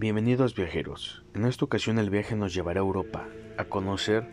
Bienvenidos 0.00 0.54
viajeros. 0.54 1.22
En 1.34 1.44
esta 1.44 1.66
ocasión 1.66 1.98
el 1.98 2.08
viaje 2.08 2.34
nos 2.34 2.54
llevará 2.54 2.80
a 2.80 2.84
Europa, 2.84 3.28
a 3.58 3.66
conocer 3.66 4.26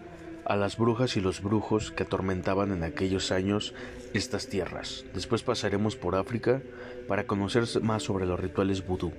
a 0.45 0.55
las 0.55 0.77
brujas 0.77 1.17
y 1.17 1.19
los 1.19 1.43
brujos 1.43 1.91
que 1.91 2.03
atormentaban 2.03 2.71
en 2.71 2.83
aquellos 2.83 3.33
años 3.33 3.73
estas 4.13 4.47
tierras. 4.47 5.03
Después 5.13 5.43
pasaremos 5.43 5.97
por 5.97 6.15
África 6.15 6.61
para 7.09 7.27
conocer 7.27 7.65
más 7.81 8.03
sobre 8.03 8.25
los 8.25 8.39
rituales 8.39 8.87
vudú 8.87 9.11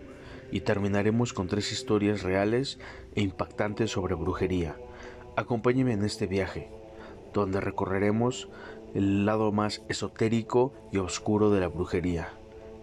y 0.51 0.61
terminaremos 0.61 1.35
con 1.35 1.49
tres 1.49 1.71
historias 1.71 2.23
reales 2.23 2.79
e 3.15 3.21
impactantes 3.21 3.91
sobre 3.91 4.15
brujería. 4.15 4.75
Acompáñenme 5.37 5.93
en 5.93 6.03
este 6.03 6.27
viaje, 6.27 6.71
donde 7.35 7.61
recorreremos 7.61 8.49
el 8.95 9.27
lado 9.27 9.53
más 9.53 9.83
esotérico 9.91 10.73
y 10.93 10.97
oscuro 10.97 11.51
de 11.51 11.61
la 11.61 11.69
brujería. 11.69 12.31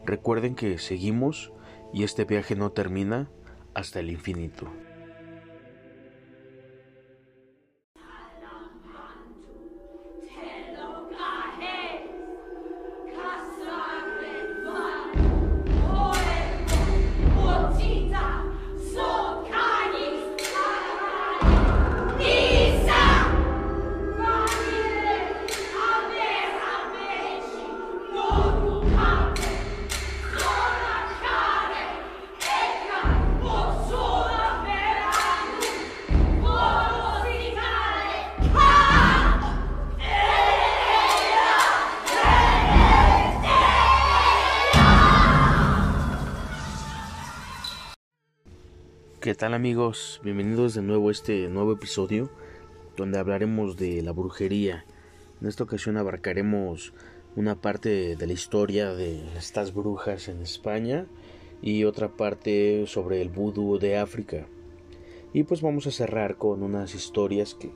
Recuerden 0.06 0.54
que 0.54 0.78
seguimos 0.78 1.52
y 1.96 2.04
este 2.04 2.26
viaje 2.26 2.56
no 2.56 2.72
termina 2.72 3.28
hasta 3.76 4.00
el 4.00 4.10
infinito. 4.10 4.68
Tal 49.46 49.54
amigos? 49.54 50.20
Bienvenidos 50.24 50.74
de 50.74 50.82
nuevo 50.82 51.10
a 51.10 51.12
este 51.12 51.50
nuevo 51.50 51.74
episodio 51.74 52.32
donde 52.98 53.20
hablaremos 53.20 53.78
de 53.78 54.02
la 54.02 54.12
brujería. 54.12 54.86
En 55.40 55.48
esta 55.48 55.66
ocasión 55.66 55.98
abarcaremos 55.98 56.94
una 57.36 57.54
parte 57.54 58.16
de 58.16 58.26
la 58.26 58.34
historia 58.34 58.96
de 58.96 59.22
estas 59.38 59.72
brujas 59.72 60.30
en 60.30 60.42
España 60.42 61.06
y 61.62 61.84
otra 61.84 62.08
parte 62.08 62.86
sobre 62.88 63.22
el 63.22 63.30
vudú 63.30 63.78
de 63.78 64.00
África. 64.00 64.48
Y 65.32 65.44
pues 65.44 65.62
vamos 65.62 65.86
a 65.86 65.92
cerrar 65.92 66.38
con 66.38 66.64
unas 66.64 66.96
historias 66.96 67.54
que, 67.54 67.70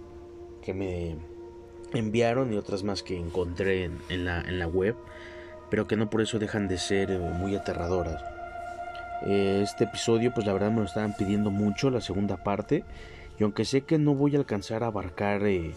que 0.63 0.73
me 0.73 1.17
enviaron 1.93 2.51
y 2.51 2.57
otras 2.57 2.83
más 2.83 3.03
que 3.03 3.15
encontré 3.15 3.91
en, 4.09 4.25
la, 4.25 4.41
en 4.41 4.57
la 4.57 4.65
web, 4.65 4.95
pero 5.69 5.85
que 5.85 5.97
no 5.97 6.09
por 6.09 6.21
eso 6.21 6.39
dejan 6.39 6.67
de 6.67 6.79
ser 6.79 7.19
muy 7.19 7.55
aterradoras. 7.55 8.38
Eh, 9.25 9.61
este 9.63 9.85
episodio 9.85 10.33
pues 10.33 10.45
la 10.45 10.53
verdad 10.53 10.71
me 10.71 10.79
lo 10.79 10.85
estaban 10.85 11.15
pidiendo 11.15 11.51
mucho 11.51 11.89
la 11.89 12.01
segunda 12.01 12.43
parte. 12.43 12.83
Y 13.39 13.43
aunque 13.43 13.65
sé 13.65 13.81
que 13.81 13.97
no 13.97 14.15
voy 14.15 14.35
a 14.35 14.39
alcanzar 14.39 14.83
a 14.83 14.87
abarcar 14.87 15.45
eh, 15.45 15.71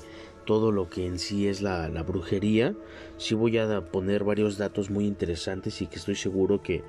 todo 0.45 0.73
lo 0.73 0.89
que 0.91 1.07
en 1.07 1.19
sí 1.19 1.47
es 1.47 1.63
la, 1.63 1.89
brujería 2.03 2.75
sí 3.17 3.35
voy 3.35 3.59
a 3.59 3.81
poner 3.93 4.25
varios 4.25 4.59
datos 4.59 4.91
muy 4.91 5.07
interesantes 5.07 5.81
y 5.81 5.87
que 5.87 5.97
estoy 5.97 6.17
seguro 6.17 6.63
que 6.63 6.83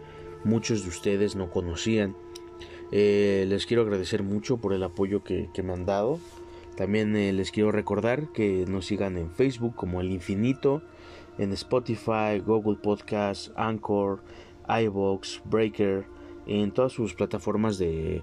muchos 0.43 0.83
de 0.83 0.89
ustedes 0.89 1.35
no 1.35 1.51
conocían. 1.51 2.15
Eh, 2.91 3.45
les 3.47 3.65
quiero 3.65 3.83
agradecer 3.83 4.23
mucho 4.23 4.57
por 4.57 4.73
el 4.73 4.83
apoyo 4.83 5.23
que, 5.23 5.49
me 5.63 5.73
han 5.73 5.85
dado. 5.85 6.19
También 6.75 7.13
les 7.13 7.51
quiero 7.51 7.71
recordar 7.71 8.31
que 8.33 8.65
nos 8.67 8.87
sigan 8.87 9.17
en 9.17 9.29
Facebook 9.29 9.75
como 9.75 10.01
El 10.01 10.11
Infinito 10.11 10.81
en 11.37 11.51
Spotify, 11.53 12.39
Google 12.45 12.77
Podcast, 12.77 13.51
Anchor, 13.55 14.21
iVoox, 14.67 15.41
Breaker 15.45 16.05
en 16.47 16.71
todas 16.71 16.91
sus 16.91 17.13
plataformas 17.13 17.77
de, 17.77 18.21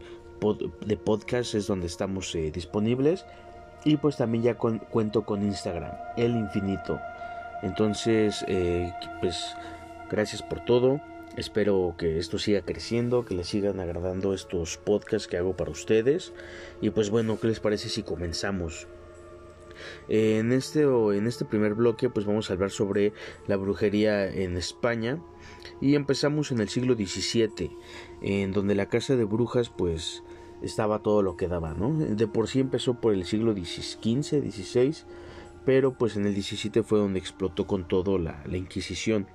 de 0.86 0.96
podcast 0.96 1.54
es 1.54 1.66
donde 1.66 1.86
estamos 1.86 2.34
eh, 2.34 2.50
disponibles. 2.50 3.26
Y 3.84 3.96
pues 3.96 4.16
también 4.18 4.44
ya 4.44 4.56
cuento 4.56 5.22
con 5.22 5.42
Instagram, 5.42 5.92
El 6.16 6.36
Infinito. 6.36 7.00
Entonces, 7.62 8.44
eh, 8.46 8.92
pues 9.20 9.54
gracias 10.10 10.42
por 10.42 10.64
todo. 10.64 11.00
Espero 11.36 11.94
que 11.96 12.18
esto 12.18 12.38
siga 12.38 12.62
creciendo, 12.62 13.24
que 13.24 13.34
les 13.34 13.48
sigan 13.48 13.80
agradando 13.80 14.34
estos 14.34 14.76
podcasts 14.76 15.28
que 15.28 15.38
hago 15.38 15.56
para 15.56 15.70
ustedes. 15.70 16.32
Y 16.80 16.90
pues 16.90 17.08
bueno, 17.08 17.38
¿qué 17.40 17.46
les 17.46 17.60
parece 17.60 17.88
si 17.88 18.02
comenzamos? 18.02 18.86
En 20.08 20.52
este, 20.52 20.82
en 20.82 21.26
este 21.26 21.46
primer 21.46 21.74
bloque 21.74 22.10
pues 22.10 22.26
vamos 22.26 22.50
a 22.50 22.52
hablar 22.52 22.70
sobre 22.70 23.14
la 23.46 23.56
brujería 23.56 24.28
en 24.28 24.58
España 24.58 25.22
y 25.80 25.94
empezamos 25.94 26.52
en 26.52 26.60
el 26.60 26.68
siglo 26.68 26.94
XVII 26.94 27.70
en 28.22 28.52
donde 28.52 28.74
la 28.74 28.86
casa 28.86 29.16
de 29.16 29.24
brujas 29.24 29.70
pues 29.70 30.22
estaba 30.62 31.00
todo 31.00 31.22
lo 31.22 31.36
que 31.36 31.48
daba, 31.48 31.74
¿no? 31.74 31.92
De 31.92 32.26
por 32.26 32.48
sí 32.48 32.60
empezó 32.60 32.94
por 32.94 33.14
el 33.14 33.24
siglo 33.24 33.52
XV, 33.52 34.50
XVI, 34.50 34.94
pero 35.64 35.92
pues 35.92 36.16
en 36.16 36.26
el 36.26 36.34
XVII 36.34 36.82
fue 36.82 36.98
donde 36.98 37.18
explotó 37.18 37.66
con 37.66 37.86
todo 37.86 38.18
la, 38.18 38.42
Inquisición. 38.52 39.26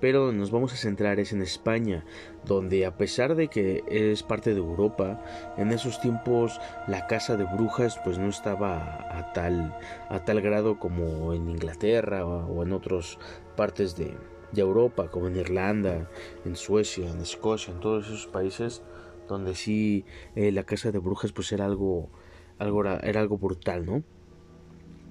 Pero 0.00 0.26
donde 0.26 0.38
nos 0.38 0.50
vamos 0.50 0.72
a 0.72 0.76
centrar 0.76 1.18
es 1.18 1.32
en 1.32 1.42
España, 1.42 2.04
donde 2.44 2.86
a 2.86 2.96
pesar 2.96 3.34
de 3.34 3.48
que 3.48 3.82
es 3.88 4.22
parte 4.22 4.52
de 4.52 4.60
Europa, 4.60 5.24
en 5.56 5.72
esos 5.72 6.00
tiempos 6.00 6.60
la 6.86 7.06
casa 7.06 7.36
de 7.36 7.44
brujas 7.44 7.98
pues 8.04 8.18
no 8.18 8.28
estaba 8.28 9.08
a 9.10 9.32
tal, 9.32 9.76
a 10.10 10.24
tal 10.24 10.40
grado 10.42 10.78
como 10.78 11.32
en 11.32 11.48
Inglaterra 11.48 12.24
o 12.24 12.62
en 12.62 12.72
otras 12.72 13.18
partes 13.56 13.96
de, 13.96 14.14
de 14.54 14.62
Europa, 14.62 15.10
como 15.10 15.28
en 15.28 15.36
Irlanda, 15.36 16.08
en 16.44 16.56
Suecia, 16.56 17.10
en 17.10 17.20
Escocia, 17.20 17.72
en 17.72 17.80
todos 17.80 18.06
esos 18.06 18.26
países 18.26 18.82
donde 19.28 19.54
sí 19.54 20.04
eh, 20.36 20.52
la 20.52 20.64
casa 20.64 20.92
de 20.92 20.98
brujas 20.98 21.32
pues 21.32 21.52
era 21.52 21.64
algo, 21.64 22.10
algo 22.58 22.84
era 22.84 23.20
algo 23.20 23.38
brutal, 23.38 23.86
¿no? 23.86 24.02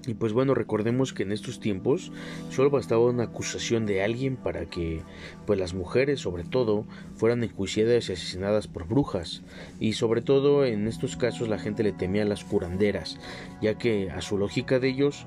Y 0.06 0.14
pues 0.14 0.34
bueno, 0.34 0.54
recordemos 0.54 1.14
que 1.14 1.22
en 1.22 1.32
estos 1.32 1.60
tiempos 1.60 2.12
solo 2.50 2.68
bastaba 2.68 3.06
una 3.06 3.24
acusación 3.24 3.86
de 3.86 4.02
alguien 4.02 4.36
para 4.36 4.66
que 4.66 5.00
pues 5.46 5.58
las 5.58 5.72
mujeres 5.72 6.20
sobre 6.20 6.44
todo 6.44 6.84
fueran 7.16 7.42
enjuiciadas 7.42 8.10
y 8.10 8.12
asesinadas 8.12 8.68
por 8.68 8.86
brujas. 8.86 9.42
Y 9.80 9.94
sobre 9.94 10.20
todo 10.20 10.66
en 10.66 10.86
estos 10.88 11.16
casos 11.16 11.48
la 11.48 11.58
gente 11.58 11.82
le 11.82 11.92
temía 11.92 12.22
a 12.22 12.26
las 12.26 12.44
curanderas, 12.44 13.18
ya 13.62 13.78
que 13.78 14.10
a 14.10 14.20
su 14.20 14.36
lógica 14.36 14.78
de 14.78 14.88
ellos 14.88 15.26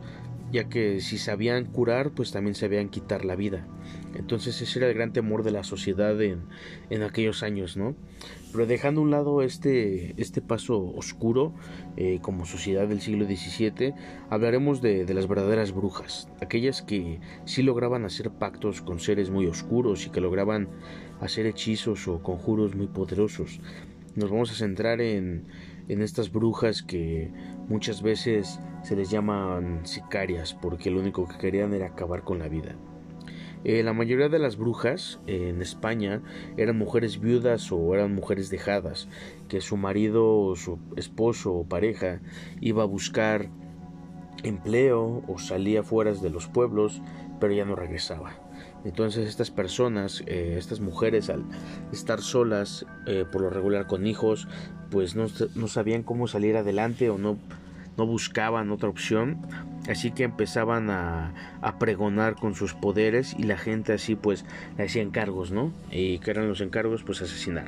ya 0.51 0.69
que 0.69 1.01
si 1.01 1.17
sabían 1.17 1.65
curar, 1.65 2.11
pues 2.11 2.31
también 2.31 2.55
sabían 2.55 2.89
quitar 2.89 3.25
la 3.25 3.35
vida. 3.35 3.65
Entonces 4.15 4.61
ese 4.61 4.79
era 4.79 4.87
el 4.87 4.93
gran 4.93 5.13
temor 5.13 5.43
de 5.43 5.51
la 5.51 5.63
sociedad 5.63 6.19
en, 6.21 6.43
en 6.89 7.03
aquellos 7.03 7.43
años, 7.43 7.77
¿no? 7.77 7.95
Pero 8.51 8.65
dejando 8.65 9.01
a 9.01 9.03
un 9.03 9.11
lado 9.11 9.41
este, 9.41 10.13
este 10.17 10.41
paso 10.41 10.81
oscuro 10.95 11.53
eh, 11.97 12.19
como 12.21 12.45
sociedad 12.45 12.87
del 12.87 13.01
siglo 13.01 13.25
XVII, 13.25 13.93
hablaremos 14.29 14.81
de, 14.81 15.05
de, 15.05 15.13
las 15.13 15.27
verdaderas 15.27 15.73
brujas, 15.73 16.29
aquellas 16.41 16.81
que 16.81 17.19
sí 17.45 17.61
lograban 17.61 18.05
hacer 18.05 18.31
pactos 18.31 18.81
con 18.81 18.99
seres 18.99 19.29
muy 19.29 19.47
oscuros 19.47 20.05
y 20.05 20.09
que 20.09 20.21
lograban 20.21 20.69
hacer 21.19 21.45
hechizos 21.45 22.07
o 22.07 22.23
conjuros 22.23 22.75
muy 22.75 22.87
poderosos. 22.87 23.59
Nos 24.15 24.31
vamos 24.31 24.51
a 24.51 24.55
centrar 24.55 25.01
en, 25.01 25.45
en 25.87 26.01
estas 26.01 26.31
brujas 26.31 26.81
que 26.81 27.31
muchas 27.67 28.01
veces 28.01 28.59
se 28.83 28.95
les 28.95 29.09
llaman 29.11 29.85
sicarias 29.85 30.53
porque 30.53 30.89
lo 30.89 30.99
único 30.99 31.27
que 31.27 31.37
querían 31.37 31.73
era 31.73 31.87
acabar 31.87 32.23
con 32.23 32.39
la 32.39 32.47
vida. 32.47 32.75
Eh, 33.67 33.83
la 33.83 33.91
mayoría 33.91 34.29
de 34.29 34.39
las 34.39 34.55
brujas 34.55 35.19
eh, 35.27 35.49
en 35.49 35.61
España 35.61 36.21
eran 36.55 36.77
mujeres 36.77 37.19
viudas 37.19 37.69
o 37.73 37.93
eran 37.93 38.15
mujeres 38.15 38.49
dejadas, 38.49 39.09
que 39.49 39.59
su 39.59 39.75
marido 39.75 40.39
o 40.39 40.55
su 40.55 40.79
esposo 40.95 41.51
o 41.51 41.65
pareja 41.65 42.21
iba 42.61 42.83
a 42.83 42.85
buscar 42.85 43.49
empleo 44.43 45.21
o 45.27 45.37
salía 45.37 45.83
fuera 45.83 46.13
de 46.13 46.29
los 46.29 46.47
pueblos, 46.47 47.01
pero 47.41 47.51
ya 47.51 47.65
no 47.65 47.75
regresaba. 47.75 48.39
Entonces 48.85 49.27
estas 49.27 49.51
personas, 49.51 50.23
eh, 50.27 50.55
estas 50.57 50.79
mujeres 50.79 51.29
al 51.29 51.43
estar 51.91 52.21
solas, 52.21 52.85
por 53.33 53.41
lo 53.41 53.49
regular 53.49 53.85
con 53.85 54.07
hijos, 54.07 54.47
pues 54.91 55.17
no, 55.17 55.25
no 55.55 55.67
sabían 55.67 56.03
cómo 56.03 56.27
salir 56.27 56.55
adelante 56.55 57.09
o 57.09 57.17
no 57.17 57.37
no 57.97 58.05
buscaban 58.05 58.71
otra 58.71 58.89
opción, 58.89 59.41
así 59.87 60.11
que 60.11 60.23
empezaban 60.23 60.89
a, 60.89 61.33
pregonar 61.79 62.35
con 62.35 62.55
sus 62.55 62.73
poderes 62.73 63.35
y 63.37 63.43
la 63.43 63.57
gente 63.57 63.93
así 63.93 64.15
pues 64.15 64.45
le 64.77 64.85
hacía 64.85 65.01
encargos, 65.01 65.51
¿no? 65.51 65.71
Y 65.91 66.19
que 66.19 66.31
eran 66.31 66.47
los 66.47 66.61
encargos 66.61 67.03
pues 67.03 67.21
asesinar. 67.21 67.67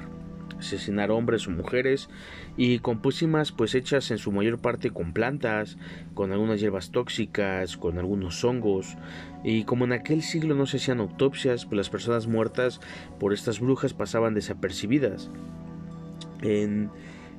Asesinar 0.57 1.11
hombres 1.11 1.47
o 1.47 1.51
mujeres 1.51 2.09
y 2.57 2.79
con 2.79 3.01
pócimas 3.01 3.51
pues 3.51 3.75
hechas 3.75 4.11
en 4.11 4.17
su 4.17 4.31
mayor 4.31 4.59
parte 4.59 4.89
con 4.91 5.13
plantas, 5.13 5.77
con 6.13 6.31
algunas 6.31 6.59
hierbas 6.59 6.91
tóxicas, 6.91 7.77
con 7.77 7.97
algunos 7.97 8.43
hongos 8.43 8.97
y 9.43 9.63
como 9.63 9.85
en 9.85 9.93
aquel 9.93 10.21
siglo 10.21 10.55
no 10.55 10.65
se 10.65 10.77
hacían 10.77 10.99
autopsias 10.99 11.65
pues 11.65 11.77
las 11.77 11.89
personas 11.89 12.27
muertas 12.27 12.81
por 13.19 13.31
estas 13.31 13.59
brujas 13.61 13.93
pasaban 13.93 14.33
desapercibidas 14.33 15.29
En, 16.41 16.89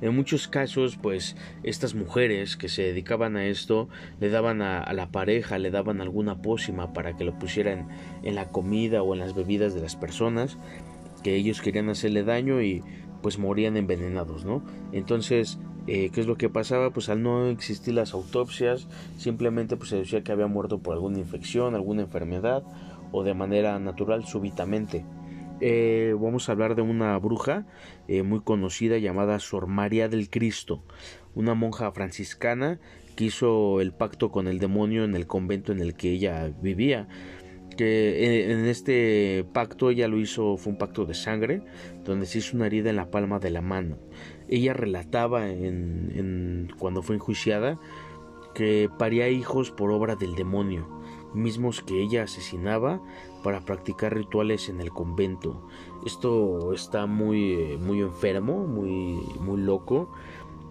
en 0.01 0.15
muchos 0.15 0.47
casos, 0.47 0.97
pues 1.01 1.35
estas 1.63 1.93
mujeres 1.93 2.57
que 2.57 2.69
se 2.69 2.81
dedicaban 2.81 3.35
a 3.37 3.45
esto 3.45 3.87
le 4.19 4.29
daban 4.29 4.61
a, 4.61 4.91
la 4.93 5.11
pareja, 5.11 5.59
le 5.59 5.71
daban 5.71 6.01
alguna 6.01 6.41
pócima 6.41 6.91
para 6.93 7.15
que 7.15 7.23
lo 7.23 7.37
pusieran 7.37 7.87
en 8.23 8.35
la 8.35 8.49
comida 8.49 9.03
o 9.03 9.13
en 9.13 9.19
las 9.19 9.35
bebidas 9.35 9.73
de 9.73 9.81
las 9.81 9.95
personas 9.95 10.57
que 11.23 11.35
ellos 11.35 11.61
querían 11.61 11.89
hacerle 11.89 12.23
daño 12.23 12.61
y 12.61 12.83
pues 13.21 13.37
morían 13.37 13.77
envenenados, 13.77 14.43
¿no? 14.43 14.63
Entonces, 14.91 15.59
eh, 15.85 16.09
¿qué 16.11 16.21
es 16.21 16.27
lo 16.27 16.35
que 16.35 16.49
pasaba? 16.49 16.89
Pues 16.89 17.09
al 17.09 17.21
no 17.21 17.47
existir 17.47 17.93
las 17.93 18.13
autopsias, 18.13 18.87
simplemente 19.17 19.77
pues 19.77 19.89
se 19.89 19.97
decía 19.97 20.23
que 20.23 20.31
había 20.31 20.47
muerto 20.47 20.79
por 20.79 20.95
alguna 20.95 21.19
infección, 21.19 21.75
alguna 21.75 22.01
enfermedad 22.01 22.63
o 23.11 23.23
de 23.23 23.35
manera 23.35 23.77
natural 23.79 24.25
súbitamente. 24.25 25.05
Eh, 25.63 26.15
vamos 26.19 26.49
a 26.49 26.53
hablar 26.53 26.73
de 26.73 26.81
una 26.81 27.15
bruja 27.19 27.67
eh, 28.07 28.23
muy 28.23 28.41
conocida 28.41 28.97
llamada 28.97 29.37
Sor 29.37 29.67
María 29.67 30.09
del 30.09 30.27
Cristo, 30.31 30.83
una 31.35 31.53
monja 31.53 31.91
franciscana 31.91 32.79
que 33.15 33.25
hizo 33.25 33.79
el 33.79 33.93
pacto 33.93 34.31
con 34.31 34.47
el 34.47 34.57
demonio 34.57 35.03
en 35.03 35.15
el 35.15 35.27
convento 35.27 35.71
en 35.71 35.79
el 35.79 35.93
que 35.93 36.09
ella 36.09 36.51
vivía. 36.61 37.07
Que 37.77 38.25
eh, 38.25 38.51
en 38.51 38.65
este 38.65 39.45
pacto 39.53 39.91
ella 39.91 40.07
lo 40.07 40.19
hizo, 40.19 40.57
fue 40.57 40.73
un 40.73 40.79
pacto 40.79 41.05
de 41.05 41.13
sangre, 41.13 41.61
donde 42.03 42.25
se 42.25 42.39
hizo 42.39 42.57
una 42.57 42.65
herida 42.65 42.89
en 42.89 42.95
la 42.95 43.11
palma 43.11 43.37
de 43.37 43.51
la 43.51 43.61
mano. 43.61 43.99
Ella 44.49 44.73
relataba 44.73 45.47
en, 45.47 46.73
cuando 46.79 47.03
fue 47.03 47.15
enjuiciada 47.15 47.79
que 48.55 48.89
paría 48.97 49.29
hijos 49.29 49.71
por 49.71 49.91
obra 49.91 50.15
del 50.15 50.35
demonio, 50.35 50.89
mismos 51.33 51.81
que 51.81 52.01
ella 52.01 52.23
asesinaba 52.23 53.01
para 53.43 53.61
practicar 53.61 54.15
rituales 54.15 54.69
en 54.69 54.81
el 54.81 54.91
convento. 54.91 55.61
Esto 56.05 56.73
está 56.73 57.05
muy, 57.05 57.77
muy 57.79 58.01
enfermo, 58.01 58.65
muy, 58.67 59.19
muy 59.39 59.61
loco, 59.61 60.11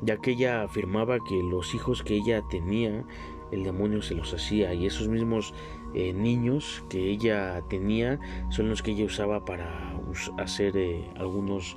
ya 0.02 0.16
que 0.18 0.32
ella 0.32 0.62
afirmaba 0.62 1.18
que 1.20 1.42
los 1.42 1.74
hijos 1.74 2.02
que 2.02 2.14
ella 2.14 2.42
tenía, 2.48 3.04
el 3.50 3.64
demonio 3.64 4.02
se 4.02 4.14
los 4.14 4.32
hacía 4.32 4.72
y 4.74 4.86
esos 4.86 5.08
mismos 5.08 5.54
eh, 5.92 6.12
niños 6.12 6.84
que 6.88 7.10
ella 7.10 7.62
tenía 7.68 8.20
son 8.50 8.68
los 8.68 8.82
que 8.82 8.92
ella 8.92 9.06
usaba 9.06 9.44
para 9.44 9.98
hacer 10.38 10.76
eh, 10.76 11.10
algunos 11.16 11.76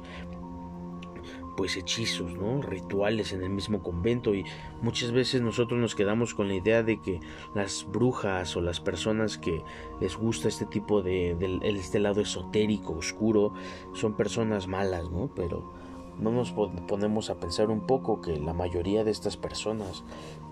pues 1.56 1.78
hechizos, 1.78 2.34
¿no? 2.34 2.62
rituales 2.62 3.34
en 3.34 3.44
el 3.44 3.50
mismo 3.50 3.84
convento 3.84 4.34
y 4.34 4.46
muchas 4.82 5.12
veces 5.12 5.42
nosotros 5.42 5.80
nos 5.80 5.96
quedamos 5.96 6.34
con 6.34 6.48
la 6.48 6.56
idea 6.56 6.84
de 6.84 7.02
que 7.02 7.20
las 7.54 7.86
brujas 7.90 8.56
o 8.56 8.62
las 8.62 8.80
personas 8.80 9.38
que 9.38 9.62
les 10.00 10.18
gusta 10.18 10.48
este 10.48 10.66
tipo 10.66 11.02
de, 11.02 11.38
este 11.64 12.00
lado 12.00 12.22
esotérico, 12.22 12.94
oscuro, 12.94 13.54
son 13.94 14.16
personas 14.16 14.68
malas, 14.68 15.10
¿no? 15.12 15.32
Pero 15.36 15.74
no 16.20 16.32
nos 16.32 16.52
ponemos 16.52 17.30
a 17.30 17.40
pensar 17.40 17.70
un 17.70 17.88
poco 17.88 18.22
que 18.22 18.38
la 18.38 18.54
mayoría 18.54 19.04
de 19.04 19.12
estas 19.12 19.36
personas 19.36 20.04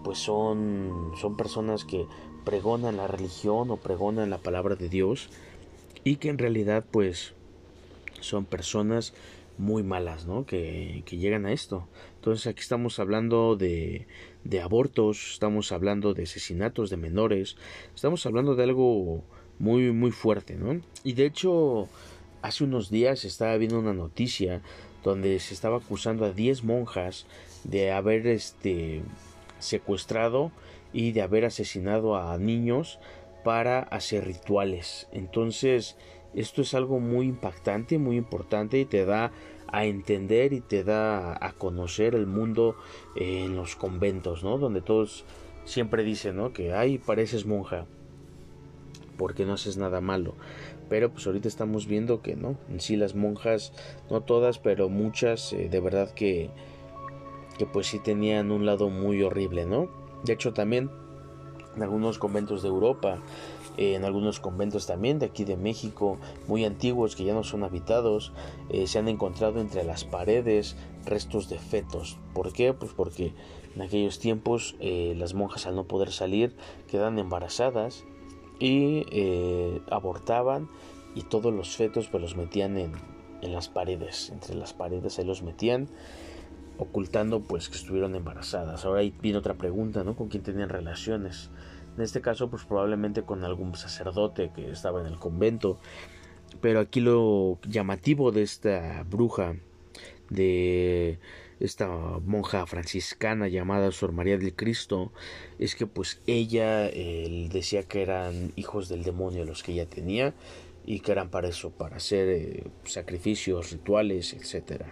pues 0.03 0.17
son 0.17 1.11
son 1.15 1.37
personas 1.37 1.85
que 1.85 2.07
pregonan 2.43 2.97
la 2.97 3.05
religión 3.05 3.69
o 3.69 3.77
pregonan 3.77 4.31
la 4.31 4.39
palabra 4.39 4.75
de 4.75 4.89
Dios 4.89 5.29
y 6.03 6.15
que 6.15 6.29
en 6.29 6.39
realidad 6.39 6.83
pues 6.89 7.35
son 8.21 8.45
personas 8.45 9.13
muy 9.61 9.83
malas, 9.83 10.25
¿no? 10.25 10.45
Que, 10.45 11.03
que, 11.05 11.17
llegan 11.17 11.45
a 11.45 11.53
esto. 11.53 11.87
Entonces 12.15 12.47
aquí 12.47 12.61
estamos 12.61 12.97
hablando 12.97 13.55
de, 13.55 14.07
de 14.43 14.59
abortos, 14.59 15.33
estamos 15.33 15.71
hablando 15.71 16.15
de 16.15 16.23
asesinatos 16.23 16.89
de 16.89 16.97
menores, 16.97 17.57
estamos 17.93 18.25
hablando 18.25 18.55
de 18.55 18.63
algo 18.63 19.23
muy, 19.59 19.91
muy 19.91 20.09
fuerte, 20.09 20.55
¿no? 20.55 20.81
Y 21.03 21.13
de 21.13 21.27
hecho, 21.27 21.87
hace 22.41 22.63
unos 22.63 22.89
días 22.89 23.23
estaba 23.23 23.55
viendo 23.57 23.77
una 23.77 23.93
noticia 23.93 24.61
donde 25.03 25.39
se 25.39 25.53
estaba 25.53 25.77
acusando 25.77 26.25
a 26.25 26.31
10 26.31 26.63
monjas 26.63 27.27
de 27.63 27.91
haber 27.91 28.25
este 28.25 29.03
secuestrado 29.59 30.51
y 30.91 31.11
de 31.11 31.21
haber 31.21 31.45
asesinado 31.45 32.15
a 32.15 32.35
niños 32.39 32.97
para 33.43 33.79
hacer 33.79 34.25
rituales. 34.25 35.07
Entonces, 35.11 35.97
esto 36.33 36.61
es 36.61 36.73
algo 36.73 36.99
muy 36.99 37.27
impactante, 37.27 37.97
muy 37.97 38.17
importante 38.17 38.79
y 38.79 38.85
te 38.85 39.05
da 39.05 39.31
a 39.71 39.85
entender 39.85 40.53
y 40.53 40.61
te 40.61 40.83
da 40.83 41.33
a 41.45 41.53
conocer 41.53 42.15
el 42.15 42.27
mundo 42.27 42.75
en 43.15 43.55
los 43.55 43.75
conventos, 43.75 44.43
¿no? 44.43 44.57
Donde 44.57 44.81
todos 44.81 45.25
siempre 45.65 46.03
dicen, 46.03 46.35
¿no? 46.35 46.53
Que, 46.53 46.73
ay, 46.73 46.97
pareces 46.97 47.45
monja, 47.45 47.85
porque 49.17 49.45
no 49.45 49.53
haces 49.53 49.77
nada 49.77 50.01
malo. 50.01 50.35
Pero 50.89 51.11
pues 51.11 51.25
ahorita 51.25 51.47
estamos 51.47 51.87
viendo 51.87 52.21
que 52.21 52.35
no, 52.35 52.57
en 52.69 52.81
sí 52.81 52.97
las 52.97 53.15
monjas, 53.15 53.71
no 54.09 54.21
todas, 54.21 54.59
pero 54.59 54.89
muchas, 54.89 55.53
eh, 55.53 55.69
de 55.69 55.79
verdad 55.79 56.11
que, 56.11 56.49
que 57.57 57.65
pues 57.65 57.87
sí 57.87 57.99
tenían 57.99 58.51
un 58.51 58.65
lado 58.65 58.89
muy 58.89 59.23
horrible, 59.23 59.65
¿no? 59.65 59.89
De 60.23 60.33
hecho 60.33 60.53
también 60.53 60.91
en 61.75 61.83
algunos 61.83 62.17
conventos 62.19 62.61
de 62.61 62.67
Europa 62.67 63.19
eh, 63.77 63.95
en 63.95 64.05
algunos 64.05 64.39
conventos 64.39 64.85
también 64.87 65.19
de 65.19 65.27
aquí 65.27 65.43
de 65.43 65.57
México, 65.57 66.17
muy 66.47 66.65
antiguos 66.65 67.15
que 67.15 67.23
ya 67.23 67.33
no 67.33 67.43
son 67.43 67.63
habitados, 67.63 68.33
eh, 68.69 68.87
se 68.87 68.99
han 68.99 69.07
encontrado 69.07 69.59
entre 69.59 69.83
las 69.83 70.03
paredes 70.03 70.75
restos 71.05 71.49
de 71.49 71.57
fetos. 71.57 72.17
¿Por 72.33 72.53
qué? 72.53 72.73
Pues 72.73 72.91
porque 72.93 73.33
en 73.75 73.81
aquellos 73.81 74.19
tiempos 74.19 74.75
eh, 74.79 75.13
las 75.17 75.33
monjas 75.33 75.65
al 75.65 75.75
no 75.75 75.85
poder 75.85 76.11
salir 76.11 76.55
quedan 76.89 77.19
embarazadas 77.19 78.03
y 78.59 79.05
abortaban 79.89 80.69
y 81.15 81.23
todos 81.23 81.51
los 81.51 81.75
fetos 81.75 82.07
pues 82.09 82.21
los 82.21 82.35
metían 82.35 82.77
en, 82.77 82.91
en 83.41 83.53
las 83.53 83.69
paredes, 83.69 84.29
entre 84.29 84.53
las 84.53 84.73
paredes 84.73 85.13
se 85.13 85.23
los 85.25 85.41
metían 85.41 85.89
ocultando 86.77 87.41
pues 87.41 87.69
que 87.69 87.77
estuvieron 87.77 88.15
embarazadas. 88.15 88.85
Ahora 88.85 89.01
ahí 89.01 89.13
viene 89.21 89.37
otra 89.37 89.53
pregunta, 89.53 90.03
¿no? 90.03 90.15
¿Con 90.15 90.29
quién 90.29 90.43
tenían 90.43 90.69
relaciones? 90.69 91.49
En 91.97 92.03
este 92.03 92.21
caso, 92.21 92.49
pues 92.49 92.63
probablemente 92.63 93.23
con 93.23 93.43
algún 93.43 93.75
sacerdote 93.75 94.51
que 94.55 94.71
estaba 94.71 95.01
en 95.01 95.07
el 95.07 95.17
convento. 95.19 95.79
Pero 96.61 96.79
aquí 96.79 96.99
lo 96.99 97.59
llamativo 97.67 98.31
de 98.31 98.43
esta 98.43 99.03
bruja, 99.09 99.55
de 100.29 101.19
esta 101.59 101.87
monja 102.25 102.65
franciscana 102.65 103.47
llamada 103.47 103.91
Sor 103.91 104.11
María 104.11 104.37
del 104.37 104.55
Cristo, 104.55 105.11
es 105.59 105.75
que 105.75 105.85
pues 105.85 106.19
ella 106.27 106.89
decía 106.89 107.83
que 107.83 108.01
eran 108.01 108.51
hijos 108.55 108.89
del 108.89 109.03
demonio 109.03 109.45
los 109.45 109.63
que 109.63 109.73
ella 109.73 109.85
tenía 109.85 110.33
y 110.85 110.99
que 111.01 111.11
eran 111.11 111.29
para 111.29 111.49
eso, 111.49 111.69
para 111.71 111.97
hacer 111.97 112.27
eh, 112.29 112.63
sacrificios, 112.85 113.71
rituales, 113.71 114.33
etc. 114.33 114.85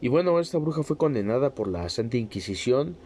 Y 0.00 0.08
bueno, 0.08 0.40
esta 0.40 0.58
bruja 0.58 0.82
fue 0.82 0.96
condenada 0.96 1.54
por 1.54 1.68
la 1.68 1.88
Santa 1.88 2.16
Inquisición 2.16 2.96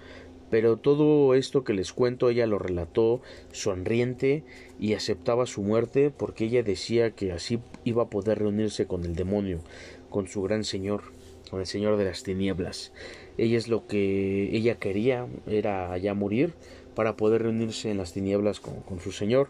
pero 0.51 0.77
todo 0.77 1.35
esto 1.35 1.65
que 1.65 1.75
les 1.75 1.93
cuento 1.93 2.29
ella 2.29 2.47
lo 2.47 2.59
relató 2.59 3.21
sonriente 3.53 4.45
y 4.81 4.95
aceptaba 4.95 5.47
su 5.47 5.63
muerte 5.63 6.11
porque 6.17 6.45
ella 6.45 6.63
decía 6.63 7.11
que 7.11 7.33
así 7.33 7.59
iba 7.85 8.05
a 8.05 8.11
poder 8.11 8.39
reunirse 8.39 8.87
con 8.87 9.05
el 9.05 9.15
demonio, 9.15 9.61
con 10.11 10.29
su 10.29 10.43
gran 10.43 10.65
señor, 10.65 11.03
con 11.51 11.61
el 11.61 11.67
señor 11.67 11.97
de 11.97 12.05
las 12.05 12.23
tinieblas. 12.23 12.93
Ella 13.37 13.59
es 13.59 13.69
lo 13.69 13.87
que 13.87 14.57
ella 14.57 14.79
quería, 14.79 15.27
era 15.47 15.97
ya 15.99 16.15
morir 16.15 16.55
para 16.95 17.17
poder 17.17 17.43
reunirse 17.43 17.91
en 17.91 17.99
las 17.99 18.13
tinieblas 18.13 18.61
con, 18.61 19.01
su 19.01 19.13
señor. 19.13 19.49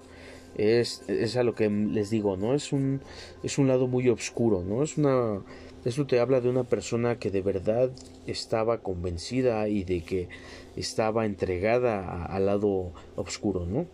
Es, 0.56 1.04
es 1.08 1.36
a 1.36 1.44
lo 1.44 1.54
que 1.54 1.70
les 1.70 2.10
digo, 2.10 2.36
¿no? 2.36 2.54
Es 2.54 2.72
un, 2.72 3.00
es 3.42 3.58
un 3.58 3.68
lado 3.68 3.86
muy 3.86 4.08
oscuro, 4.08 4.62
¿no? 4.62 4.82
Es 4.82 4.98
una 4.98 5.40
esto 5.88 6.06
te 6.06 6.20
habla 6.20 6.40
de 6.40 6.48
una 6.48 6.64
persona 6.64 7.18
que 7.18 7.30
de 7.30 7.42
verdad 7.42 7.90
estaba 8.26 8.82
convencida 8.82 9.68
y 9.68 9.84
de 9.84 10.02
que 10.02 10.28
estaba 10.76 11.26
entregada 11.26 12.24
al 12.24 12.46
lado 12.46 12.92
oscuro, 13.16 13.66
¿no? 13.66 13.86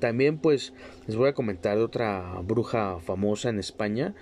También 0.00 0.38
pues 0.38 0.74
les 1.06 1.16
voy 1.16 1.28
a 1.28 1.34
comentar 1.34 1.76
de 1.78 1.84
otra 1.84 2.40
bruja 2.42 2.98
famosa 3.00 3.48
en 3.48 3.58
España. 3.58 4.14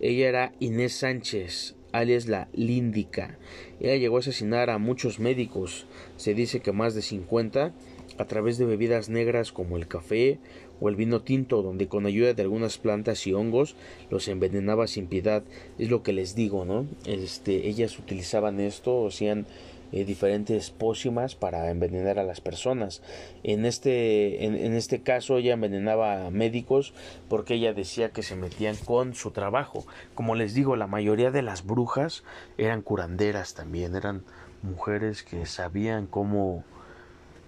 Ella 0.00 0.28
era 0.28 0.52
Inés 0.58 0.94
Sánchez, 0.94 1.76
alias 1.92 2.26
la 2.26 2.48
Líndica. 2.52 3.38
Ella 3.80 3.96
llegó 3.96 4.16
a 4.16 4.20
asesinar 4.20 4.68
a 4.68 4.78
muchos 4.78 5.20
médicos, 5.20 5.86
se 6.16 6.34
dice 6.34 6.60
que 6.60 6.72
más 6.72 6.94
de 6.94 7.02
50, 7.02 7.72
a 8.18 8.24
través 8.26 8.58
de 8.58 8.66
bebidas 8.66 9.08
negras 9.08 9.52
como 9.52 9.76
el 9.76 9.88
café 9.88 10.38
o 10.82 10.88
el 10.88 10.96
vino 10.96 11.22
tinto, 11.22 11.62
donde 11.62 11.86
con 11.86 12.06
ayuda 12.06 12.34
de 12.34 12.42
algunas 12.42 12.76
plantas 12.76 13.24
y 13.28 13.32
hongos 13.32 13.76
los 14.10 14.26
envenenaba 14.26 14.88
sin 14.88 15.06
piedad. 15.06 15.44
Es 15.78 15.88
lo 15.88 16.02
que 16.02 16.12
les 16.12 16.34
digo, 16.34 16.64
¿no? 16.64 16.86
Este, 17.06 17.68
ellas 17.68 17.96
utilizaban 18.00 18.58
esto, 18.58 19.06
hacían 19.06 19.46
eh, 19.92 20.04
diferentes 20.04 20.70
pócimas 20.70 21.36
para 21.36 21.70
envenenar 21.70 22.18
a 22.18 22.24
las 22.24 22.40
personas. 22.40 23.00
En 23.44 23.64
este, 23.64 24.44
en, 24.44 24.56
en, 24.56 24.72
este 24.72 25.02
caso 25.02 25.36
ella 25.36 25.54
envenenaba 25.54 26.26
a 26.26 26.30
médicos 26.30 26.94
porque 27.28 27.54
ella 27.54 27.74
decía 27.74 28.10
que 28.10 28.24
se 28.24 28.34
metían 28.34 28.74
con 28.74 29.14
su 29.14 29.30
trabajo. 29.30 29.84
Como 30.16 30.34
les 30.34 30.52
digo, 30.52 30.74
la 30.74 30.88
mayoría 30.88 31.30
de 31.30 31.42
las 31.42 31.64
brujas 31.64 32.24
eran 32.58 32.82
curanderas 32.82 33.54
también, 33.54 33.94
eran 33.94 34.24
mujeres 34.62 35.22
que 35.22 35.46
sabían 35.46 36.06
cómo 36.06 36.64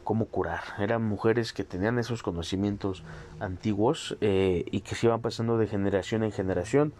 cómo 0.04 0.26
curar. 0.26 0.60
Eran 0.78 1.02
mujeres 1.02 1.52
que 1.52 1.64
tenían 1.64 1.98
esos 1.98 2.22
conocimientos 2.22 3.02
antiguos 3.40 4.16
eh, 4.20 4.64
y 4.70 4.80
que 4.80 4.94
se 4.94 5.06
iban 5.06 5.20
pasando 5.20 5.58
de 5.58 5.66
generación 5.66 6.22
en 6.22 6.32
generación. 6.32 6.92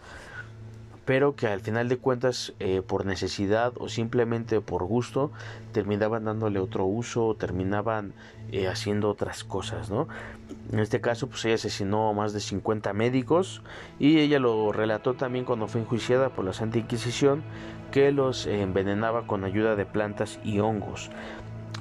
pero 1.05 1.35
que 1.35 1.45
al 1.45 1.61
final 1.61 1.87
de 1.87 1.97
cuentas 1.97 2.53
eh, 2.59 2.81
por 2.81 3.05
necesidad 3.05 3.73
o 3.77 3.89
simplemente 3.89 4.59
por 4.59 4.83
gusto 4.85 5.31
terminaban 5.71 6.25
dándole 6.25 6.59
otro 6.59 6.85
uso 6.85 7.27
o 7.27 7.35
terminaban 7.35 8.13
eh, 8.51 8.67
haciendo 8.67 9.11
otras 9.11 9.43
cosas, 9.43 9.91
¿no? 9.91 10.07
En 10.71 10.79
este 10.79 11.01
caso, 11.01 11.27
pues 11.27 11.45
ella 11.45 11.55
asesinó 11.55 12.09
a 12.09 12.13
más 12.13 12.33
de 12.33 12.39
50 12.39 12.91
médicos 12.93 13.61
y 13.99 14.17
ella 14.17 14.39
lo 14.39 14.71
relató 14.71 15.13
también 15.13 15.45
cuando 15.45 15.67
fue 15.67 15.81
enjuiciada 15.81 16.29
por 16.29 16.43
la 16.43 16.53
Santa 16.53 16.79
Inquisición 16.79 17.43
que 17.91 18.11
los 18.11 18.47
envenenaba 18.47 19.27
con 19.27 19.43
ayuda 19.43 19.75
de 19.75 19.85
plantas 19.85 20.39
y 20.43 20.59
hongos. 20.59 21.11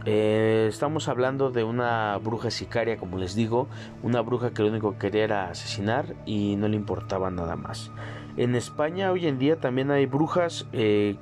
Eh, 0.06 0.66
estamos 0.68 1.08
hablando 1.08 1.50
de 1.50 1.64
una 1.64 2.18
bruja 2.18 2.50
sicaria, 2.50 2.99
como 2.99 3.16
les 3.16 3.34
digo, 3.34 3.68
una 4.02 4.20
bruja 4.20 4.52
que 4.52 4.62
lo 4.62 4.68
único 4.68 4.92
que 4.92 4.99
quería 4.99 5.25
era 5.25 5.49
asesinar 5.49 6.14
y 6.26 6.56
no 6.56 6.68
le 6.68 6.76
importaba 6.76 7.30
nada 7.30 7.56
más. 7.56 7.90
En 8.37 8.54
España 8.54 9.12
hoy 9.12 9.26
en 9.26 9.38
día 9.38 9.56
también 9.56 9.90
hay 9.90 10.04
brujas, 10.04 10.66
eh, 10.73 11.16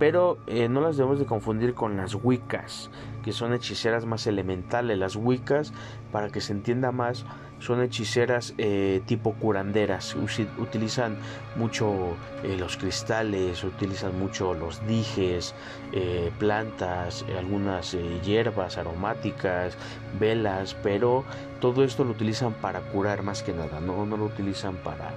pero 0.00 0.38
eh, 0.48 0.68
no 0.68 0.80
las 0.80 0.96
debemos 0.96 1.20
de 1.20 1.26
confundir 1.26 1.74
con 1.74 1.96
las 1.96 2.16
wiccas, 2.16 2.90
que 3.22 3.30
son 3.30 3.54
hechiceras 3.54 4.04
más 4.04 4.26
elementales. 4.26 4.98
Las 4.98 5.14
wiccas, 5.14 5.72
para 6.10 6.30
que 6.30 6.40
se 6.40 6.54
entienda 6.54 6.90
más, 6.90 7.24
son 7.64 7.82
hechiceras 7.82 8.52
eh, 8.58 9.00
tipo 9.06 9.32
curanderas, 9.32 10.14
utilizan 10.14 11.16
mucho 11.56 12.14
eh, 12.42 12.56
los 12.58 12.76
cristales, 12.76 13.64
utilizan 13.64 14.18
mucho 14.18 14.52
los 14.52 14.86
dijes, 14.86 15.54
eh, 15.92 16.30
plantas, 16.38 17.24
algunas 17.38 17.96
hierbas 18.22 18.76
aromáticas, 18.76 19.78
velas, 20.20 20.76
pero 20.82 21.24
todo 21.60 21.84
esto 21.84 22.04
lo 22.04 22.10
utilizan 22.10 22.52
para 22.52 22.80
curar 22.80 23.22
más 23.22 23.42
que 23.42 23.54
nada, 23.54 23.80
no, 23.80 24.04
no 24.04 24.18
lo 24.18 24.26
utilizan 24.26 24.76
para, 24.76 25.12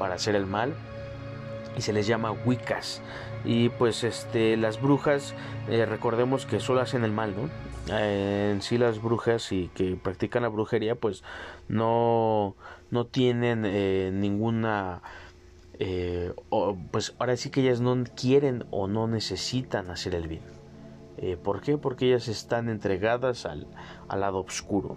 para 0.00 0.14
hacer 0.14 0.34
el 0.34 0.46
mal. 0.46 0.74
Y 1.76 1.80
se 1.80 1.92
les 1.94 2.06
llama 2.06 2.32
wiccas. 2.32 3.00
Y 3.44 3.70
pues 3.70 4.04
este 4.04 4.58
las 4.58 4.80
brujas 4.80 5.34
recordemos 5.66 6.44
que 6.44 6.60
solo 6.60 6.82
hacen 6.82 7.02
el 7.02 7.12
mal 7.12 7.34
no 7.34 7.48
en 7.88 8.62
sí 8.62 8.78
las 8.78 9.02
brujas 9.02 9.50
y 9.52 9.68
que 9.74 9.96
practican 9.96 10.42
la 10.42 10.48
brujería 10.48 10.94
pues 10.94 11.24
no 11.68 12.54
no 12.90 13.06
tienen 13.06 13.64
eh, 13.64 14.10
ninguna 14.12 15.02
eh, 15.78 16.32
pues 16.90 17.14
ahora 17.18 17.36
sí 17.36 17.50
que 17.50 17.62
ellas 17.62 17.80
no 17.80 18.04
quieren 18.14 18.64
o 18.70 18.86
no 18.86 19.08
necesitan 19.08 19.90
hacer 19.90 20.14
el 20.14 20.28
bien 20.28 20.42
eh, 21.18 21.36
¿por 21.36 21.60
qué? 21.60 21.76
porque 21.76 22.06
ellas 22.06 22.28
están 22.28 22.68
entregadas 22.68 23.46
al, 23.46 23.66
al 24.08 24.20
lado 24.20 24.40
oscuro 24.40 24.96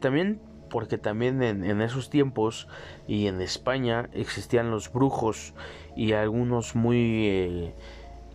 también 0.00 0.40
porque 0.70 0.98
también 0.98 1.42
en, 1.42 1.64
en, 1.64 1.80
esos 1.80 2.10
tiempos 2.10 2.68
y 3.06 3.26
en 3.26 3.40
España 3.40 4.08
existían 4.12 4.70
los 4.70 4.92
brujos 4.92 5.54
y 5.96 6.12
algunos 6.12 6.74
muy 6.74 7.72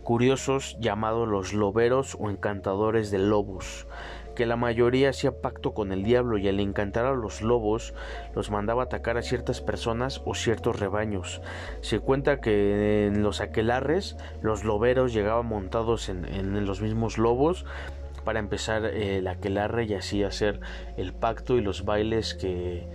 curiosos 0.04 0.78
llamados 0.80 1.28
los 1.28 1.54
loberos 1.54 2.16
o 2.20 2.30
encantadores 2.30 3.10
de 3.10 3.20
lobos, 3.20 3.88
que 4.36 4.46
la 4.46 4.56
mayoría 4.56 5.10
hacía 5.10 5.42
pacto 5.42 5.74
con 5.74 5.92
el 5.92 6.04
diablo 6.04 6.38
y 6.38 6.48
al 6.48 6.60
encantar 6.60 7.06
a 7.06 7.14
los 7.14 7.42
lobos 7.42 7.94
los 8.36 8.52
mandaba 8.52 8.84
a 8.84 8.86
atacar 8.86 9.18
a 9.18 9.22
ciertas 9.22 9.62
personas 9.62 10.22
o 10.26 10.36
ciertos 10.36 10.80
rebaños. 10.80 11.42
Se 11.82 12.00
cuenta 12.00 12.42
que 12.42 13.08
en 13.08 13.24
los 13.24 13.42
aquelarres 13.42 14.18
los 14.42 14.64
loberos 14.64 15.14
llegaban 15.14 15.46
montados 15.46 16.10
en, 16.10 16.66
los 16.66 16.82
mismos 16.82 17.18
lobos 17.18 17.66
para 18.24 18.40
empezar 18.40 18.86
el 18.86 19.28
aquelarre 19.28 19.86
y 19.86 19.94
así 19.96 20.24
hacer 20.24 20.60
el 20.98 21.14
pacto 21.14 21.58
y 21.58 21.62
los 21.62 21.86
bailes 21.86 22.36
que, 22.36 22.88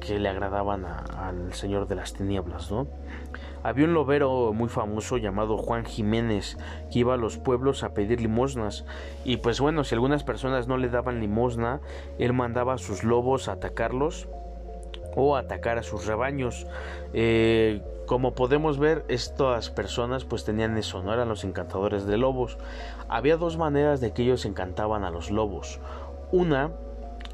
que 0.00 0.18
le 0.18 0.28
agradaban 0.28 0.84
al 0.84 1.52
Señor 1.54 1.88
de 1.88 1.96
las 1.96 2.12
Tinieblas, 2.12 2.70
¿no? 2.70 2.86
Había 3.66 3.86
un 3.86 3.94
lobero 3.94 4.52
muy 4.52 4.68
famoso 4.68 5.16
llamado 5.16 5.58
Juan 5.58 5.84
Jiménez 5.84 6.56
que 6.88 7.00
iba 7.00 7.14
a 7.14 7.16
los 7.16 7.36
pueblos 7.36 7.82
a 7.82 7.94
pedir 7.94 8.20
limosnas 8.20 8.84
y 9.24 9.38
pues 9.38 9.58
bueno, 9.58 9.82
si 9.82 9.96
algunas 9.96 10.22
personas 10.22 10.68
no 10.68 10.76
le 10.76 10.88
daban 10.88 11.18
limosna, 11.18 11.80
él 12.20 12.32
mandaba 12.32 12.74
a 12.74 12.78
sus 12.78 13.02
lobos 13.02 13.48
a 13.48 13.54
atacarlos 13.54 14.28
o 15.16 15.34
atacar 15.34 15.78
a 15.78 15.82
sus 15.82 16.06
rebaños. 16.06 16.68
Eh, 17.12 17.82
como 18.06 18.36
podemos 18.36 18.78
ver, 18.78 19.04
estas 19.08 19.68
personas 19.70 20.24
pues 20.24 20.44
tenían 20.44 20.78
eso, 20.78 21.02
no 21.02 21.12
eran 21.12 21.28
los 21.28 21.42
encantadores 21.42 22.06
de 22.06 22.18
lobos. 22.18 22.58
Había 23.08 23.36
dos 23.36 23.56
maneras 23.56 24.00
de 24.00 24.12
que 24.12 24.22
ellos 24.22 24.44
encantaban 24.44 25.02
a 25.02 25.10
los 25.10 25.32
lobos. 25.32 25.80
Una 26.30 26.70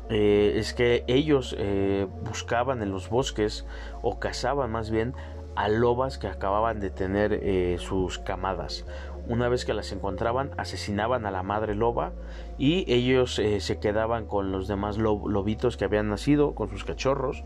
eh, 0.09 0.55
es 0.57 0.73
que 0.75 1.05
ellos 1.09 1.55
eh, 1.59 2.07
buscaban 2.25 2.83
en 2.83 2.91
los 2.91 3.09
bosques 3.09 3.67
o 4.03 4.19
cazaban 4.19 4.71
más 4.71 4.91
bien 4.91 5.15
a 5.55 5.69
lobas 5.69 6.19
que 6.19 6.29
acababan 6.29 6.81
de 6.81 6.91
tener 6.91 7.33
eh, 7.33 7.77
sus 7.79 8.19
camadas. 8.19 8.85
Una 9.29 9.49
vez 9.49 9.65
que 9.65 9.75
las 9.75 9.93
encontraban, 9.93 10.51
asesinaban 10.57 11.27
a 11.27 11.31
la 11.31 11.43
madre 11.45 11.75
loba 11.75 12.13
y 12.59 12.85
ellos 12.93 13.39
eh, 13.39 13.61
se 13.61 13.79
quedaban 13.79 14.27
con 14.27 14.51
los 14.51 14.67
demás 14.67 14.99
lobitos 14.99 15.77
que 15.77 15.85
habían 15.85 16.09
nacido, 16.09 16.55
con 16.55 16.71
sus 16.71 16.85
cachorros, 16.85 17.45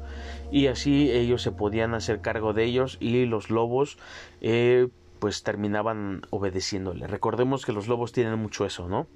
y 0.50 0.68
así 0.68 1.10
ellos 1.10 1.42
se 1.42 1.52
podían 1.52 1.94
hacer 1.94 2.22
cargo 2.22 2.54
de 2.54 2.64
ellos 2.64 2.96
y 2.98 3.26
los 3.26 3.50
lobos 3.50 3.98
eh, 4.40 4.88
pues 5.18 5.42
terminaban 5.42 6.22
obedeciéndole. 6.30 7.06
Recordemos 7.06 7.66
que 7.66 7.72
los 7.72 7.88
lobos 7.88 8.12
tienen 8.12 8.38
mucho 8.38 8.64
eso, 8.64 8.88
¿no? 8.88 9.06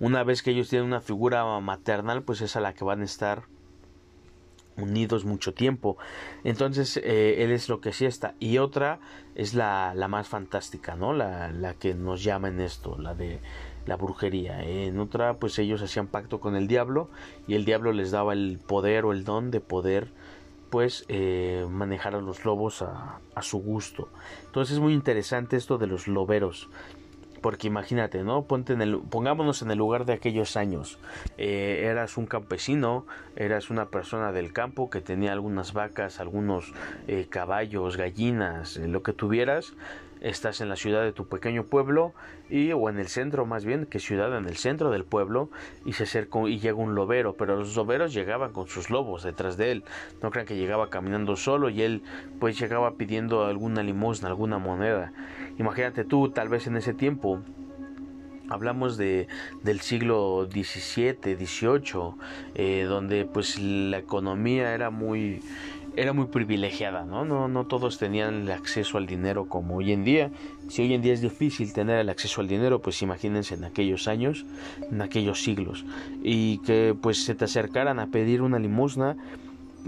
Una 0.00 0.24
vez 0.24 0.42
que 0.42 0.50
ellos 0.50 0.68
tienen 0.68 0.88
una 0.88 1.00
figura 1.00 1.44
maternal, 1.60 2.24
pues 2.24 2.40
es 2.40 2.56
a 2.56 2.60
la 2.60 2.74
que 2.74 2.84
van 2.84 3.02
a 3.02 3.04
estar 3.04 3.44
unidos 4.76 5.24
mucho 5.24 5.54
tiempo. 5.54 5.96
Entonces 6.42 6.96
eh, 6.96 7.42
él 7.42 7.52
es 7.52 7.68
lo 7.68 7.80
que 7.80 7.92
sí 7.92 8.06
está. 8.06 8.34
Y 8.38 8.58
otra 8.58 9.00
es 9.34 9.54
la, 9.54 9.94
la 9.94 10.08
más 10.08 10.28
fantástica, 10.28 10.96
¿no? 10.96 11.12
La, 11.12 11.50
la, 11.50 11.74
que 11.74 11.94
nos 11.94 12.22
llama 12.22 12.48
en 12.48 12.60
esto, 12.60 12.98
la 12.98 13.14
de 13.14 13.40
la 13.86 13.96
brujería. 13.96 14.62
En 14.62 14.98
otra, 14.98 15.34
pues 15.34 15.58
ellos 15.58 15.82
hacían 15.82 16.06
pacto 16.06 16.40
con 16.40 16.56
el 16.56 16.66
diablo 16.66 17.08
y 17.46 17.54
el 17.54 17.64
diablo 17.64 17.92
les 17.92 18.10
daba 18.10 18.32
el 18.32 18.58
poder 18.66 19.04
o 19.04 19.12
el 19.12 19.24
don 19.24 19.50
de 19.50 19.60
poder 19.60 20.12
pues 20.70 21.04
eh, 21.08 21.66
manejar 21.70 22.16
a 22.16 22.20
los 22.20 22.44
lobos 22.44 22.82
a, 22.82 23.20
a 23.34 23.42
su 23.42 23.58
gusto. 23.58 24.08
Entonces 24.46 24.74
es 24.74 24.80
muy 24.80 24.92
interesante 24.92 25.56
esto 25.56 25.78
de 25.78 25.86
los 25.86 26.08
loberos 26.08 26.68
porque 27.44 27.66
imagínate, 27.66 28.24
¿no? 28.24 28.46
Ponte 28.46 28.72
en 28.72 28.80
el, 28.80 29.00
pongámonos 29.00 29.60
en 29.60 29.70
el 29.70 29.76
lugar 29.76 30.06
de 30.06 30.14
aquellos 30.14 30.56
años. 30.56 30.98
Eh, 31.36 31.82
eras 31.84 32.16
un 32.16 32.24
campesino, 32.24 33.04
eras 33.36 33.68
una 33.68 33.90
persona 33.90 34.32
del 34.32 34.54
campo 34.54 34.88
que 34.88 35.02
tenía 35.02 35.32
algunas 35.32 35.74
vacas, 35.74 36.20
algunos 36.20 36.72
eh, 37.06 37.26
caballos, 37.28 37.98
gallinas, 37.98 38.78
eh, 38.78 38.88
lo 38.88 39.02
que 39.02 39.12
tuvieras 39.12 39.74
estás 40.22 40.62
en 40.62 40.70
la 40.70 40.76
ciudad 40.76 41.02
de 41.02 41.12
tu 41.12 41.28
pequeño 41.28 41.64
pueblo 41.64 42.14
y 42.48 42.72
o 42.72 42.88
en 42.88 42.98
el 42.98 43.08
centro 43.08 43.44
más 43.44 43.66
bien 43.66 43.84
que 43.84 43.98
ciudad 43.98 44.34
en 44.38 44.46
el 44.46 44.56
centro 44.56 44.90
del 44.90 45.04
pueblo 45.04 45.50
y 45.84 45.92
se 45.92 46.04
acerca 46.04 46.38
y 46.48 46.58
llega 46.60 46.78
un 46.78 46.94
lobero 46.94 47.34
pero 47.34 47.56
los 47.56 47.76
loberos 47.76 48.14
llegaban 48.14 48.52
con 48.52 48.66
sus 48.66 48.88
lobos 48.88 49.22
detrás 49.22 49.58
de 49.58 49.70
él 49.70 49.84
no 50.22 50.30
crean 50.30 50.46
que 50.46 50.56
llegaba 50.56 50.88
caminando 50.88 51.36
solo 51.36 51.68
y 51.68 51.82
él 51.82 52.02
pues 52.40 52.58
llegaba 52.58 52.92
pidiendo 52.92 53.44
alguna 53.44 53.82
limosna 53.82 54.28
alguna 54.28 54.56
moneda 54.56 55.12
imagínate 55.58 56.04
tú 56.04 56.30
tal 56.30 56.48
vez 56.48 56.66
en 56.66 56.76
ese 56.76 56.94
tiempo 56.94 57.40
hablamos 58.48 58.96
de 58.96 59.28
del 59.62 59.80
siglo 59.80 60.48
XVII, 60.50 61.36
XVIII, 61.36 62.14
eh, 62.54 62.84
donde 62.88 63.24
pues 63.24 63.58
la 63.58 63.98
economía 63.98 64.74
era 64.74 64.90
muy 64.90 65.40
era 65.96 66.12
muy 66.12 66.26
privilegiada, 66.26 67.04
¿no? 67.04 67.24
¿no? 67.24 67.46
No 67.48 67.66
todos 67.66 67.98
tenían 67.98 68.42
el 68.42 68.50
acceso 68.50 68.98
al 68.98 69.06
dinero 69.06 69.48
como 69.48 69.76
hoy 69.76 69.92
en 69.92 70.04
día. 70.04 70.30
Si 70.68 70.82
hoy 70.82 70.92
en 70.92 71.02
día 71.02 71.12
es 71.12 71.20
difícil 71.20 71.72
tener 71.72 71.98
el 71.98 72.08
acceso 72.08 72.40
al 72.40 72.48
dinero, 72.48 72.80
pues 72.82 73.00
imagínense 73.02 73.54
en 73.54 73.64
aquellos 73.64 74.08
años, 74.08 74.44
en 74.90 75.00
aquellos 75.02 75.42
siglos. 75.42 75.84
Y 76.22 76.58
que 76.58 76.96
pues 77.00 77.24
se 77.24 77.34
te 77.34 77.44
acercaran 77.44 78.00
a 78.00 78.08
pedir 78.08 78.42
una 78.42 78.58
limosna 78.58 79.16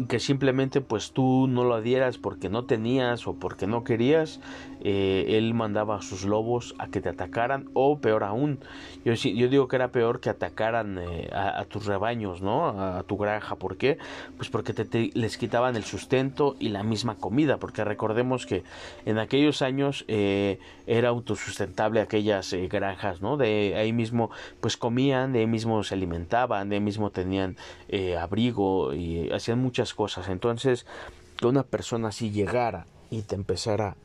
que 0.08 0.20
simplemente 0.20 0.80
pues 0.80 1.12
tú 1.12 1.46
no 1.49 1.64
lo 1.64 1.80
dieras 1.80 2.18
porque 2.18 2.50
no 2.50 2.66
tenías 2.66 3.26
o 3.26 3.35
porque 3.35 3.66
no 3.66 3.82
querías, 3.82 4.40
eh, 4.88 5.37
él 5.37 5.52
mandaba 5.52 5.97
a 5.97 6.00
sus 6.00 6.25
lobos 6.25 6.76
a 6.78 6.87
que 6.87 7.00
te 7.00 7.09
atacaran 7.09 7.69
o 7.75 7.99
peor 7.99 8.23
aún, 8.23 8.61
yo, 9.05 9.14
yo 9.14 9.49
digo 9.49 9.66
que 9.66 9.75
era 9.75 9.88
peor 9.88 10.21
que 10.21 10.31
atacaran 10.31 11.00
eh, 11.00 11.28
a, 11.33 11.64
tus 11.64 11.87
rebaños, 11.87 12.40
¿no? 12.40 12.69
A, 12.69 13.02
tu 13.02 13.16
granja, 13.16 13.57
¿por 13.57 13.78
qué? 13.78 13.99
Pues 14.37 14.49
porque 14.49 14.75
te, 14.75 15.11
les 15.12 15.38
quitaban 15.38 15.75
el 15.75 15.83
sustento 15.83 16.55
y 16.61 16.69
la 16.69 16.85
misma 16.85 17.16
comida, 17.16 17.57
porque 17.57 17.83
recordemos 17.83 18.47
que 18.47 18.62
en 19.07 19.19
aquellos 19.19 19.61
años 19.61 20.05
eh, 20.07 20.61
era 20.87 21.09
autosustentable 21.09 22.00
aquellas 22.00 22.55
granjas, 22.71 23.21
¿no? 23.21 23.37
De 23.37 23.75
ahí 23.76 23.93
mismo 23.93 24.31
pues 24.61 24.76
comían, 24.76 25.33
de 25.33 25.40
ahí 25.40 25.49
mismo 25.49 25.83
se 25.83 25.95
alimentaban, 25.95 26.69
de 26.69 26.76
ahí 26.76 26.81
mismo 26.81 27.11
tenían 27.11 27.57
abrigo 28.21 28.95
y 28.95 29.31
hacían 29.33 29.59
muchas 29.59 29.95
cosas. 29.95 30.28
Entonces, 30.28 30.87
que 31.37 31.49
una 31.49 31.64
persona 31.64 32.09
así 32.09 32.31
llegara 32.31 32.87
y 33.11 33.23
te 33.23 33.35
empezara 33.35 33.97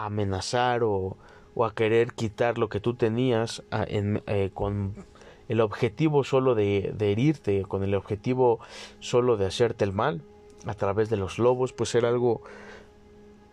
a 0.00 0.06
amenazar 0.06 0.82
o, 0.82 1.16
a 1.62 1.74
querer 1.74 2.14
quitar 2.14 2.56
lo 2.56 2.68
que 2.68 2.80
tú 2.80 2.94
tenías 2.94 3.62
eh, 3.70 4.50
con 4.54 4.94
el 5.48 5.60
objetivo 5.60 6.24
solo 6.24 6.54
de, 6.54 6.94
herirte, 6.98 7.62
con 7.62 7.82
el 7.82 7.94
objetivo 7.94 8.60
solo 9.00 9.36
de 9.36 9.46
hacerte 9.46 9.84
el 9.84 9.92
mal 9.92 10.22
a 10.64 10.74
través 10.74 11.10
de 11.10 11.16
los 11.16 11.38
lobos, 11.38 11.72
pues 11.72 11.94
era 11.94 12.08
algo 12.08 12.42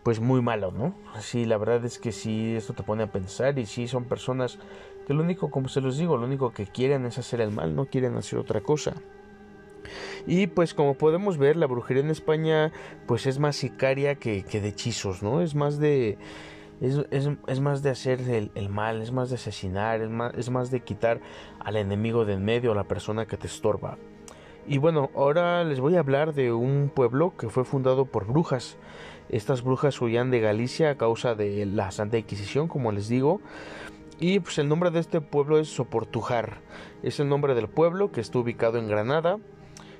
pues 0.03 0.21
muy 0.21 0.41
malo, 0.41 0.71
¿no? 0.71 0.95
Sí, 1.19 1.43
la 1.43 1.57
verdad 1.57 1.83
es 1.83 1.99
que 1.99 2.13
sí, 2.13 2.55
esto 2.55 2.73
te 2.73 2.83
pone 2.83 3.03
a 3.03 3.11
pensar 3.11 3.59
y 3.59 3.65
sí 3.65 3.87
son 3.87 4.05
personas 4.05 4.57
que 5.05 5.13
lo 5.13 5.23
único, 5.23 5.49
como 5.49 5.67
se 5.67 5.81
los 5.81 5.97
digo, 5.97 6.17
lo 6.17 6.25
único 6.25 6.53
que 6.53 6.65
quieren 6.65 7.05
es 7.05 7.17
hacer 7.17 7.41
el 7.41 7.51
mal, 7.51 7.75
no 7.75 7.87
quieren 7.87 8.15
hacer 8.15 8.39
otra 8.39 8.61
cosa. 8.61 8.93
Y 10.25 10.47
pues 10.47 10.73
como 10.73 10.95
podemos 10.95 11.37
ver, 11.37 11.55
la 11.55 11.67
brujería 11.67 12.03
en 12.03 12.09
España 12.09 12.71
pues 13.05 13.25
es 13.25 13.39
más 13.39 13.55
sicaria 13.55 14.15
que, 14.15 14.43
de 14.43 14.67
hechizos, 14.67 15.23
¿no? 15.23 15.41
Es 15.41 15.55
más 15.55 15.79
de... 15.79 16.17
Es, 16.79 17.59
más 17.59 17.81
de 17.81 17.89
hacer 17.89 18.21
el, 18.53 18.69
mal, 18.69 19.01
es 19.01 19.11
más 19.11 19.29
de 19.29 19.35
asesinar, 19.35 20.01
es 20.01 20.11
más, 20.11 20.31
es 20.35 20.51
más 20.51 20.69
de 20.69 20.81
quitar 20.81 21.21
al 21.59 21.75
enemigo 21.75 22.23
de 22.23 22.33
en 22.33 22.45
medio, 22.45 22.71
a 22.71 22.75
la 22.75 22.83
persona 22.83 23.25
que 23.25 23.35
te 23.35 23.47
estorba. 23.47 23.97
Y 24.67 24.79
bueno, 24.79 25.09
ahora 25.15 25.63
les 25.63 25.79
voy 25.79 25.95
a 25.95 25.99
hablar 25.99 26.33
de 26.33 26.51
un 26.51 26.91
pueblo 26.93 27.33
que 27.35 27.49
fue 27.49 27.63
fundado 27.63 28.05
por 28.05 28.27
brujas. 28.27 28.77
Estas 29.29 29.63
brujas 29.63 29.99
huían 30.01 30.29
de 30.29 30.41
Galicia 30.41 30.89
a 30.89 30.97
causa 30.97 31.35
de 31.35 31.65
la 31.65 31.91
Santa 31.91 32.17
Inquisición, 32.17 32.67
como 32.67 32.91
les 32.91 33.07
digo. 33.07 33.41
Y 34.19 34.39
pues 34.39 34.57
el 34.57 34.67
nombre 34.67 34.91
de 34.91 34.99
este 34.99 35.21
pueblo 35.21 35.57
es 35.57 35.69
Soportujar. 35.69 36.59
Es 37.01 37.19
el 37.19 37.29
nombre 37.29 37.55
del 37.55 37.69
pueblo 37.69 38.11
que 38.11 38.19
está 38.19 38.39
ubicado 38.39 38.77
en 38.77 38.87
Granada. 38.87 39.37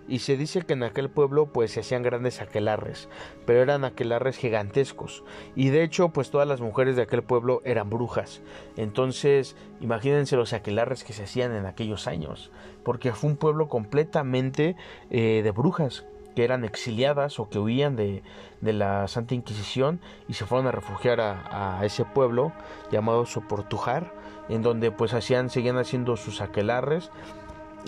Y 0.08 0.20
se 0.20 0.38
dice 0.38 0.62
que 0.62 0.74
en 0.74 0.84
aquel 0.84 1.10
pueblo 1.10 1.48
pues 1.48 1.72
se 1.72 1.82
hacían 1.82 2.04
grandes 2.04 2.42
aquelarres, 2.42 3.10
pero 3.46 3.62
eran 3.62 3.84
aquelarres 3.84 4.38
gigantescos. 4.38 5.24
Y 5.56 5.70
de 5.70 5.84
hecho 5.84 6.10
pues 6.10 6.32
todas 6.32 6.48
las 6.48 6.62
mujeres 6.62 6.96
de 6.96 7.04
aquel 7.04 7.24
pueblo 7.24 7.62
eran 7.66 7.90
brujas. 7.90 8.42
Entonces 8.76 9.56
imagínense 9.82 10.36
los 10.36 10.54
aquelarres 10.54 11.04
que 11.04 11.14
se 11.14 11.24
hacían 11.24 11.54
en 11.54 11.66
aquellos 11.66 12.08
años. 12.08 12.52
Porque 12.84 13.12
fue 13.12 13.30
un 13.30 13.38
pueblo 13.38 13.68
completamente 13.68 14.76
eh, 15.10 15.42
de 15.44 15.52
brujas 15.52 16.06
que 16.38 16.44
eran 16.44 16.64
exiliadas 16.64 17.40
o 17.40 17.50
que 17.50 17.58
huían 17.58 17.96
de, 17.96 18.22
la 18.62 19.08
Santa 19.08 19.34
Inquisición 19.34 20.00
y 20.28 20.36
se 20.36 20.46
fueron 20.46 20.68
a 20.68 20.72
refugiar 20.72 21.20
a, 21.20 21.80
ese 21.84 22.06
pueblo 22.06 22.52
llamado 22.92 23.26
Soportujar, 23.26 24.14
en 24.48 24.62
donde 24.62 24.92
pues 24.92 25.16
hacían, 25.16 25.50
seguían 25.50 25.80
haciendo 25.80 26.16
sus 26.16 26.42
aquelarres 26.42 27.10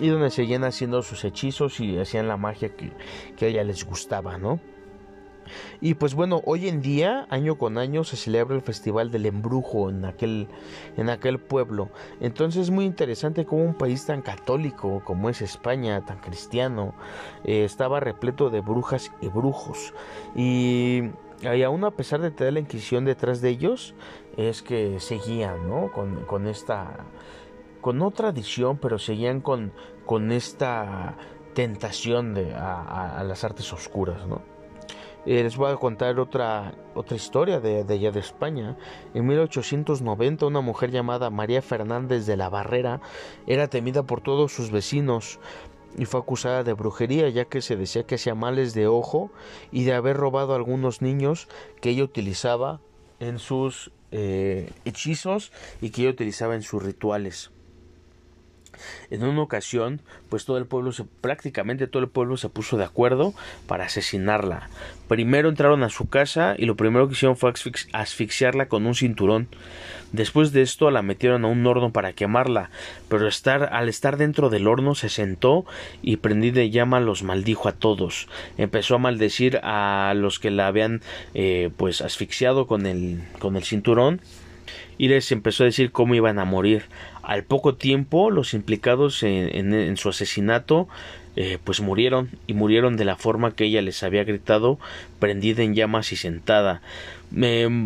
y 0.00 0.08
donde 0.08 0.30
seguían 0.30 0.64
haciendo 0.64 1.02
sus 1.02 1.24
hechizos 1.24 1.80
y 1.80 1.98
hacían 1.98 2.28
la 2.28 2.36
magia 2.36 2.70
que, 2.74 2.92
que 3.36 3.46
a 3.46 3.48
ella 3.48 3.64
les 3.64 3.84
gustaba, 3.84 4.38
¿no? 4.38 4.60
Y 5.80 5.94
pues 5.94 6.14
bueno, 6.14 6.42
hoy 6.44 6.68
en 6.68 6.82
día, 6.82 7.26
año 7.30 7.56
con 7.56 7.78
año, 7.78 8.04
se 8.04 8.16
celebra 8.16 8.54
el 8.54 8.62
Festival 8.62 9.10
del 9.10 9.26
Embrujo 9.26 9.90
en 9.90 10.04
aquel, 10.04 10.48
en 10.96 11.08
aquel 11.08 11.38
pueblo. 11.38 11.88
Entonces 12.20 12.62
es 12.62 12.70
muy 12.70 12.84
interesante 12.84 13.44
cómo 13.44 13.64
un 13.64 13.74
país 13.74 14.06
tan 14.06 14.22
católico 14.22 15.02
como 15.04 15.30
es 15.30 15.42
España, 15.42 16.04
tan 16.04 16.18
cristiano, 16.18 16.94
eh, 17.44 17.64
estaba 17.64 18.00
repleto 18.00 18.50
de 18.50 18.60
brujas 18.60 19.12
y 19.20 19.28
brujos. 19.28 19.94
Y, 20.34 21.10
aún 21.64 21.84
a 21.84 21.90
pesar 21.90 22.20
de 22.20 22.30
tener 22.30 22.52
la 22.52 22.60
Inquisición 22.60 23.04
detrás 23.04 23.40
de 23.40 23.48
ellos, 23.48 23.94
es 24.36 24.62
que 24.62 25.00
seguían, 25.00 25.68
¿no? 25.68 25.90
Con, 25.92 26.46
esta... 26.46 27.06
Con 27.80 27.98
no 27.98 28.10
tradición, 28.10 28.78
pero 28.78 28.98
seguían 28.98 29.40
con, 29.40 29.72
con 30.06 30.32
esta 30.32 31.16
tentación 31.54 32.34
de, 32.34 32.54
a, 32.54 33.22
las 33.26 33.44
artes 33.44 33.72
oscuras, 33.72 34.26
¿no? 34.26 34.42
Eh, 35.26 35.42
les 35.42 35.56
voy 35.56 35.70
a 35.70 35.76
contar 35.76 36.18
otra, 36.18 36.72
otra 36.94 37.14
historia 37.14 37.60
de, 37.60 37.84
de, 37.84 37.94
allá 37.94 38.10
de 38.10 38.20
España. 38.20 38.78
En 39.12 39.26
1890 39.26 40.46
una 40.46 40.62
mujer 40.62 40.90
llamada 40.90 41.28
María 41.28 41.60
Fernández 41.60 42.24
de 42.24 42.38
la 42.38 42.48
Barrera 42.48 43.02
era 43.46 43.68
temida 43.68 44.02
por 44.02 44.22
todos 44.22 44.52
sus 44.52 44.70
vecinos 44.70 45.38
y 45.98 46.04
fue 46.04 46.20
acusada 46.20 46.62
de 46.64 46.72
brujería 46.72 47.28
ya 47.28 47.44
que 47.44 47.62
se 47.62 47.76
decía 47.76 48.04
que 48.04 48.14
hacía 48.14 48.34
males 48.34 48.74
de 48.74 48.86
ojo 48.86 49.30
y 49.70 49.84
de 49.84 49.94
haber 49.94 50.16
robado 50.16 50.52
a 50.52 50.56
algunos 50.56 51.02
niños 51.02 51.48
que 51.80 51.90
ella 51.90 52.04
utilizaba 52.04 52.80
en 53.18 53.38
sus 53.38 53.92
eh, 54.12 54.72
hechizos 54.84 55.52
y 55.80 55.90
que 55.90 56.02
ella 56.02 56.10
utilizaba 56.10 56.54
en 56.54 56.62
sus 56.62 56.82
rituales. 56.82 57.50
En 59.10 59.24
una 59.24 59.42
ocasión, 59.42 60.00
pues 60.28 60.44
todo 60.44 60.58
el 60.58 60.66
pueblo 60.66 60.92
se, 60.92 61.04
prácticamente 61.04 61.86
todo 61.86 62.02
el 62.02 62.08
pueblo 62.08 62.36
se 62.36 62.48
puso 62.48 62.76
de 62.76 62.84
acuerdo 62.84 63.34
para 63.66 63.84
asesinarla. 63.84 64.68
Primero 65.08 65.48
entraron 65.48 65.82
a 65.82 65.90
su 65.90 66.08
casa 66.08 66.54
y 66.56 66.66
lo 66.66 66.76
primero 66.76 67.08
que 67.08 67.14
hicieron 67.14 67.36
fue 67.36 67.52
asfixiarla 67.92 68.66
con 68.66 68.86
un 68.86 68.94
cinturón. 68.94 69.48
Después 70.12 70.52
de 70.52 70.62
esto 70.62 70.90
la 70.90 71.02
metieron 71.02 71.44
a 71.44 71.48
un 71.48 71.64
horno 71.66 71.92
para 71.92 72.12
quemarla, 72.12 72.70
pero 73.08 73.28
al 73.70 73.88
estar 73.88 74.16
dentro 74.16 74.50
del 74.50 74.66
horno 74.66 74.94
se 74.94 75.08
sentó 75.08 75.64
y 76.02 76.16
prendí 76.16 76.50
de 76.50 76.70
llama 76.70 77.00
los 77.00 77.22
maldijo 77.22 77.68
a 77.68 77.72
todos. 77.72 78.28
Empezó 78.58 78.96
a 78.96 78.98
maldecir 78.98 79.60
a 79.62 80.12
los 80.16 80.40
que 80.40 80.50
la 80.50 80.66
habían 80.66 81.00
eh, 81.34 81.70
pues 81.76 82.00
asfixiado 82.00 82.66
con 82.66 82.86
el, 82.86 83.22
con 83.38 83.56
el 83.56 83.62
cinturón 83.62 84.20
y 84.98 85.08
les 85.08 85.32
empezó 85.32 85.62
a 85.62 85.66
decir 85.66 85.92
cómo 85.92 86.14
iban 86.14 86.38
a 86.38 86.44
morir. 86.44 86.84
Al 87.30 87.44
poco 87.44 87.76
tiempo, 87.76 88.32
los 88.32 88.54
implicados 88.54 89.22
en, 89.22 89.96
su 89.96 90.08
asesinato 90.08 90.88
eh, 91.36 91.58
pues 91.62 91.80
murieron 91.80 92.28
y 92.48 92.54
murieron 92.54 92.96
de 92.96 93.04
la 93.04 93.14
forma 93.14 93.54
que 93.54 93.66
ella 93.66 93.82
les 93.82 94.02
había 94.02 94.24
gritado, 94.24 94.80
prendida 95.20 95.62
en 95.62 95.76
llamas 95.76 96.10
y 96.10 96.16
sentada. 96.16 96.82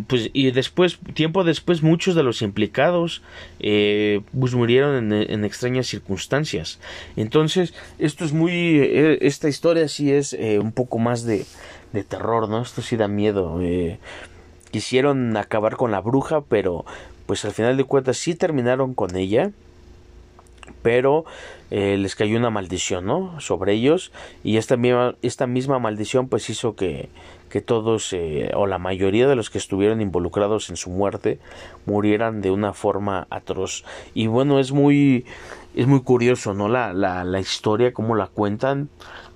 pues, 0.06 0.30
y 0.32 0.50
después, 0.50 0.98
tiempo 1.12 1.44
después, 1.44 1.82
muchos 1.82 2.14
de 2.14 2.22
los 2.22 2.40
implicados 2.40 3.20
eh, 3.60 4.22
pues 4.32 4.54
murieron 4.54 5.12
en, 5.12 5.44
extrañas 5.44 5.88
circunstancias. 5.88 6.80
Entonces, 7.14 7.74
esto 7.98 8.24
es 8.24 8.32
muy, 8.32 8.78
eh, 8.80 9.18
esta 9.20 9.50
historia 9.50 9.88
sí 9.88 10.10
es 10.10 10.34
un 10.58 10.72
poco 10.72 10.98
más 10.98 11.24
de, 11.24 11.44
de 11.92 12.02
terror, 12.02 12.48
¿no? 12.48 12.62
Esto 12.62 12.80
sí 12.80 12.96
da 12.96 13.08
miedo 13.08 13.60
quisieron 14.70 15.36
acabar 15.36 15.76
con 15.76 15.92
la 15.92 16.00
bruja, 16.00 16.40
pero 16.40 16.84
pues 17.26 17.44
al 17.44 17.52
final 17.52 17.76
de 17.76 17.84
cuentas 17.84 18.16
sí 18.16 18.34
terminaron 18.34 18.94
con 18.94 19.16
ella, 19.16 19.50
pero 20.82 21.24
eh, 21.70 21.96
les 21.98 22.14
cayó 22.14 22.36
una 22.38 22.50
maldición, 22.50 23.06
¿no? 23.06 23.40
Sobre 23.40 23.72
ellos 23.72 24.12
y 24.42 24.56
esta 24.56 24.76
misma, 24.76 25.14
esta 25.22 25.46
misma 25.46 25.78
maldición 25.78 26.28
pues 26.28 26.48
hizo 26.50 26.74
que, 26.76 27.08
que 27.50 27.60
todos 27.60 28.12
eh, 28.12 28.50
o 28.54 28.66
la 28.66 28.78
mayoría 28.78 29.28
de 29.28 29.36
los 29.36 29.50
que 29.50 29.58
estuvieron 29.58 30.00
involucrados 30.00 30.70
en 30.70 30.76
su 30.76 30.90
muerte 30.90 31.38
murieran 31.86 32.40
de 32.42 32.50
una 32.50 32.72
forma 32.72 33.26
atroz 33.30 33.84
y 34.14 34.26
bueno 34.26 34.58
es 34.58 34.72
muy 34.72 35.24
es 35.74 35.86
muy 35.88 36.02
curioso, 36.02 36.54
¿no? 36.54 36.68
La, 36.68 36.92
la, 36.92 37.24
la 37.24 37.40
historia, 37.40 37.92
cómo 37.92 38.14
la 38.14 38.28
cuentan, 38.28 38.88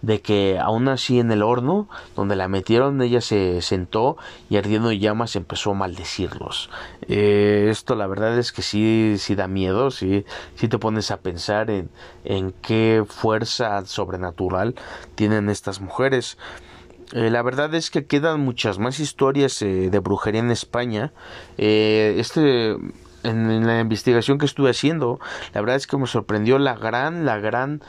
de 0.02 0.20
que 0.20 0.58
aún 0.60 0.88
así 0.88 1.18
en 1.18 1.30
el 1.32 1.42
horno 1.42 1.88
donde 2.14 2.36
la 2.36 2.48
metieron 2.48 3.02
ella 3.02 3.20
se 3.20 3.60
sentó 3.62 4.16
y 4.48 4.56
ardiendo 4.56 4.92
llamas 4.92 5.36
empezó 5.36 5.72
a 5.72 5.74
maldecirlos 5.74 6.70
eh, 7.08 7.66
esto 7.70 7.94
la 7.96 8.06
verdad 8.06 8.38
es 8.38 8.52
que 8.52 8.62
sí 8.62 9.16
sí 9.18 9.34
da 9.34 9.48
miedo 9.48 9.90
sí 9.90 10.24
sí 10.54 10.68
te 10.68 10.78
pones 10.78 11.10
a 11.10 11.18
pensar 11.18 11.70
en 11.70 11.90
en 12.24 12.52
qué 12.52 13.04
fuerza 13.08 13.84
sobrenatural 13.86 14.74
tienen 15.14 15.50
estas 15.50 15.80
mujeres 15.80 16.38
eh, 17.12 17.30
la 17.30 17.42
verdad 17.42 17.74
es 17.74 17.90
que 17.90 18.06
quedan 18.06 18.40
muchas 18.40 18.78
más 18.78 19.00
historias 19.00 19.62
eh, 19.62 19.88
de 19.90 19.98
brujería 19.98 20.40
en 20.40 20.50
España. 20.50 21.12
este 21.56 22.76
en, 23.22 23.66
la 23.66 23.80
investigación 23.80 24.36
que 24.38 24.44
estuve 24.44 24.70
haciendo, 24.70 25.18
la 25.54 25.62
verdad 25.62 25.76
es 25.76 25.86
que 25.86 25.96
me 25.96 26.06
sorprendió 26.06 26.58
la 26.58 26.74
gran, 26.74 27.24
la 27.24 27.38
gran 27.38 27.82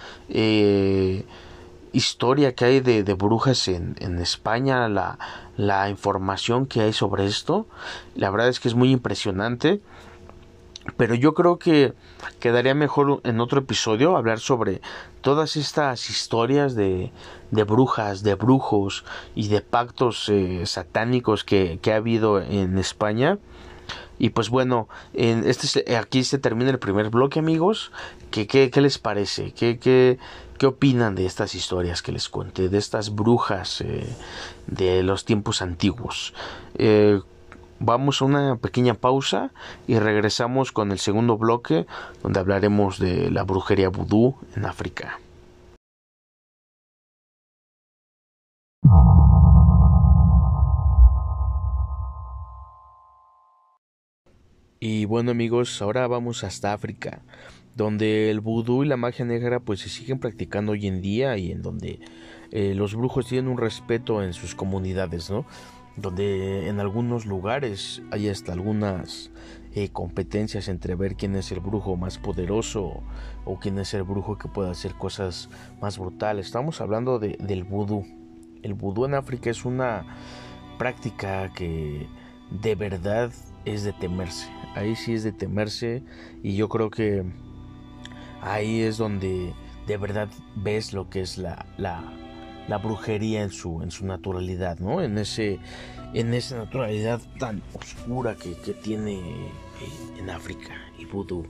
historia 1.94 2.56
que 2.56 2.66
hay 2.66 2.80
de, 2.80 3.14
brujas 3.14 3.68
en, 3.68 3.96
en 4.00 4.20
España, 4.20 4.88
la, 4.90 5.18
la, 5.58 5.90
información 5.90 6.66
que 6.66 6.82
hay 6.82 6.94
sobre 6.94 7.26
esto, 7.26 7.68
la 8.16 8.30
verdad 8.30 8.50
es 8.50 8.60
que 8.60 8.68
es 8.68 8.76
muy 8.76 8.92
impresionante. 8.92 9.82
Pero 10.98 11.14
yo 11.14 11.34
creo 11.34 11.60
que 11.60 11.94
quedaría 12.40 12.74
mejor 12.74 13.22
en 13.24 13.40
otro 13.40 13.60
episodio 13.60 14.18
hablar 14.18 14.40
sobre 14.40 14.82
todas 15.22 15.56
estas 15.56 16.10
historias 16.10 16.74
de, 16.74 17.12
de 17.52 17.64
brujas, 17.64 18.24
de 18.24 18.34
brujos 18.36 19.06
y 19.36 19.50
de 19.50 19.62
pactos 19.62 20.30
eh, 20.30 20.66
satánicos 20.66 21.44
que, 21.44 21.80
que 21.82 21.94
ha 21.94 21.98
habido 21.98 22.42
en 22.42 22.78
España. 22.78 23.38
Y 24.18 24.30
pues 24.30 24.50
bueno, 24.50 24.88
en 25.14 25.48
este, 25.48 25.96
aquí 25.96 26.24
se 26.24 26.38
termina 26.38 26.72
el 26.72 26.80
primer 26.80 27.10
bloque, 27.10 27.40
amigos. 27.40 27.92
¿Qué, 28.32 28.48
qué, 28.48 28.70
qué 28.70 28.82
les 28.82 28.98
parece? 28.98 29.52
¿Qué, 29.52 29.80
qué, 29.80 30.20
¿Qué 30.58 30.66
opinan 30.66 31.16
de 31.16 31.26
estas 31.26 31.56
historias 31.56 32.02
que 32.02 32.12
les 32.12 32.28
conté, 32.28 32.68
de 32.68 32.78
estas 32.78 33.16
brujas 33.16 33.80
eh, 33.80 34.06
de 34.68 35.04
los 35.04 35.24
tiempos 35.24 35.62
antiguos? 35.62 36.34
Eh, 36.76 37.22
vamos 37.80 38.22
a 38.22 38.26
una 38.26 38.58
pequeña 38.58 38.94
pausa 38.94 39.52
y 39.88 39.98
regresamos 40.00 40.74
con 40.74 40.92
el 40.92 41.00
segundo 41.00 41.38
bloque 41.38 41.86
donde 42.22 42.42
hablaremos 42.42 43.00
de 43.00 43.32
la 43.32 43.44
brujería 43.44 43.88
vudú 43.88 44.36
en 44.56 44.66
África. 44.66 45.20
Y 54.82 55.06
bueno 55.06 55.32
amigos, 55.32 55.82
ahora 55.82 56.08
vamos 56.08 56.44
hasta 56.44 56.74
África 56.74 57.22
donde 57.76 58.30
el 58.30 58.40
vudú 58.40 58.84
y 58.84 58.88
la 58.88 58.98
magia 58.98 59.26
negra 59.26 59.60
pues 59.60 59.80
se 59.80 59.90
siguen 59.90 60.20
practicando 60.20 60.74
hoy 60.74 60.88
en 60.88 61.02
día 61.02 61.38
y 61.38 61.52
en 61.52 61.62
donde 61.62 62.00
eh, 62.52 62.74
los 62.76 62.96
brujos 62.96 63.28
tienen 63.28 63.50
un 63.50 63.58
respeto 63.58 64.22
en 64.24 64.34
sus 64.34 64.56
comunidades, 64.56 65.30
¿no? 65.30 65.46
donde 65.96 66.68
en 66.68 66.80
algunos 66.80 67.26
lugares 67.26 68.02
hay 68.12 68.30
hasta 68.30 68.54
algunas 68.54 69.32
eh, 69.74 69.90
competencias 69.90 70.68
entre 70.68 70.96
ver 70.96 71.16
quién 71.16 71.36
es 71.36 71.52
el 71.52 71.60
brujo 71.60 71.96
más 71.96 72.18
poderoso 72.18 73.04
o 73.46 73.60
quién 73.60 73.80
es 73.80 73.94
el 73.94 74.04
brujo 74.04 74.38
que 74.38 74.48
puede 74.48 74.72
hacer 74.72 74.94
cosas 74.94 75.50
más 75.82 75.98
brutales. 75.98 76.48
Estamos 76.48 76.82
hablando 76.82 77.20
de, 77.20 77.38
del 77.40 77.64
vudú. 77.64 78.06
El 78.64 78.74
vudú 78.74 79.06
en 79.06 79.14
África 79.14 79.50
es 79.50 79.66
una 79.66 80.06
práctica 80.78 81.52
que 81.54 82.08
de 82.50 82.76
verdad 82.76 83.32
es 83.66 83.84
de 83.84 83.94
temerse. 83.94 84.50
Ahí 84.76 84.96
sí 84.96 85.14
es 85.14 85.24
de 85.24 85.32
temerse 85.32 86.04
y 86.44 86.56
yo 86.56 86.70
creo 86.70 86.90
que 86.90 87.24
ahí 88.42 88.82
es 88.82 88.98
donde 88.98 89.54
de 89.88 89.98
verdad 89.98 90.30
ves 90.56 90.94
lo 90.94 91.10
que 91.10 91.22
es 91.22 91.38
la, 91.38 91.66
la, 91.78 92.78
brujería 92.78 93.42
en 93.42 93.50
su, 93.50 93.82
en 93.82 93.90
su 93.90 94.06
naturalidad, 94.06 94.80
¿no? 94.80 95.02
En, 95.02 95.18
ese, 95.18 95.60
en 96.14 96.34
esa 96.34 96.58
naturalidad 96.58 97.20
tan 97.40 97.64
oscura 97.74 98.36
que, 98.36 98.54
que 98.54 98.74
tiene 98.74 99.16
eh, 99.20 100.20
en 100.20 100.30
África 100.30 100.76
y 100.98 101.06
vudú. 101.06 101.48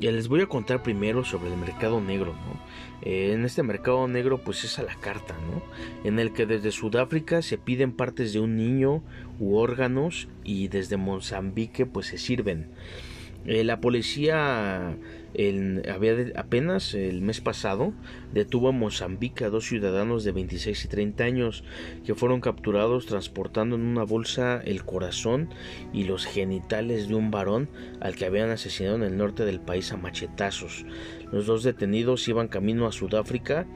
Ya 0.00 0.10
les 0.12 0.28
voy 0.28 0.40
a 0.40 0.46
contar 0.46 0.82
primero 0.82 1.24
sobre 1.24 1.52
el 1.52 1.58
mercado 1.58 2.00
negro, 2.00 2.32
¿no? 2.32 2.58
Eh, 3.02 3.32
en 3.32 3.44
este 3.44 3.62
mercado 3.62 4.08
negro 4.08 4.38
pues 4.38 4.64
es 4.64 4.78
a 4.78 4.82
la 4.82 4.94
carta, 4.96 5.34
¿no? 5.50 5.62
En 6.04 6.18
el 6.18 6.32
que 6.32 6.46
desde 6.46 6.72
Sudáfrica 6.72 7.42
se 7.42 7.58
piden 7.58 7.92
partes 7.92 8.32
de 8.32 8.40
un 8.40 8.56
niño 8.56 9.02
u 9.38 9.56
órganos 9.56 10.28
y 10.44 10.68
desde 10.68 10.96
Mozambique 10.96 11.86
pues 11.86 12.06
se 12.06 12.18
sirven. 12.18 12.68
Eh, 13.46 13.64
la 13.64 13.80
policía 13.80 14.96
había 15.88 16.16
apenas 16.34 16.94
el 16.94 17.22
mes 17.22 17.40
pasado 17.40 17.92
detuvo 18.32 18.70
en 18.70 18.78
Mozambique 18.78 19.44
a 19.44 19.50
dos 19.50 19.66
ciudadanos 19.66 20.24
de 20.24 20.32
26 20.32 20.84
y 20.84 20.88
30 20.88 21.24
años 21.24 21.64
que 22.04 22.16
fueron 22.16 22.40
capturados 22.40 23.06
transportando 23.06 23.76
en 23.76 23.82
una 23.82 24.02
bolsa 24.02 24.60
el 24.64 24.84
corazón 24.84 25.48
y 25.92 26.04
los 26.04 26.26
genitales 26.26 27.08
de 27.08 27.14
un 27.14 27.30
varón 27.30 27.68
al 28.00 28.16
que 28.16 28.26
habían 28.26 28.50
asesinado 28.50 28.96
en 28.96 29.04
el 29.04 29.16
norte 29.16 29.44
del 29.44 29.60
país 29.60 29.92
a 29.92 29.96
machetazos. 29.96 30.84
Los 31.30 31.46
dos 31.46 31.62
detenidos 31.62 32.26
iban 32.26 32.48
camino 32.48 32.86
a 32.86 32.92
Sudáfrica 32.92 33.66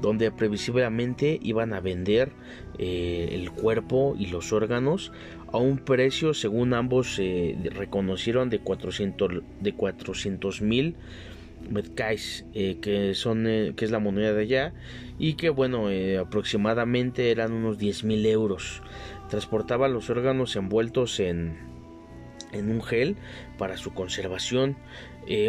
donde 0.00 0.30
previsiblemente 0.30 1.38
iban 1.42 1.74
a 1.74 1.80
vender 1.80 2.32
eh, 2.78 3.28
el 3.32 3.50
cuerpo 3.50 4.14
y 4.18 4.26
los 4.26 4.52
órganos 4.52 5.12
a 5.52 5.58
un 5.58 5.78
precio 5.78 6.34
según 6.34 6.74
ambos 6.74 7.14
se 7.14 7.56
reconocieron 7.72 8.50
de 8.50 8.60
400 8.60 9.42
de 9.60 9.72
400 9.74 10.62
mil 10.62 10.96
eh, 12.54 12.78
que 12.80 13.14
son 13.14 13.46
eh, 13.46 13.74
que 13.76 13.84
es 13.84 13.90
la 13.90 13.98
moneda 13.98 14.32
de 14.32 14.42
allá 14.42 14.72
y 15.18 15.34
que 15.34 15.50
bueno 15.50 15.90
eh, 15.90 16.18
aproximadamente 16.18 17.30
eran 17.30 17.52
unos 17.52 17.78
10 17.78 18.04
mil 18.04 18.26
euros. 18.26 18.82
Transportaba 19.28 19.88
los 19.88 20.10
órganos 20.10 20.56
envueltos 20.56 21.20
en 21.20 21.68
en 22.52 22.68
un 22.68 22.82
gel 22.82 23.16
para 23.58 23.76
su 23.76 23.92
conservación. 23.94 24.76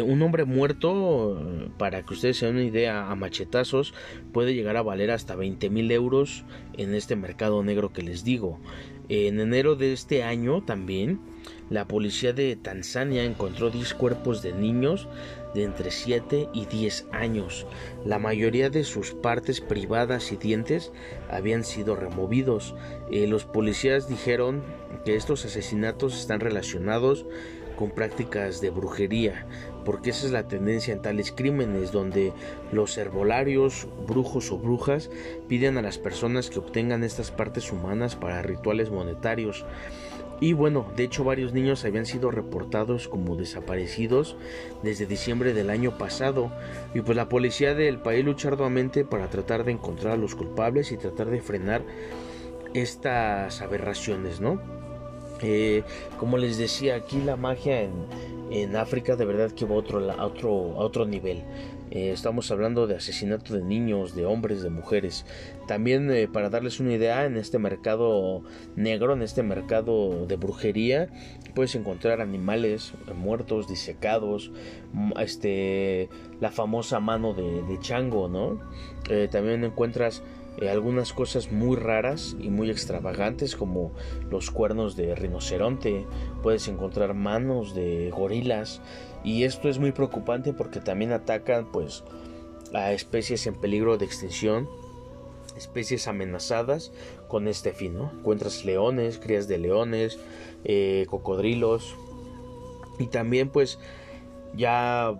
Un 0.04 0.22
hombre 0.22 0.44
muerto 0.44 1.66
para 1.76 2.02
que 2.02 2.14
ustedes 2.14 2.36
se 2.36 2.46
den 2.46 2.56
una 2.56 2.64
idea 2.64 3.10
a 3.10 3.16
machetazos 3.16 3.94
puede 4.32 4.54
llegar 4.54 4.76
a 4.76 4.82
valer 4.82 5.10
hasta 5.10 5.34
20 5.34 5.70
mil 5.70 5.90
euros 5.90 6.44
en 6.74 6.94
este 6.94 7.16
mercado 7.16 7.64
negro 7.64 7.92
que 7.92 8.02
les 8.02 8.22
digo 8.22 8.60
en 9.12 9.40
enero 9.40 9.76
de 9.76 9.92
este 9.92 10.22
año 10.22 10.62
también, 10.62 11.20
la 11.68 11.86
policía 11.86 12.32
de 12.32 12.56
Tanzania 12.56 13.24
encontró 13.24 13.68
10 13.68 13.92
cuerpos 13.94 14.42
de 14.42 14.54
niños 14.54 15.06
de 15.54 15.64
entre 15.64 15.90
7 15.90 16.48
y 16.54 16.64
10 16.64 17.08
años. 17.12 17.66
La 18.06 18.18
mayoría 18.18 18.70
de 18.70 18.84
sus 18.84 19.12
partes 19.12 19.60
privadas 19.60 20.32
y 20.32 20.36
dientes 20.36 20.92
habían 21.30 21.62
sido 21.64 21.94
removidos. 21.94 22.74
Eh, 23.10 23.26
los 23.26 23.44
policías 23.44 24.08
dijeron 24.08 24.62
que 25.04 25.14
estos 25.14 25.44
asesinatos 25.44 26.18
están 26.18 26.40
relacionados 26.40 27.26
con 27.76 27.90
prácticas 27.90 28.60
de 28.62 28.70
brujería, 28.70 29.46
porque 29.84 30.10
esa 30.10 30.26
es 30.26 30.32
la 30.32 30.48
tendencia 30.48 30.92
en 30.92 31.02
tales 31.02 31.32
crímenes 31.32 31.92
donde 31.92 32.32
los 32.72 32.96
herbolarios, 32.98 33.86
brujos 34.06 34.50
o 34.52 34.58
brujas 34.58 35.10
piden 35.48 35.78
a 35.78 35.82
las 35.82 35.98
personas 35.98 36.50
que 36.50 36.58
obtengan 36.58 37.04
estas 37.04 37.30
partes 37.30 37.72
humanas 37.72 38.16
para 38.16 38.42
rituales 38.42 38.90
monetarios. 38.90 39.64
Y 40.40 40.54
bueno, 40.54 40.86
de 40.96 41.04
hecho 41.04 41.22
varios 41.22 41.52
niños 41.52 41.84
habían 41.84 42.04
sido 42.04 42.32
reportados 42.32 43.06
como 43.06 43.36
desaparecidos 43.36 44.36
desde 44.82 45.06
diciembre 45.06 45.54
del 45.54 45.70
año 45.70 45.96
pasado 45.98 46.50
y 46.94 47.00
pues 47.00 47.16
la 47.16 47.28
policía 47.28 47.74
del 47.74 47.98
país 47.98 48.24
lucha 48.24 48.48
arduamente 48.48 49.04
para 49.04 49.30
tratar 49.30 49.62
de 49.62 49.70
encontrar 49.70 50.14
a 50.14 50.16
los 50.16 50.34
culpables 50.34 50.90
y 50.90 50.96
tratar 50.96 51.30
de 51.30 51.40
frenar 51.40 51.82
estas 52.74 53.62
aberraciones, 53.62 54.40
¿no? 54.40 54.60
Eh, 55.42 55.84
como 56.18 56.38
les 56.38 56.58
decía, 56.58 56.96
aquí 56.96 57.20
la 57.20 57.36
magia 57.36 57.82
en, 57.82 57.92
en 58.52 58.76
África 58.76 59.16
de 59.16 59.24
verdad 59.24 59.50
que 59.52 59.64
va 59.64 59.74
a 59.74 59.78
otro, 59.78 60.10
a 60.10 60.26
otro, 60.26 60.76
otro 60.76 61.06
nivel. 61.06 61.42
Eh, 61.90 62.10
estamos 62.10 62.50
hablando 62.50 62.86
de 62.86 62.96
asesinato 62.96 63.54
de 63.54 63.62
niños, 63.62 64.14
de 64.14 64.26
hombres, 64.26 64.62
de 64.62 64.70
mujeres. 64.70 65.24
También 65.66 66.10
eh, 66.10 66.28
para 66.28 66.50
darles 66.50 66.80
una 66.80 66.92
idea, 66.92 67.24
en 67.24 67.36
este 67.36 67.58
mercado 67.58 68.42
negro, 68.76 69.14
en 69.14 69.22
este 69.22 69.42
mercado 69.42 70.26
de 70.26 70.36
brujería, 70.36 71.08
puedes 71.54 71.74
encontrar 71.74 72.20
animales 72.20 72.92
muertos, 73.14 73.68
disecados, 73.68 74.52
mm, 74.92 75.12
este, 75.18 76.08
la 76.40 76.50
famosa 76.50 77.00
mano 77.00 77.34
de 77.34 77.78
chango, 77.80 78.28
¿no? 78.28 78.60
también 79.30 79.64
encuentras 79.64 80.22
eh, 80.60 80.68
algunas 80.68 81.12
cosas 81.12 81.50
muy 81.50 81.76
raras 81.76 82.36
y 82.38 82.50
muy 82.50 82.70
extravagantes 82.70 83.56
como 83.56 83.92
los 84.30 84.50
cuernos 84.50 84.96
de 84.96 85.14
rinoceronte, 85.14 86.06
puedes 86.42 86.68
encontrar 86.68 87.14
manos 87.14 87.74
de 87.74 88.10
gorilas 88.10 88.80
y 89.24 89.44
esto 89.44 89.68
es 89.68 89.78
muy 89.78 89.92
preocupante 89.92 90.52
porque 90.52 90.80
también 90.80 91.12
atacan 91.12 91.70
pues 91.72 92.04
a 92.74 92.92
especies 92.92 93.46
en 93.46 93.54
peligro 93.54 93.96
de 93.98 94.04
extinción, 94.04 94.68
especies 95.56 96.08
amenazadas 96.08 96.92
con 97.28 97.48
este 97.48 97.72
fin. 97.72 97.96
Encuentras 97.96 98.64
leones, 98.64 99.18
crías 99.18 99.48
de 99.48 99.58
leones, 99.58 100.18
eh, 100.64 101.06
cocodrilos 101.08 101.94
y 102.98 103.06
también 103.06 103.48
pues 103.48 103.78
ya 104.54 105.14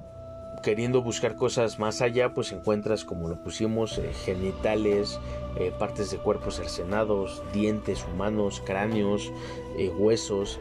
queriendo 0.63 1.03
buscar 1.03 1.37
cosas 1.37 1.79
más 1.79 2.01
allá, 2.01 2.33
pues 2.33 2.53
encuentras, 2.53 3.05
como 3.05 3.29
lo 3.29 3.37
pusimos, 3.37 3.99
eh, 3.99 4.13
genitales, 4.25 5.21
eh, 5.57 5.73
partes 5.79 6.11
de 6.11 6.19
cuerpos 6.19 6.57
cercenados, 6.57 7.43
dientes 7.53 8.07
humanos, 8.11 8.63
cráneos, 8.65 9.31
eh, 9.77 9.91
huesos. 9.91 10.59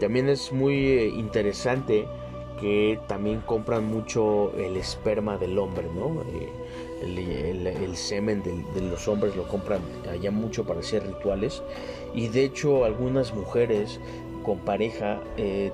También 0.00 0.28
es 0.28 0.52
muy 0.52 0.98
interesante 1.16 2.06
que 2.60 2.98
también 3.06 3.40
compran 3.40 3.86
mucho 3.86 4.52
el 4.56 4.76
esperma 4.76 5.38
del 5.38 5.58
hombre, 5.58 5.88
¿no? 5.94 6.22
El, 7.02 7.96
semen 7.96 8.42
de, 8.42 8.52
de, 8.74 8.88
los 8.88 9.08
hombres 9.08 9.36
lo 9.36 9.46
compran 9.48 9.80
allá 10.10 10.30
mucho 10.30 10.64
para 10.64 10.80
hacer 10.80 11.06
rituales 11.06 11.62
y 12.14 12.28
de 12.28 12.44
hecho 12.44 12.84
algunas 12.84 13.34
mujeres 13.34 14.00
con 14.42 14.58
pareja 14.58 15.20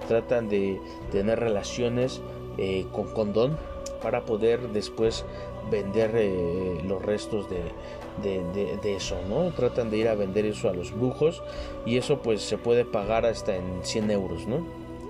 tratan 0.09 0.49
de 0.49 0.81
tener 1.11 1.39
relaciones 1.39 2.23
eh, 2.59 2.87
con 2.93 3.09
condón 3.13 3.57
para 4.03 4.25
poder 4.25 4.69
después 4.71 5.25
vender 5.71 6.11
eh, 6.15 6.81
los 6.87 7.01
restos 7.03 7.47
de, 7.49 7.63
de, 8.23 8.97
eso, 8.97 9.17
¿no? 9.29 9.53
Tratan 9.53 9.91
de 9.91 9.99
ir 9.99 10.09
a 10.09 10.15
vender 10.15 10.45
eso 10.45 10.69
a 10.69 10.75
los 10.75 10.93
brujos 10.93 11.43
y 11.87 11.97
eso 11.97 12.19
pues 12.19 12.43
se 12.43 12.59
puede 12.59 12.85
pagar 12.85 13.25
hasta 13.25 13.57
en 13.57 13.65
100 13.83 14.11
euros, 14.11 14.47
¿no? 14.47 14.67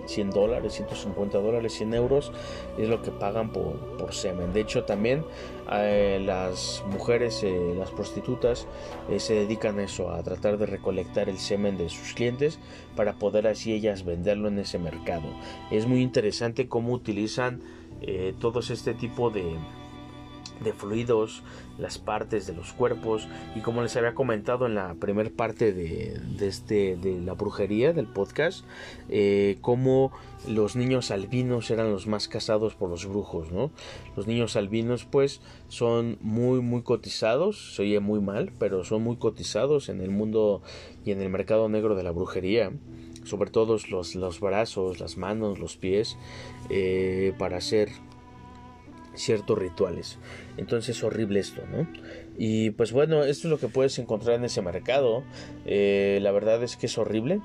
100 0.06 0.30
dólares, 0.30 0.74
150 0.74 1.38
dólares, 1.38 1.72
100 1.74 1.94
euros 1.94 2.32
es 2.78 2.88
lo 2.88 3.02
que 3.02 3.10
pagan 3.10 3.52
por, 3.52 3.74
por 3.96 4.14
semen. 4.14 4.52
De 4.52 4.60
hecho 4.60 4.84
también 4.84 5.24
eh, 5.72 6.20
las 6.24 6.82
mujeres, 6.90 7.44
las 7.76 7.90
prostitutas 7.90 8.66
se 9.16 9.34
dedican 9.34 9.78
a 9.78 9.84
eso, 9.84 10.10
a 10.10 10.22
tratar 10.22 10.58
de 10.58 10.66
recolectar 10.66 11.28
el 11.28 11.38
semen 11.38 11.76
de 11.76 11.88
sus 11.88 12.14
clientes 12.14 12.58
para 12.96 13.14
poder 13.14 13.46
así 13.46 13.72
ellas 13.72 14.04
venderlo 14.04 14.48
en 14.48 14.58
ese 14.58 14.78
mercado. 14.78 15.28
Es 15.70 15.86
muy 15.86 16.02
interesante 16.02 16.68
cómo 16.68 16.92
utilizan 16.92 17.60
eh, 18.00 18.34
todos 18.40 18.70
este 18.70 18.94
tipo 18.94 19.30
de, 19.30 19.44
de 20.60 20.72
fluidos, 20.72 21.42
las 21.78 21.98
partes 21.98 22.46
de 22.46 22.54
los 22.54 22.72
cuerpos 22.72 23.28
y 23.56 23.60
como 23.60 23.82
les 23.82 23.96
había 23.96 24.14
comentado 24.14 24.66
en 24.66 24.74
la 24.74 24.94
primera 24.94 25.30
parte 25.30 25.72
de, 25.72 26.20
este, 26.40 26.96
de 26.96 27.20
la 27.20 27.34
brujería 27.34 27.92
del 27.92 28.06
podcast, 28.06 28.64
eh, 29.08 29.58
cómo 29.60 30.12
los 30.46 30.76
niños 30.76 31.10
albinos 31.10 31.70
eran 31.70 31.90
los 31.90 32.06
más 32.06 32.28
casados 32.28 32.74
por 32.74 32.90
los 32.90 33.06
brujos, 33.06 33.52
¿no? 33.52 33.70
Los 34.16 34.26
niños 34.26 34.56
albinos 34.56 35.04
pues 35.04 35.40
son 35.68 36.18
muy 36.20 36.60
muy 36.60 36.82
cotizados, 36.82 37.74
se 37.76 37.82
oye 37.82 38.00
muy 38.00 38.20
mal, 38.20 38.52
pero 38.58 38.84
son 38.84 39.02
muy 39.02 39.16
cotizados 39.16 39.88
en 39.88 40.00
el 40.00 40.10
mundo 40.10 40.62
y 41.04 41.12
en 41.12 41.20
el 41.20 41.30
mercado 41.30 41.68
negro 41.68 41.94
de 41.94 42.02
la 42.02 42.10
brujería 42.10 42.72
sobre 43.24 43.50
todo 43.50 43.78
los, 43.88 44.14
los 44.14 44.40
brazos, 44.40 45.00
las 45.00 45.16
manos, 45.16 45.58
los 45.58 45.76
pies, 45.76 46.16
eh, 46.70 47.34
para 47.38 47.58
hacer 47.58 47.90
ciertos 49.14 49.58
rituales. 49.58 50.18
Entonces 50.56 50.96
es 50.96 51.04
horrible 51.04 51.40
esto, 51.40 51.62
¿no? 51.70 51.86
Y 52.36 52.70
pues 52.70 52.92
bueno, 52.92 53.24
esto 53.24 53.48
es 53.48 53.50
lo 53.50 53.58
que 53.58 53.68
puedes 53.68 53.98
encontrar 53.98 54.36
en 54.36 54.44
ese 54.44 54.62
mercado. 54.62 55.22
Eh, 55.66 56.18
la 56.22 56.32
verdad 56.32 56.62
es 56.62 56.76
que 56.76 56.86
es 56.86 56.98
horrible. 56.98 57.40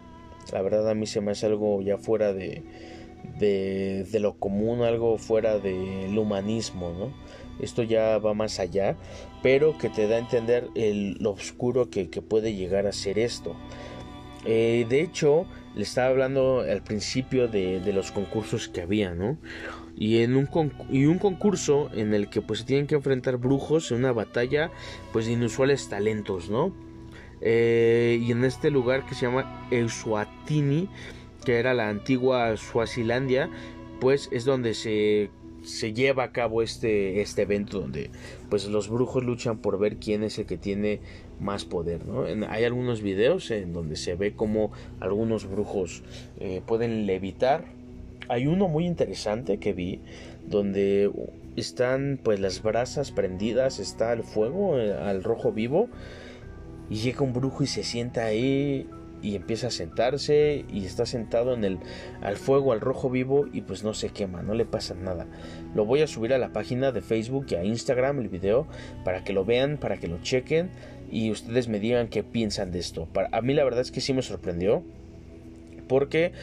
La 0.52 0.62
verdad 0.62 0.90
a 0.90 0.94
mí 0.94 1.08
se 1.08 1.22
me 1.22 1.32
hace 1.32 1.46
algo 1.46 1.82
ya 1.82 1.98
fuera 1.98 2.34
de, 2.34 2.64
de, 3.40 4.20
lo 4.20 4.36
común, 4.36 4.82
algo 4.82 5.18
fuera 5.18 5.60
del 5.60 6.18
humanismo, 6.18 6.94
¿no? 6.98 7.14
Esto 7.62 7.84
ya 7.84 8.18
va 8.20 8.34
más 8.34 8.60
allá, 8.60 8.96
pero 9.42 9.78
que 9.78 9.90
te 9.90 10.08
da 10.08 10.16
a 10.16 10.20
entender 10.20 10.70
el, 10.76 11.16
lo 11.20 11.32
oscuro 11.32 11.90
que, 11.90 12.06
puede 12.06 12.54
llegar 12.54 12.88
a 12.88 12.92
ser 12.92 13.20
esto. 13.20 13.56
Eh, 14.46 14.86
de 14.88 15.02
hecho, 15.02 15.48
le 15.76 15.84
estaba 15.84 16.08
hablando 16.10 16.62
al 16.62 16.84
principio 16.84 17.48
de, 17.48 17.80
de, 17.80 17.94
los 17.94 18.12
concursos 18.12 18.70
que 18.70 18.82
había, 18.82 19.14
¿no? 19.14 19.38
Y, 19.98 20.20
en 20.20 20.36
un, 20.36 20.48
y 20.92 21.06
un 21.06 21.18
concurso 21.18 21.90
en 21.94 22.14
el 22.14 22.30
que 22.30 22.42
pues 22.42 22.60
se 22.60 22.66
tienen 22.66 22.86
que 22.86 22.96
enfrentar 22.96 23.38
brujos 23.38 23.92
en 23.92 23.98
una 23.98 24.12
batalla 24.12 24.72
pues 25.12 25.26
de 25.26 25.34
inusuales 25.34 25.90
talentos, 25.90 26.50
¿no? 26.50 26.72
Eh, 27.42 28.20
y 28.22 28.32
en 28.32 28.44
este 28.44 28.72
lugar 28.72 29.06
que 29.06 29.16
se 29.16 29.26
llama 29.26 29.68
Eusuatini, 29.72 30.90
que 31.46 31.58
era 31.58 31.74
la 31.74 31.90
antigua 31.90 32.56
Suazilandia, 32.58 33.50
pues 34.00 34.30
es 34.32 34.46
donde 34.46 34.74
se, 34.74 35.30
se 35.64 35.94
lleva 35.94 36.24
a 36.24 36.32
cabo 36.32 36.62
este, 36.62 37.22
este 37.22 37.44
evento 37.44 37.80
donde 37.82 38.10
pues 38.50 38.68
los 38.68 38.90
brujos 38.90 39.24
luchan 39.24 39.58
por 39.60 39.78
ver 39.78 39.98
quién 39.98 40.24
es 40.24 40.40
el 40.40 40.46
que 40.46 40.58
tiene 40.58 41.00
más 41.40 41.66
poder. 41.66 42.06
¿no? 42.06 42.26
hay 42.50 42.64
algunos 42.64 43.02
videos 43.02 43.52
en 43.52 43.74
donde 43.74 43.96
se 43.96 44.16
ve 44.16 44.34
como 44.34 44.72
algunos 45.00 45.46
brujos 45.46 46.04
eh, 46.40 46.62
pueden 46.66 47.06
levitar. 47.06 47.77
Hay 48.30 48.48
uno 48.48 48.68
muy 48.68 48.86
interesante 48.86 49.58
que 49.58 49.74
vi 49.74 50.02
donde 50.48 51.12
están 51.56 52.20
pues 52.24 52.40
las 52.40 52.62
brasas 52.62 53.12
prendidas, 53.12 53.80
está 53.80 54.14
el 54.14 54.24
fuego 54.24 54.80
eh, 54.80 54.94
al 54.94 55.24
rojo 55.24 55.52
vivo 55.52 55.90
y 56.90 56.96
llega 56.96 57.22
un 57.22 57.34
brujo 57.34 57.64
y 57.64 57.68
se 57.68 57.84
sienta 57.84 58.26
ahí 58.26 58.88
y 59.22 59.36
empieza 59.36 59.68
a 59.68 59.72
sentarse 59.72 60.66
y 60.72 60.86
está 60.86 61.06
sentado 61.06 61.54
en 61.54 61.64
el 61.64 61.80
al 62.22 62.36
fuego 62.36 62.72
al 62.72 62.82
rojo 62.82 63.10
vivo 63.10 63.48
y 63.52 63.62
pues 63.62 63.84
no 63.84 63.94
se 63.94 64.10
quema, 64.10 64.44
no 64.44 64.54
le 64.54 64.66
pasa 64.66 64.94
nada. 64.94 65.26
Lo 65.74 65.86
voy 65.86 66.02
a 66.02 66.08
subir 66.08 66.34
a 66.34 66.38
la 66.38 66.54
página 66.54 66.92
de 66.92 67.02
Facebook 67.02 67.48
y 67.50 67.56
a 67.56 67.64
Instagram 67.64 68.20
el 68.20 68.30
video 68.30 68.68
para 69.04 69.24
que 69.24 69.34
lo 69.34 69.44
vean, 69.44 69.78
para 69.78 69.98
que 69.98 70.08
lo 70.08 70.22
chequen 70.22 70.70
y 71.12 71.32
ustedes 71.32 71.68
me 71.68 71.80
digan 71.80 72.10
qué 72.10 72.24
piensan 72.24 72.72
de 72.72 72.80
esto. 72.80 73.08
Para, 73.12 73.30
a 73.32 73.42
mí 73.42 73.54
la 73.54 73.64
verdad 73.64 73.82
es 73.82 73.92
que 73.92 74.02
sí 74.02 74.14
me 74.14 74.22
sorprendió 74.22 74.84
porque 75.88 76.34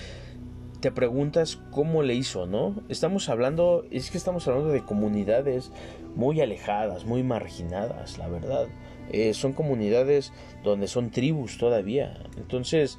te 0.85 0.93
preguntas 0.93 1.59
cómo 1.71 2.03
le 2.03 2.13
hizo, 2.13 2.47
¿no? 2.47 2.75
Estamos 2.91 3.31
hablando, 3.31 3.87
es 3.91 4.11
que 4.11 4.19
estamos 4.19 4.47
hablando 4.47 4.69
de 4.69 4.85
comunidades 4.85 5.73
muy 6.15 6.43
alejadas, 6.43 7.07
muy 7.07 7.23
marginadas, 7.23 8.19
la 8.19 8.29
verdad. 8.29 8.67
Eh, 9.11 9.33
son 9.33 9.55
comunidades 9.55 10.35
donde 10.63 10.87
son 10.87 11.11
tribus 11.11 11.57
todavía. 11.57 12.23
Entonces, 12.37 12.99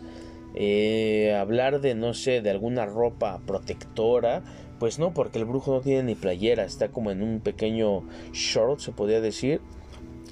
eh, 0.56 1.38
hablar 1.40 1.80
de, 1.80 1.94
no 1.94 2.16
sé, 2.16 2.42
de 2.42 2.50
alguna 2.50 2.88
ropa 2.88 3.40
protectora, 3.46 4.42
pues 4.80 4.98
no, 4.98 5.14
porque 5.14 5.38
el 5.38 5.46
brujo 5.46 5.72
no 5.72 5.82
tiene 5.82 6.02
ni 6.02 6.16
playera, 6.16 6.66
está 6.66 6.88
como 6.88 7.12
en 7.12 7.22
un 7.22 7.40
pequeño 7.40 8.02
short, 8.32 8.80
se 8.80 8.94
podría 8.94 9.22
decir, 9.22 9.62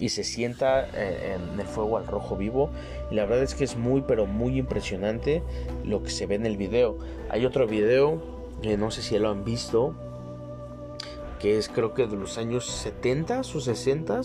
y 0.04 0.10
se 0.10 0.26
sienta 0.26 0.90
eh, 0.94 1.38
en 1.38 1.58
el 1.58 1.66
fuego 1.66 1.98
al 1.98 2.06
rojo 2.06 2.36
vivo. 2.36 2.70
Y 3.10 3.16
la 3.16 3.24
verdad 3.24 3.42
es 3.42 3.56
que 3.56 3.64
es 3.64 3.78
muy, 3.78 4.02
pero 4.02 4.26
muy 4.26 4.58
impresionante 4.58 5.42
lo 5.86 6.04
que 6.04 6.10
se 6.10 6.26
ve 6.26 6.36
en 6.36 6.46
el 6.46 6.58
video. 6.58 6.98
Hay 7.30 7.46
otro 7.46 7.68
video, 7.68 8.22
no 8.78 8.92
sé 8.92 9.02
si 9.02 9.18
lo 9.18 9.30
han 9.30 9.46
visto, 9.46 9.96
que 11.40 11.58
es 11.58 11.70
creo 11.70 11.94
que 11.94 12.06
de 12.06 12.18
los 12.18 12.38
años 12.38 12.66
70 12.66 13.40
o 13.40 13.44
60 13.44 14.22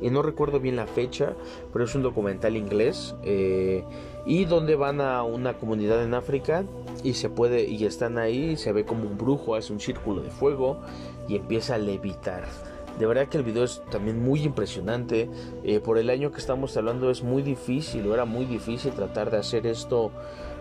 y 0.00 0.10
no 0.10 0.22
recuerdo 0.22 0.58
bien 0.58 0.74
la 0.74 0.88
fecha, 0.88 1.36
pero 1.72 1.84
es 1.84 1.94
un 1.94 2.02
documental 2.02 2.56
inglés 2.56 3.14
eh, 3.22 3.84
y 4.26 4.44
donde 4.46 4.74
van 4.74 5.00
a 5.00 5.22
una 5.22 5.54
comunidad 5.54 6.02
en 6.02 6.14
África 6.14 6.64
y 7.04 7.14
se 7.14 7.30
puede 7.30 7.62
y 7.68 7.84
están 7.84 8.18
ahí, 8.18 8.56
se 8.56 8.72
ve 8.72 8.84
como 8.84 9.04
un 9.04 9.16
brujo 9.16 9.54
hace 9.54 9.72
un 9.72 9.78
círculo 9.78 10.20
de 10.20 10.30
fuego 10.30 10.80
y 11.28 11.36
empieza 11.36 11.76
a 11.76 11.78
levitar. 11.78 12.71
De 12.98 13.06
verdad 13.06 13.28
que 13.28 13.38
el 13.38 13.42
video 13.42 13.64
es 13.64 13.82
también 13.90 14.22
muy 14.22 14.42
impresionante. 14.42 15.28
Eh, 15.64 15.80
por 15.80 15.98
el 15.98 16.10
año 16.10 16.30
que 16.30 16.38
estamos 16.38 16.76
hablando 16.76 17.10
es 17.10 17.22
muy 17.22 17.42
difícil, 17.42 18.06
o 18.06 18.14
era 18.14 18.24
muy 18.24 18.44
difícil 18.44 18.92
tratar 18.92 19.30
de 19.30 19.38
hacer 19.38 19.66
esto, 19.66 20.12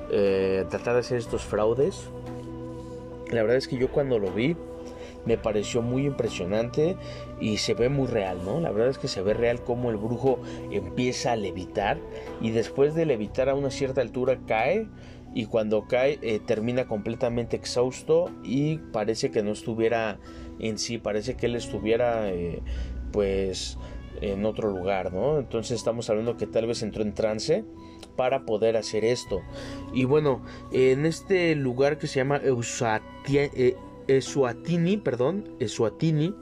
eh, 0.10 0.66
tratar 0.70 0.94
de 0.94 1.00
hacer 1.02 1.18
estos 1.18 1.44
fraudes. 1.44 2.10
La 3.32 3.42
verdad 3.42 3.58
es 3.58 3.68
que 3.68 3.78
yo 3.78 3.92
cuando 3.92 4.20
lo 4.20 4.32
vi 4.32 4.56
me 5.26 5.38
pareció 5.38 5.82
muy 5.82 6.06
impresionante 6.06 6.98
y 7.40 7.58
se 7.58 7.74
ve 7.74 7.90
muy 7.90 8.08
real, 8.08 8.40
¿no? 8.44 8.60
La 8.60 8.72
verdad 8.72 8.90
es 8.90 8.98
que 8.98 9.08
se 9.08 9.22
ve 9.22 9.34
real 9.34 9.64
cómo 9.64 9.92
el 9.92 9.98
brujo 9.98 10.40
empieza 10.72 11.34
a 11.34 11.36
levitar 11.36 12.00
y 12.42 12.52
después 12.52 12.96
de 12.96 13.06
levitar 13.06 13.50
a 13.50 13.56
una 13.56 13.70
cierta 13.70 14.02
altura 14.02 14.40
cae 14.48 14.88
y 15.34 15.46
cuando 15.46 15.88
cae 15.88 16.20
eh, 16.22 16.40
termina 16.40 16.88
completamente 16.88 17.56
exhausto 17.56 18.32
y 18.44 18.78
parece 18.78 19.32
que 19.32 19.44
no 19.44 19.52
estuviera 19.52 20.20
en 20.62 20.78
sí, 20.78 20.98
parece 20.98 21.36
que 21.36 21.48
él 21.48 21.56
estuviera 21.56 22.30
eh, 22.30 22.62
pues 23.12 23.78
en 24.22 24.46
otro 24.46 24.70
lugar, 24.70 25.12
¿no? 25.12 25.40
Entonces 25.40 25.78
estamos 25.78 26.10
hablando 26.10 26.38
que 26.38 26.48
tal 26.48 26.68
vez 26.68 26.84
entró 26.84 27.02
en 27.02 27.14
trance 27.14 27.66
para 28.16 28.46
poder 28.46 28.78
hacer 28.78 29.04
esto. 29.04 29.42
Y 29.94 30.06
bueno, 30.06 30.44
en 30.72 31.06
este 31.06 31.56
lugar 31.56 31.98
que 31.98 32.08
se 32.08 32.20
llama 32.20 32.40
eh, 32.44 33.76
Eswatini, 34.08 34.98
perdón, 34.98 35.50
Eswatini, 35.60 36.36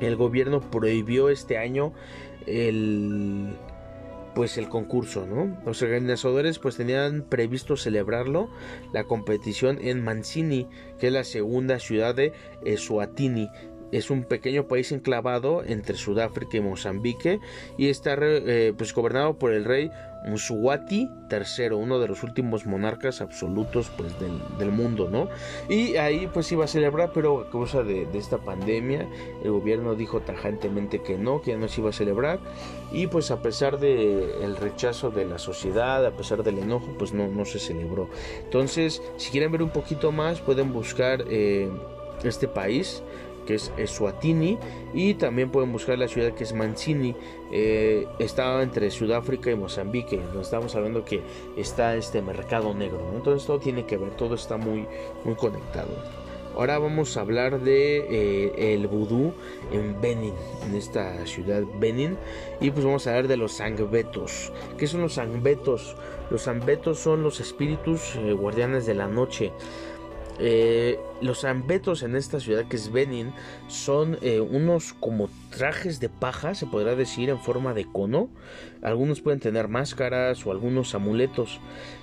el 0.00 0.16
gobierno 0.16 0.60
prohibió 0.60 1.28
este 1.28 1.58
año 1.58 1.92
el 2.46 3.56
pues 4.36 4.58
el 4.58 4.68
concurso, 4.68 5.26
¿no? 5.26 5.58
Los 5.64 5.80
organizadores 5.80 6.58
pues 6.58 6.76
tenían 6.76 7.22
previsto 7.22 7.78
celebrarlo 7.78 8.50
la 8.92 9.04
competición 9.04 9.78
en 9.80 10.04
Mancini, 10.04 10.68
que 10.98 11.06
es 11.06 11.12
la 11.14 11.24
segunda 11.24 11.78
ciudad 11.78 12.14
de 12.14 12.34
Eswatini. 12.62 13.48
Es 13.92 14.10
un 14.10 14.24
pequeño 14.24 14.68
país 14.68 14.92
enclavado 14.92 15.64
entre 15.64 15.96
Sudáfrica 15.96 16.58
y 16.58 16.60
Mozambique 16.60 17.40
y 17.78 17.88
está 17.88 18.14
eh, 18.20 18.74
pues 18.76 18.92
gobernado 18.92 19.38
por 19.38 19.54
el 19.54 19.64
rey 19.64 19.90
Mswati 20.26 21.10
III, 21.30 21.74
uno 21.74 21.98
de 21.98 22.08
los 22.08 22.22
últimos 22.22 22.66
monarcas 22.66 23.20
absolutos 23.20 23.90
pues, 23.96 24.14
del, 24.18 24.70
mundo, 24.70 25.08
¿no? 25.10 25.28
Y 25.68 25.96
ahí 25.96 26.28
pues 26.32 26.50
iba 26.52 26.64
a 26.64 26.68
celebrar, 26.68 27.12
pero 27.14 27.40
a 27.40 27.50
causa 27.50 27.82
de, 27.82 28.06
esta 28.14 28.38
pandemia, 28.38 29.08
el 29.44 29.52
gobierno 29.52 29.94
dijo 29.94 30.20
tajantemente 30.20 31.02
que 31.02 31.16
no, 31.16 31.40
que 31.40 31.52
ya 31.52 31.56
no 31.56 31.68
se 31.68 31.80
iba 31.80 31.90
a 31.90 31.92
celebrar. 31.92 32.40
Y 32.92 33.06
pues 33.06 33.30
a 33.30 33.40
pesar 33.40 33.78
del 33.78 34.56
rechazo 34.56 35.10
de 35.10 35.24
la 35.24 35.38
sociedad, 35.38 36.04
a 36.04 36.10
pesar 36.10 36.42
del 36.42 36.58
enojo, 36.58 36.94
pues 36.98 37.12
no, 37.12 37.28
no 37.28 37.44
se 37.44 37.58
celebró. 37.58 38.08
Entonces, 38.42 39.02
si 39.16 39.30
quieren 39.30 39.52
ver 39.52 39.62
un 39.62 39.70
poquito 39.70 40.12
más, 40.12 40.40
pueden 40.40 40.72
buscar 40.72 41.24
eh, 41.28 41.70
este 42.24 42.48
país 42.48 43.02
que 43.46 43.54
es 43.54 43.72
Eswatini, 43.78 44.58
y 44.92 45.14
también 45.14 45.50
pueden 45.50 45.72
buscar 45.72 45.98
la 45.98 46.08
ciudad 46.08 46.32
que 46.32 46.44
es 46.44 46.52
Mancini, 46.52 47.14
eh, 47.50 48.06
está 48.18 48.62
entre 48.62 48.90
Sudáfrica 48.90 49.50
y 49.50 49.54
Mozambique, 49.54 50.18
donde 50.18 50.42
estamos 50.42 50.74
hablando 50.74 51.04
que 51.04 51.22
está 51.56 51.96
este 51.96 52.20
mercado 52.20 52.74
negro, 52.74 53.00
entonces 53.14 53.46
todo 53.46 53.58
tiene 53.58 53.86
que 53.86 53.96
ver, 53.96 54.10
todo 54.10 54.34
está 54.34 54.58
muy, 54.58 54.86
muy 55.24 55.34
conectado. 55.34 55.88
Ahora 56.56 56.78
vamos 56.78 57.14
a 57.18 57.20
hablar 57.20 57.60
de 57.60 57.98
eh, 57.98 58.72
el 58.72 58.86
vudú 58.86 59.34
en 59.72 60.00
Benin, 60.00 60.32
en 60.66 60.74
esta 60.74 61.26
ciudad 61.26 61.62
Benin, 61.78 62.16
y 62.62 62.70
pues 62.70 62.82
vamos 62.82 63.06
a 63.06 63.10
hablar 63.10 63.28
de 63.28 63.36
los 63.36 63.52
sangbetos. 63.52 64.52
¿Qué 64.78 64.86
son 64.86 65.02
los 65.02 65.14
sangbetos? 65.14 65.96
Los 66.30 66.42
sangbetos 66.42 66.98
son 66.98 67.22
los 67.22 67.40
espíritus 67.40 68.16
eh, 68.16 68.32
guardianes 68.32 68.86
de 68.86 68.94
la 68.94 69.06
noche. 69.06 69.52
Eh, 70.38 70.98
los 71.22 71.44
ambetos 71.44 72.02
en 72.02 72.14
esta 72.14 72.40
ciudad 72.40 72.66
que 72.68 72.76
es 72.76 72.92
Benin 72.92 73.32
son 73.68 74.18
eh, 74.20 74.40
unos 74.40 74.92
como 74.92 75.30
trajes 75.50 75.98
de 75.98 76.08
paja, 76.08 76.54
se 76.54 76.66
podrá 76.66 76.94
decir, 76.94 77.30
en 77.30 77.38
forma 77.38 77.72
de 77.74 77.86
cono. 77.86 78.28
Algunos 78.82 79.20
pueden 79.20 79.40
tener 79.40 79.68
máscaras 79.68 80.46
o 80.46 80.50
algunos 80.50 80.94
amuletos. 80.94 81.60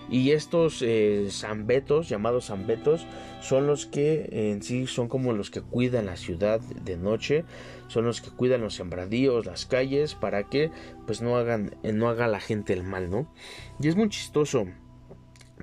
Y 0.10 0.32
estos 0.32 0.82
eh, 0.82 1.28
zambetos, 1.30 2.10
llamados 2.10 2.48
zambetos, 2.48 3.06
son 3.42 3.68
los 3.68 3.86
que 3.86 4.30
en 4.32 4.64
sí 4.64 4.88
son 4.88 5.08
como 5.08 5.34
los 5.34 5.50
que 5.50 5.62
cuidan 5.62 6.08
la 6.08 6.18
ciudad 6.18 6.60
de 6.60 6.98
noche, 6.98 7.46
son 7.88 8.06
los 8.06 8.22
que 8.22 8.30
cuidan 8.30 8.62
los 8.62 8.76
sembradíos, 8.76 9.46
las 9.46 9.66
calles, 9.66 10.16
para 10.16 10.50
que 10.50 10.72
pues 11.06 11.22
no 11.22 11.38
hagan, 11.38 11.76
no 11.84 12.10
haga 12.10 12.28
la 12.28 12.40
gente 12.40 12.74
el 12.74 12.84
mal, 12.84 13.10
¿no? 13.10 13.32
Y 13.80 13.88
es 13.88 13.96
muy 13.96 14.10
chistoso 14.10 14.68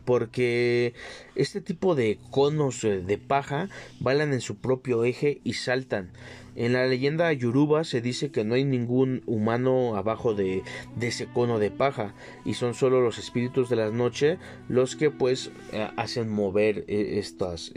porque 0.04 0.94
este 1.34 1.60
tipo 1.60 1.94
de 1.94 2.18
conos 2.30 2.84
eh, 2.84 3.00
de 3.00 3.18
paja 3.18 3.68
bailan 4.00 4.32
en 4.32 4.40
su 4.40 4.56
propio 4.56 5.04
eje 5.04 5.40
y 5.44 5.54
saltan. 5.54 6.10
En 6.56 6.72
la 6.72 6.86
leyenda 6.86 7.32
yoruba 7.32 7.84
se 7.84 8.00
dice 8.00 8.30
que 8.32 8.44
no 8.44 8.54
hay 8.54 8.64
ningún 8.64 9.22
humano 9.26 9.96
abajo 9.96 10.34
de, 10.34 10.62
ese 11.00 11.26
cono 11.26 11.58
de 11.58 11.70
paja 11.70 12.12
y 12.44 12.54
son 12.54 12.74
solo 12.74 13.00
los 13.00 13.18
espíritus 13.18 13.70
de 13.70 13.76
la 13.76 13.90
noche 13.90 14.38
los 14.68 14.96
que 14.96 15.10
pues 15.10 15.52
eh, 15.72 15.88
hacen 15.96 16.28
mover 16.28 16.84
eh, 16.88 17.18
estas 17.18 17.72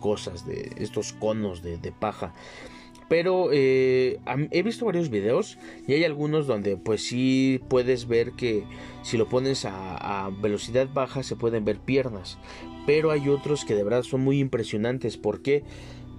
cosas 0.00 0.46
de 0.46 0.70
estos 0.76 1.12
conos 1.14 1.62
de, 1.62 1.78
de 1.78 1.92
paja. 1.92 2.34
Pero 3.10 3.48
eh, 3.52 4.20
he 4.52 4.62
visto 4.62 4.86
varios 4.86 5.10
videos 5.10 5.58
y 5.88 5.94
hay 5.94 6.04
algunos 6.04 6.46
donde 6.46 6.76
pues 6.76 7.02
sí 7.02 7.60
puedes 7.68 8.06
ver 8.06 8.34
que 8.34 8.62
si 9.02 9.16
lo 9.16 9.28
pones 9.28 9.64
a, 9.64 10.30
velocidad 10.40 10.88
baja 10.94 11.24
se 11.24 11.34
pueden 11.34 11.64
ver 11.64 11.80
piernas. 11.80 12.38
Pero 12.86 13.10
hay 13.10 13.28
otros 13.28 13.64
que 13.64 13.74
de 13.74 13.82
verdad 13.82 14.04
son 14.04 14.20
muy 14.20 14.38
impresionantes. 14.38 15.16
¿Por 15.16 15.42
qué? 15.42 15.64
Porque 15.64 15.64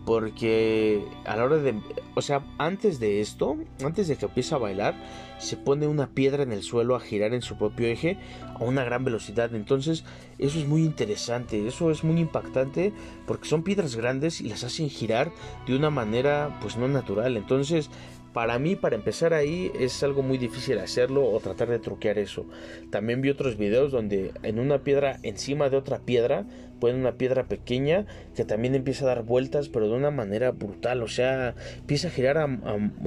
a 0.05 1.35
la 1.35 1.43
hora 1.43 1.57
de... 1.57 1.79
O 2.15 2.21
sea, 2.21 2.43
antes 2.57 2.99
de 2.99 3.21
esto, 3.21 3.57
antes 3.83 4.07
de 4.07 4.15
que 4.15 4.25
empiece 4.25 4.55
a 4.55 4.57
bailar, 4.57 4.95
se 5.37 5.57
pone 5.57 5.87
una 5.87 6.07
piedra 6.07 6.43
en 6.43 6.51
el 6.51 6.63
suelo 6.63 6.95
a 6.95 6.99
girar 6.99 7.33
en 7.33 7.41
su 7.41 7.57
propio 7.57 7.87
eje 7.87 8.17
a 8.55 8.63
una 8.63 8.83
gran 8.83 9.03
velocidad. 9.03 9.53
Entonces, 9.55 10.03
eso 10.37 10.59
es 10.59 10.67
muy 10.67 10.83
interesante, 10.83 11.67
eso 11.67 11.91
es 11.91 12.03
muy 12.03 12.19
impactante 12.19 12.93
porque 13.25 13.47
son 13.47 13.63
piedras 13.63 13.95
grandes 13.95 14.41
y 14.41 14.49
las 14.49 14.63
hacen 14.63 14.89
girar 14.89 15.31
de 15.67 15.75
una 15.75 15.89
manera 15.89 16.57
pues 16.61 16.77
no 16.77 16.87
natural. 16.87 17.37
Entonces, 17.37 17.89
para 18.33 18.59
mí, 18.59 18.75
para 18.75 18.95
empezar 18.95 19.33
ahí, 19.33 19.71
es 19.77 20.03
algo 20.03 20.23
muy 20.23 20.37
difícil 20.37 20.79
hacerlo 20.79 21.29
o 21.29 21.39
tratar 21.39 21.69
de 21.69 21.79
truquear 21.79 22.17
eso. 22.17 22.45
También 22.89 23.21
vi 23.21 23.29
otros 23.29 23.57
videos 23.57 23.91
donde 23.91 24.31
en 24.43 24.57
una 24.59 24.83
piedra 24.83 25.19
encima 25.23 25.69
de 25.69 25.77
otra 25.77 25.99
piedra 25.99 26.45
ponen 26.81 26.99
una 26.99 27.13
piedra 27.13 27.45
pequeña 27.45 28.05
que 28.35 28.43
también 28.43 28.75
empieza 28.75 29.05
a 29.05 29.09
dar 29.09 29.23
vueltas, 29.23 29.69
pero 29.69 29.87
de 29.87 29.93
una 29.93 30.11
manera 30.11 30.51
brutal. 30.51 31.03
O 31.03 31.07
sea, 31.07 31.55
empieza 31.77 32.09
a 32.09 32.11
girar 32.11 32.37
a, 32.37 32.47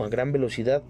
gran 0.09 0.33
velocidad. 0.33 0.83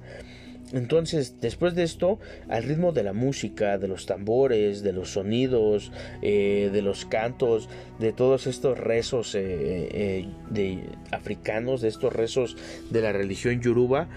Entonces, 0.72 1.40
después 1.40 1.74
de 1.74 1.82
esto, 1.82 2.18
al 2.48 2.62
ritmo 2.64 2.92
de 2.92 3.02
la 3.02 3.12
música, 3.12 3.78
de 3.78 3.88
los 3.88 4.06
tambores, 4.06 4.82
de 4.82 4.92
los 4.92 5.10
sonidos, 5.10 5.92
eh, 6.22 6.70
de 6.72 6.82
los 6.82 7.04
cantos, 7.06 7.68
de 8.00 8.12
todos 8.12 8.46
estos 8.46 8.78
rezos 8.78 9.34
eh, 9.34 9.40
eh, 9.42 10.28
de 10.50 10.82
africanos, 11.10 11.80
de 11.80 11.88
estos 11.88 12.12
rezos 12.12 12.56
de 12.90 13.00
la 13.02 13.12
religión 13.12 13.60
yoruba, 13.60 14.08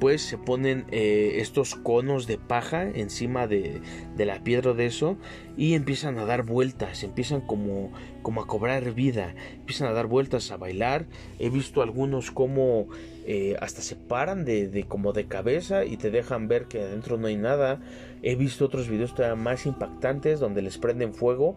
pues 0.00 0.22
se 0.22 0.38
ponen 0.38 0.86
estos 0.90 1.74
conos 1.74 2.26
de 2.26 2.38
paja 2.38 2.88
encima 2.88 3.46
de, 3.46 3.80
de, 4.16 4.26
la 4.26 4.42
piedra 4.42 4.72
de 4.72 4.86
eso 4.86 5.16
y 5.56 5.74
empiezan 5.74 6.18
a 6.18 6.24
dar 6.24 6.44
vueltas, 6.44 7.02
empiezan 7.02 7.40
como, 7.40 7.92
como 8.22 8.42
a 8.42 8.46
cobrar 8.46 8.92
vida, 8.92 9.34
empiezan 9.54 9.88
a 9.88 9.92
dar 9.92 10.06
vueltas, 10.06 10.50
a 10.50 10.56
bailar. 10.56 11.06
He 11.38 11.50
visto 11.50 11.82
algunos 11.82 12.30
como 12.30 12.88
eh, 13.26 13.56
hasta 13.60 13.80
se 13.80 13.96
paran 13.96 14.44
de, 14.44 14.84
como 14.86 15.14
de 15.14 15.26
cabeza 15.26 15.86
y 15.86 15.96
te 15.96 16.10
dejan 16.10 16.46
ver 16.46 16.66
que 16.66 16.80
adentro 16.80 17.16
no 17.16 17.26
hay 17.26 17.36
nada. 17.36 17.80
He 18.22 18.36
visto 18.36 18.66
otros 18.66 18.88
videos 18.88 19.14
todavía 19.14 19.36
más 19.36 19.64
impactantes 19.66 20.40
donde 20.40 20.60
les 20.60 20.76
prenden 20.78 21.14
fuego 21.14 21.56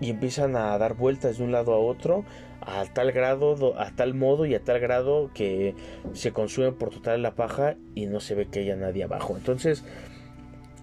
y 0.00 0.10
empiezan 0.10 0.56
a 0.56 0.76
dar 0.78 0.94
vueltas 0.94 1.38
de 1.38 1.44
un 1.44 1.52
lado 1.52 1.72
a 1.72 1.78
otro 1.78 2.24
a 2.60 2.84
tal 2.86 3.12
grado, 3.12 3.78
a 3.78 3.90
tal 3.90 4.14
modo 4.14 4.46
y 4.46 4.54
a 4.54 4.62
tal 4.62 4.80
grado 4.80 5.30
que 5.34 5.74
se 6.12 6.32
consume 6.32 6.72
por 6.72 6.90
total 6.90 7.22
la 7.22 7.34
paja 7.34 7.76
y 7.94 8.06
no 8.06 8.20
se 8.20 8.34
ve 8.34 8.46
que 8.46 8.60
haya 8.60 8.76
nadie 8.76 9.04
abajo. 9.04 9.36
Entonces, 9.36 9.84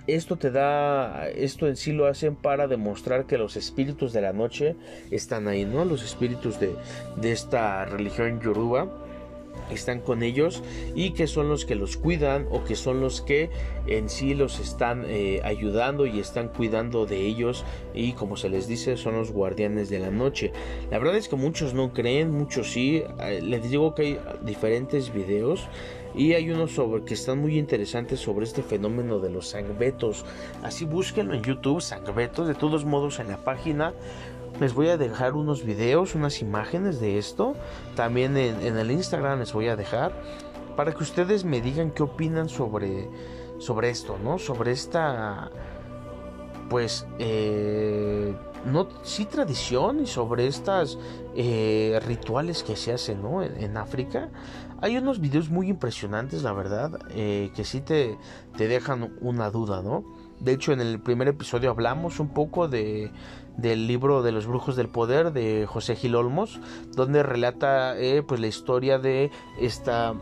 esto 0.07 0.35
te 0.35 0.51
da, 0.51 1.29
esto 1.29 1.67
en 1.67 1.75
sí 1.77 1.93
lo 1.93 2.07
hacen 2.07 2.35
para 2.35 2.67
demostrar 2.67 3.25
que 3.25 3.37
los 3.37 3.55
espíritus 3.55 4.11
de 4.11 4.21
la 4.21 4.33
noche 4.33 4.75
están 5.11 5.47
ahí, 5.47 5.65
¿no? 5.65 5.85
Los 5.85 6.03
espíritus 6.03 6.59
de, 6.59 6.75
de 7.15 7.31
esta 7.31 7.85
religión 7.85 8.41
yoruba 8.41 9.02
están 9.73 9.99
con 9.99 10.23
ellos 10.23 10.63
y 10.95 11.11
que 11.11 11.27
son 11.27 11.49
los 11.49 11.65
que 11.65 11.75
los 11.75 11.97
cuidan 11.97 12.47
o 12.51 12.63
que 12.63 12.75
son 12.75 13.01
los 13.01 13.21
que 13.21 13.49
en 13.87 14.09
sí 14.09 14.33
los 14.33 14.59
están 14.59 15.05
eh, 15.07 15.41
ayudando 15.43 16.05
y 16.05 16.19
están 16.19 16.49
cuidando 16.49 17.05
de 17.05 17.21
ellos 17.21 17.65
y 17.93 18.13
como 18.13 18.37
se 18.37 18.49
les 18.49 18.67
dice 18.67 18.97
son 18.97 19.15
los 19.15 19.31
guardianes 19.31 19.89
de 19.89 19.99
la 19.99 20.11
noche. 20.11 20.51
La 20.91 20.99
verdad 20.99 21.15
es 21.17 21.27
que 21.27 21.35
muchos 21.35 21.73
no 21.73 21.93
creen 21.93 22.31
muchos 22.31 22.71
sí. 22.71 23.03
Eh, 23.19 23.41
les 23.41 23.69
digo 23.69 23.95
que 23.95 24.01
hay 24.01 24.19
diferentes 24.43 25.13
videos 25.13 25.67
y 26.15 26.33
hay 26.33 26.51
unos 26.51 26.71
sobre 26.71 27.03
que 27.03 27.13
están 27.15 27.39
muy 27.39 27.57
interesantes 27.57 28.19
sobre 28.19 28.45
este 28.45 28.61
fenómeno 28.61 29.19
de 29.19 29.29
los 29.29 29.47
sangbetos. 29.47 30.25
Así 30.61 30.85
búsquenlo 30.85 31.33
en 31.33 31.43
youtube 31.43 31.81
sangbetos 31.81 32.47
de 32.47 32.55
todos 32.55 32.85
modos 32.85 33.19
en 33.19 33.29
la 33.29 33.37
página 33.37 33.93
les 34.59 34.73
voy 34.73 34.89
a 34.89 34.97
dejar 34.97 35.33
unos 35.33 35.63
videos, 35.63 36.15
unas 36.15 36.41
imágenes 36.41 36.99
de 36.99 37.17
esto. 37.17 37.55
También 37.95 38.37
en, 38.37 38.77
el 38.77 38.91
Instagram 38.91 39.39
les 39.39 39.53
voy 39.53 39.67
a 39.67 39.75
dejar. 39.75 40.13
Para 40.75 40.91
que 40.91 41.03
ustedes 41.03 41.45
me 41.45 41.61
digan 41.61 41.91
qué 41.91 42.03
opinan 42.03 42.49
sobre, 42.49 43.09
sobre 43.59 43.89
esto, 43.89 44.17
¿no? 44.23 44.39
Sobre 44.39 44.71
esta, 44.71 45.51
pues, 46.69 47.05
eh, 47.19 48.35
no, 48.65 48.87
sí 49.03 49.25
tradición 49.25 49.99
y 49.99 50.07
sobre 50.07 50.47
estas 50.47 50.97
eh, 51.35 51.99
rituales 52.07 52.63
que 52.63 52.75
se 52.75 52.93
hacen, 52.93 53.21
¿no? 53.21 53.43
En, 53.43 53.77
África. 53.77 54.29
Hay 54.81 54.97
unos 54.97 55.19
videos 55.19 55.49
muy 55.49 55.69
impresionantes, 55.69 56.43
la 56.43 56.53
verdad, 56.53 56.99
eh, 57.11 57.51
que 57.55 57.63
sí 57.63 57.81
te, 57.81 58.17
te 58.57 58.67
dejan 58.67 59.15
una 59.21 59.49
duda, 59.49 59.81
¿no? 59.81 60.03
De 60.43 60.51
hecho, 60.51 60.73
en 60.73 60.81
el 60.81 60.99
primer 60.99 61.29
episodio 61.29 61.69
hablamos 61.69 62.19
un 62.19 62.27
poco 62.27 62.67
de, 62.67 63.11
del 63.57 63.87
libro 63.87 64.23
de 64.23 64.33
los 64.33 64.45
brujos 64.45 64.75
del 64.75 64.89
poder 64.89 65.31
de 65.31 65.65
José 65.65 65.95
Gil 65.95 66.15
Olmos, 66.15 66.59
donde 66.95 67.23
relata 67.23 67.97
eh, 67.97 68.23
pues 68.23 68.41
la 68.41 68.47
historia 68.47 68.99
de 68.99 69.31
esta 69.57 70.15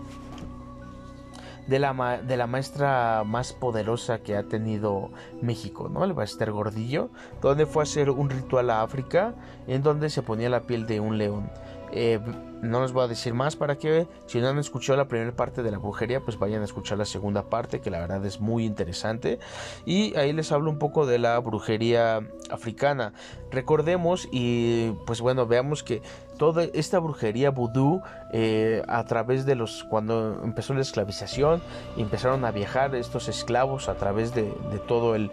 de 1.68 1.80
la, 1.80 2.22
de 2.22 2.38
la 2.38 2.48
maestra 2.48 3.24
más 3.26 3.54
poderosa 3.54 4.20
que 4.20 4.36
ha 4.36 4.44
tenido 4.44 5.10
México, 5.42 5.90
¿no? 5.90 6.04
El 6.04 6.14
Baster 6.14 6.52
Gordillo, 6.52 7.10
donde 7.42 7.66
fue 7.66 7.82
a 7.82 7.86
hacer 7.86 8.10
un 8.12 8.30
ritual 8.30 8.70
a 8.70 8.82
África 8.84 9.34
en 9.68 9.82
donde 9.82 10.10
se 10.10 10.22
ponía 10.22 10.50
la 10.50 10.62
piel 10.62 10.86
de 10.86 11.00
un 11.00 11.18
león. 11.18 11.50
Eh, 11.91 12.19
no 12.62 12.82
les 12.82 12.91
voy 12.91 13.04
a 13.04 13.08
decir 13.08 13.34
más 13.34 13.56
para 13.56 13.77
que 13.77 14.08
si 14.27 14.39
no 14.39 14.47
han 14.47 14.60
escuchado 14.60 14.97
la 14.97 15.08
primera 15.08 15.32
parte 15.36 15.63
de 15.63 15.71
la 15.71 15.80
brujería, 15.80 16.21
pues 16.21 16.38
vayan 16.38 16.62
a 16.62 16.65
escuchar 16.65 16.97
la 16.97 17.06
segunda 17.06 17.49
parte, 17.49 17.82
que 17.82 17.89
la 17.89 17.99
verdad 17.99 18.23
es 18.25 18.39
muy 18.39 18.65
interesante. 18.65 19.39
Y 19.86 20.15
ahí 20.15 20.32
les 20.32 20.51
hablo 20.51 20.69
un 20.69 20.77
poco 20.77 21.06
de 21.06 21.17
la 21.17 21.39
brujería 21.39 22.21
africana. 22.51 23.13
Recordemos 23.49 24.27
y 24.32 24.91
pues 25.08 25.21
bueno, 25.21 25.47
veamos 25.47 25.84
que 25.84 26.01
toda 26.38 26.63
esta 26.65 26.99
brujería 26.99 27.49
vudú 27.49 28.01
eh, 28.32 28.84
a 28.88 29.04
través 29.06 29.45
de 29.45 29.56
los 29.56 29.84
cuando 29.84 30.41
empezó 30.43 30.73
la 30.73 30.82
esclavización 30.82 31.62
empezaron 31.97 32.45
a 32.45 32.51
viajar 32.51 32.95
estos 32.95 33.27
esclavos 33.27 33.89
a 33.89 33.95
través 33.95 34.34
de, 34.34 34.43
de 34.43 34.80
todo 34.88 35.15
el 35.15 35.32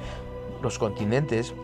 los 0.62 0.78
continentes 0.78 1.54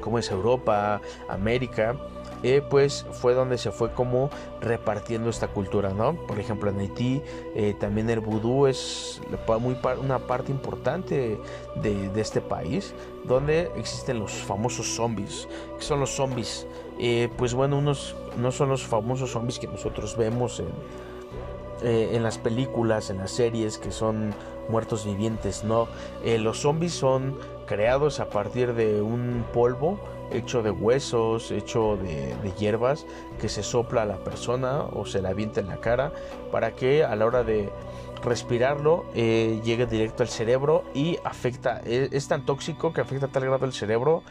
como 0.00 0.18
es 0.18 0.30
Europa, 0.30 1.00
América 1.28 1.96
eh, 2.42 2.62
pues 2.68 3.06
fue 3.12 3.34
donde 3.34 3.58
se 3.58 3.70
fue 3.70 3.92
como 3.92 4.30
repartiendo 4.60 5.28
esta 5.28 5.48
cultura, 5.48 5.90
¿no? 5.90 6.14
Por 6.26 6.38
ejemplo, 6.38 6.70
en 6.70 6.78
Haití 6.78 7.22
eh, 7.54 7.74
también 7.78 8.08
el 8.08 8.20
vudú 8.20 8.66
es 8.66 9.20
muy 9.60 9.76
una 10.02 10.18
parte 10.20 10.50
importante 10.50 11.38
de, 11.76 12.20
este 12.20 12.40
país, 12.40 12.94
donde 13.24 13.70
existen 13.76 14.18
los 14.18 14.32
famosos 14.32 14.86
zombies. 14.86 15.48
¿Qué 15.78 15.84
son 15.84 16.00
los 16.00 16.10
zombies? 16.10 16.66
Eh, 16.98 17.28
pues 17.36 17.54
bueno, 17.54 17.78
unos 17.78 18.16
no 18.38 18.52
son 18.52 18.70
los 18.70 18.86
famosos 18.86 19.30
zombies 19.30 19.58
que 19.58 19.66
nosotros 19.66 20.16
vemos 20.16 20.60
en, 20.60 20.68
en 21.82 22.22
las 22.22 22.38
películas, 22.38 23.10
en 23.10 23.18
las 23.18 23.30
series, 23.30 23.78
que 23.78 23.90
son 23.90 24.34
muertos 24.68 25.04
vivientes, 25.04 25.64
no. 25.64 25.88
los 26.24 26.60
zombies 26.60 26.92
son 26.92 27.38
creados 27.66 28.20
a 28.20 28.28
partir 28.28 28.74
de 28.74 29.00
un 29.00 29.44
polvo 29.52 29.98
hecho 30.30 30.62
de 30.62 30.70
huesos, 30.70 31.50
hecho 31.50 31.96
de, 31.96 32.34
hierbas, 32.58 33.06
que 33.40 33.48
se 33.48 33.62
sopla 33.62 34.02
a 34.02 34.06
la 34.06 34.18
persona 34.18 34.82
o 34.82 35.06
se 35.06 35.22
la 35.22 35.30
avienta 35.30 35.60
en 35.60 35.68
la 35.68 35.78
cara 35.78 36.12
para 36.50 36.72
que 36.72 37.04
a 37.04 37.14
la 37.16 37.26
hora 37.26 37.42
de 37.42 37.70
respirarlo 38.22 39.06
eh, 39.14 39.60
llegue 39.64 39.86
directo 39.86 40.22
al 40.22 40.28
cerebro 40.28 40.84
y 40.94 41.18
afecta, 41.24 41.80
e, 41.84 42.10
es, 42.12 42.28
tan 42.28 42.44
tóxico 42.44 42.92
que 42.92 43.00
afecta 43.00 43.26
a 43.26 43.28
tal 43.30 43.44
grado 43.44 43.64
el 43.64 43.72
cerebro 43.72 44.22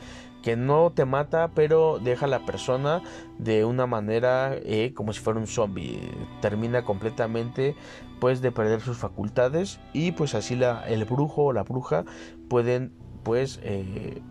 que 0.43 0.55
no 0.55 0.91
te 0.91 1.05
mata, 1.05 1.49
pero 1.53 1.99
deja 1.99 2.25
a 2.25 2.29
la 2.29 2.45
persona 2.45 3.01
de 3.37 3.65
una 3.65 3.87
manera 3.87 4.55
eh, 4.55 4.93
como 4.93 5.11
si 5.11 5.19
fuera 5.19 5.39
un 5.39 5.47
zombie. 5.47 5.99
Termina 6.41 6.83
completamente 6.83 7.75
pues 8.19 8.41
de 8.41 8.51
perder 8.51 8.81
sus 8.81 8.97
facultades 8.97 9.79
y 9.93 10.11
pues 10.11 10.35
así 10.35 10.55
la, 10.55 10.87
el 10.87 11.05
brujo 11.05 11.45
o 11.45 11.53
la 11.53 11.63
bruja 11.63 12.05
pueden 12.47 12.93
pues 13.23 13.59
eh, 13.63 14.21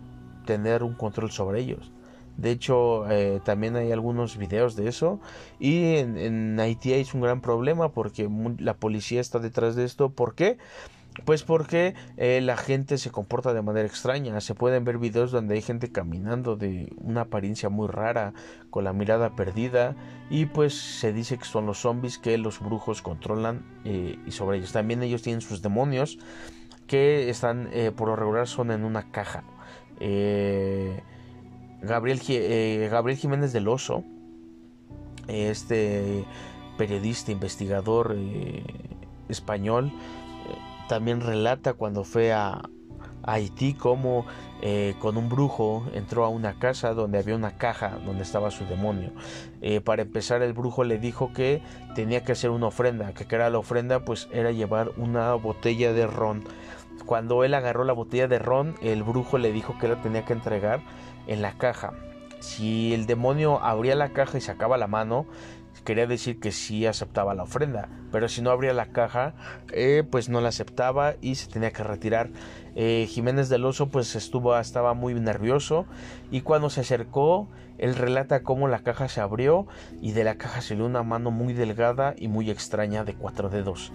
tener 0.49 0.81
un 0.81 0.95
control 0.95 1.29
sobre 1.29 1.61
ellos. 1.61 1.91
De 2.35 2.49
hecho, 2.49 3.07
eh, 3.11 3.39
también 3.43 3.75
hay 3.75 3.91
algunos 3.91 4.35
videos 4.37 4.75
de 4.75 4.89
eso. 4.89 5.19
Y 5.59 5.97
en, 5.97 6.59
Haití 6.59 6.93
es 6.93 7.13
un 7.13 7.21
gran 7.21 7.39
problema 7.39 7.91
porque 7.91 8.27
la 8.57 8.73
policía 8.73 9.21
está 9.21 9.37
detrás 9.37 9.75
de 9.75 9.85
esto. 9.85 10.09
¿Por 10.09 10.33
qué? 10.33 10.57
Pues 11.23 11.43
porque 11.43 11.93
eh, 12.17 12.41
la 12.41 12.57
gente 12.57 12.97
se 12.97 13.11
comporta 13.11 13.53
de 13.53 13.61
manera 13.61 13.85
extraña. 13.85 14.41
Se 14.41 14.55
pueden 14.55 14.85
ver 14.85 14.97
videos 14.97 15.31
donde 15.31 15.53
hay 15.53 15.61
gente 15.61 15.91
caminando 15.91 16.55
de 16.55 16.91
una 16.97 17.21
apariencia 17.21 17.69
muy 17.69 17.87
rara, 17.87 18.33
con 18.71 18.85
la 18.85 18.93
mirada 18.93 19.35
perdida. 19.35 19.95
Y 20.31 20.47
pues 20.47 20.73
se 20.73 21.13
dice 21.13 21.37
que 21.37 21.45
son 21.45 21.67
los 21.67 21.77
zombies 21.79 22.17
que 22.17 22.39
los 22.39 22.59
brujos 22.59 23.03
controlan 23.03 23.63
eh, 23.85 24.17
y 24.25 24.31
sobre 24.31 24.57
ellos. 24.57 24.71
También 24.71 25.03
ellos 25.03 25.21
tienen 25.21 25.41
sus 25.41 25.61
demonios 25.61 26.17
que 26.87 27.29
están 27.29 27.69
por 27.95 28.07
lo 28.07 28.15
regular 28.15 28.47
son 28.47 28.71
en 28.71 28.83
una 28.83 29.11
caja. 29.11 29.43
Eh, 29.99 31.01
Gabriel, 31.81 32.21
eh, 32.27 32.87
Gabriel 32.91 33.17
Jiménez 33.17 33.53
del 33.53 33.67
Oso, 33.67 34.03
este 35.27 36.25
periodista, 36.77 37.31
investigador 37.31 38.15
eh, 38.17 38.63
español, 39.27 39.91
también 40.87 41.21
relata 41.21 41.73
cuando 41.73 42.03
fue 42.03 42.33
a, 42.33 42.61
Haití 43.21 43.73
como 43.73 44.25
con 44.99 45.17
un 45.17 45.29
brujo 45.29 45.85
entró 45.93 46.25
a 46.25 46.29
una 46.29 46.57
casa 46.57 46.93
donde 46.93 47.19
había 47.19 47.35
una 47.35 47.57
caja 47.57 47.99
donde 48.05 48.23
estaba 48.23 48.49
su 48.49 48.65
demonio. 48.65 49.11
Para 49.83 50.01
empezar 50.01 50.41
el 50.41 50.53
brujo 50.53 50.83
le 50.83 50.97
dijo 50.97 51.31
que 51.33 51.61
tenía 51.95 52.23
que 52.23 52.31
hacer 52.31 52.49
una 52.49 52.67
ofrenda, 52.67 53.13
que 53.13 53.35
era 53.35 53.49
la 53.49 53.59
ofrenda 53.59 54.03
pues 54.03 54.29
era 54.31 54.51
llevar 54.51 54.91
una 54.97 55.33
botella 55.35 55.93
de 55.93 56.07
ron. 56.07 56.43
Cuando 57.09 57.43
él 57.43 57.55
agarró 57.55 57.85
la 57.85 57.93
botella 57.93 58.27
de 58.27 58.37
ron, 58.37 58.75
el 58.83 59.01
brujo 59.01 59.39
le 59.39 59.51
dijo 59.51 59.79
que 59.79 59.87
la 59.87 59.99
tenía 59.99 60.25
que 60.25 60.33
entregar 60.33 60.81
en 61.25 61.41
la 61.41 61.57
caja. 61.57 61.93
Si 62.39 62.93
el 62.93 63.07
demonio 63.07 63.63
abría 63.63 63.95
la 63.95 64.09
caja 64.09 64.37
y 64.37 64.41
sacaba 64.41 64.77
la 64.77 64.85
mano, 64.85 65.25
quería 65.83 66.05
decir 66.05 66.39
que 66.39 66.51
sí 66.51 66.85
aceptaba 66.85 67.33
la 67.33 67.41
ofrenda, 67.41 67.89
pero 68.11 68.29
si 68.29 68.43
no 68.43 68.51
abría 68.51 68.73
la 68.73 68.91
caja, 68.91 69.33
eh, 69.73 70.03
pues 70.07 70.29
no 70.29 70.39
la 70.39 70.49
aceptaba 70.49 71.15
y 71.19 71.33
se 71.33 71.49
tenía 71.49 71.71
que 71.71 71.83
retirar. 71.83 72.29
Eh, 72.75 73.07
Jiménez 73.09 73.49
del 73.49 73.65
Oso 73.65 73.89
pues 73.89 74.15
estuvo, 74.15 74.55
estaba 74.55 74.93
muy 74.93 75.15
nervioso 75.15 75.87
y 76.29 76.41
cuando 76.41 76.69
se 76.69 76.81
acercó, 76.81 77.47
él 77.79 77.95
relata 77.95 78.43
cómo 78.43 78.67
la 78.67 78.83
caja 78.83 79.09
se 79.09 79.19
abrió 79.19 79.65
y 79.99 80.11
de 80.11 80.25
la 80.25 80.35
caja 80.35 80.61
salió 80.61 80.85
una 80.85 81.01
mano 81.01 81.31
muy 81.31 81.53
delgada 81.53 82.13
y 82.15 82.27
muy 82.27 82.51
extraña 82.51 83.03
de 83.03 83.15
cuatro 83.15 83.49
dedos. 83.49 83.91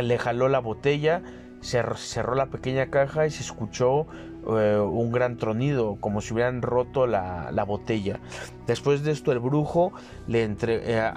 Le 0.00 0.16
jaló 0.16 0.48
la 0.48 0.60
botella, 0.60 1.22
cerró 1.60 2.34
la 2.34 2.46
pequeña 2.46 2.90
caja 2.90 3.26
y 3.26 3.30
se 3.30 3.42
escuchó 3.42 4.06
eh, 4.46 4.78
un 4.78 5.12
gran 5.12 5.36
tronido, 5.36 5.96
como 6.00 6.22
si 6.22 6.32
hubieran 6.32 6.62
roto 6.62 7.06
la, 7.06 7.64
botella. 7.66 8.20
Después 8.66 9.02
de 9.04 9.10
esto 9.10 9.32
el 9.32 9.38
brujo 9.38 9.92
eh, 10.28 11.12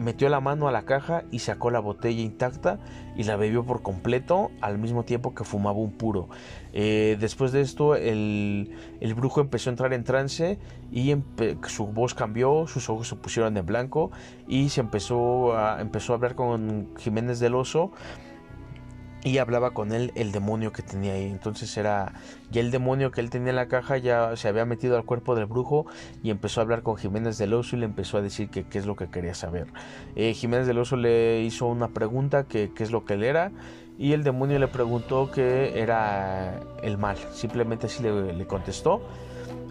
metió 0.00 0.28
la 0.28 0.40
mano 0.40 0.68
a 0.68 0.72
la 0.72 0.82
caja 0.82 1.24
y 1.32 1.40
sacó 1.40 1.70
la 1.70 1.80
botella 1.80 2.20
intacta 2.20 2.78
y 3.16 3.24
la 3.24 3.36
bebió 3.36 3.64
por 3.64 3.82
completo 3.82 4.52
al 4.60 4.78
mismo 4.78 5.04
tiempo 5.04 5.34
que 5.34 5.42
fumaba 5.42 5.78
un 5.78 5.90
puro. 5.90 6.28
Eh, 6.72 7.16
después 7.18 7.50
de 7.50 7.62
esto 7.62 7.96
el, 7.96 8.72
brujo 9.16 9.40
empezó 9.40 9.70
a 9.70 9.72
entrar 9.72 9.92
en 9.92 10.04
trance 10.04 10.58
y 10.92 11.16
su 11.66 11.86
voz 11.88 12.14
cambió, 12.14 12.68
sus 12.68 12.88
ojos 12.88 13.08
se 13.08 13.16
pusieron 13.16 13.56
en 13.56 13.66
blanco 13.66 14.12
y 14.46 14.68
se 14.68 14.82
empezó 14.82 15.56
a 15.56 15.80
hablar 15.80 16.36
con 16.36 16.94
Jiménez 16.96 17.40
del 17.40 17.56
Oso 17.56 17.90
y 19.28 19.36
hablaba 19.36 19.72
con 19.72 19.92
él 19.92 20.10
el 20.14 20.32
demonio 20.32 20.72
que 20.72 20.82
tenía 20.82 21.12
ahí. 21.12 21.24
Entonces 21.24 21.76
era 21.76 22.14
ya 22.50 22.60
el 22.60 22.70
demonio 22.70 23.10
que 23.10 23.20
él 23.20 23.28
tenía 23.28 23.50
en 23.50 23.56
la 23.56 23.68
caja 23.68 23.98
ya 23.98 24.34
se 24.36 24.48
había 24.48 24.64
metido 24.64 24.96
al 24.96 25.04
cuerpo 25.04 25.34
del 25.34 25.44
brujo 25.44 25.86
y 26.22 26.30
empezó 26.30 26.60
a 26.60 26.62
hablar 26.62 26.82
con 26.82 26.96
Jiménez 26.96 27.36
del 27.36 27.52
Oso 27.52 27.76
y 27.76 27.80
le 27.80 27.84
empezó 27.84 28.16
a 28.16 28.22
decir 28.22 28.48
que 28.48 28.64
qué 28.64 28.78
es 28.78 28.86
lo 28.86 28.96
que 28.96 29.10
quería 29.10 29.34
saber. 29.34 29.66
Eh, 30.16 30.32
Jiménez 30.32 30.66
del 30.66 30.78
Oso 30.78 30.96
le 30.96 31.42
hizo 31.42 31.66
una 31.66 31.88
pregunta 31.88 32.44
que 32.44 32.72
qué 32.74 32.82
es 32.82 32.90
lo 32.90 33.04
que 33.04 33.14
él 33.14 33.22
era 33.22 33.52
y 33.98 34.12
el 34.12 34.22
demonio 34.22 34.58
le 34.58 34.68
preguntó 34.68 35.30
que 35.30 35.78
era 35.78 36.60
el 36.82 36.96
mal. 36.96 37.18
Simplemente 37.32 37.86
así 37.86 38.02
le, 38.02 38.46
contestó. 38.46 39.02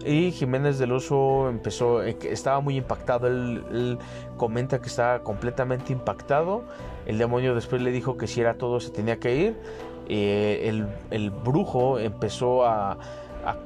Y 0.04 0.30
Jiménez 0.32 0.78
del 0.78 0.92
Oso 0.92 1.48
empezó, 1.48 2.02
eh, 2.02 2.16
estaba 2.22 2.60
muy 2.60 2.76
impactado. 2.76 3.26
él, 3.26 3.98
comenta 4.36 4.80
que 4.80 4.86
estaba 4.86 5.20
completamente 5.20 5.92
impactado 5.92 6.62
el 7.08 7.16
demonio 7.16 7.54
después 7.54 7.80
le 7.80 7.90
dijo 7.90 8.18
que 8.18 8.26
si 8.26 8.42
era 8.42 8.54
todo 8.54 8.80
se 8.80 8.90
tenía 8.90 9.18
que 9.18 9.34
ir. 9.34 9.56
Eh, 10.10 10.84
el, 11.10 11.30
brujo 11.30 11.98
empezó 11.98 12.66
a, 12.66 12.92
a 12.92 13.56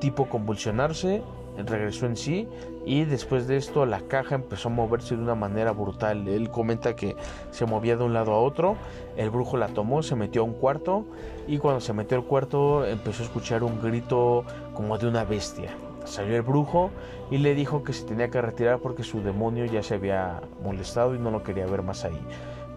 tipo 0.00 0.28
convulsionarse, 0.28 1.22
regresó 1.66 2.06
en 2.06 2.16
sí 2.16 2.48
y 2.86 3.04
después 3.04 3.46
de 3.48 3.56
esto 3.56 3.84
la 3.84 4.00
caja 4.00 4.36
empezó 4.36 4.68
a 4.68 4.72
moverse 4.72 5.14
de 5.14 5.22
una 5.22 5.34
manera 5.34 5.72
brutal. 5.72 6.26
Él 6.26 6.48
comenta 6.50 6.96
que 6.96 7.16
se 7.50 7.66
movía 7.66 7.96
de 7.96 8.04
un 8.04 8.14
lado 8.14 8.32
a 8.32 8.40
otro, 8.40 8.76
el 9.16 9.28
brujo 9.28 9.58
la 9.58 9.68
tomó, 9.68 10.02
se 10.02 10.16
metió 10.16 10.40
a 10.40 10.44
un 10.44 10.54
cuarto 10.54 11.04
y 11.46 11.58
cuando 11.58 11.80
se 11.80 11.92
metió 11.92 12.16
al 12.16 12.24
cuarto 12.24 12.86
empezó 12.86 13.24
a 13.24 13.26
escuchar 13.26 13.62
un 13.62 13.80
grito 13.82 14.44
como 14.76 14.98
de 14.98 15.08
una 15.08 15.24
bestia. 15.24 15.70
Salió 16.04 16.36
el 16.36 16.42
brujo 16.42 16.90
y 17.30 17.38
le 17.38 17.54
dijo 17.54 17.82
que 17.82 17.92
se 17.92 18.04
tenía 18.04 18.30
que 18.30 18.40
retirar 18.40 18.78
porque 18.78 19.02
su 19.02 19.22
demonio 19.22 19.64
ya 19.64 19.82
se 19.82 19.94
había 19.94 20.40
molestado 20.62 21.14
y 21.14 21.18
no 21.18 21.30
lo 21.32 21.42
quería 21.42 21.66
ver 21.66 21.82
más 21.82 22.04
ahí 22.04 22.20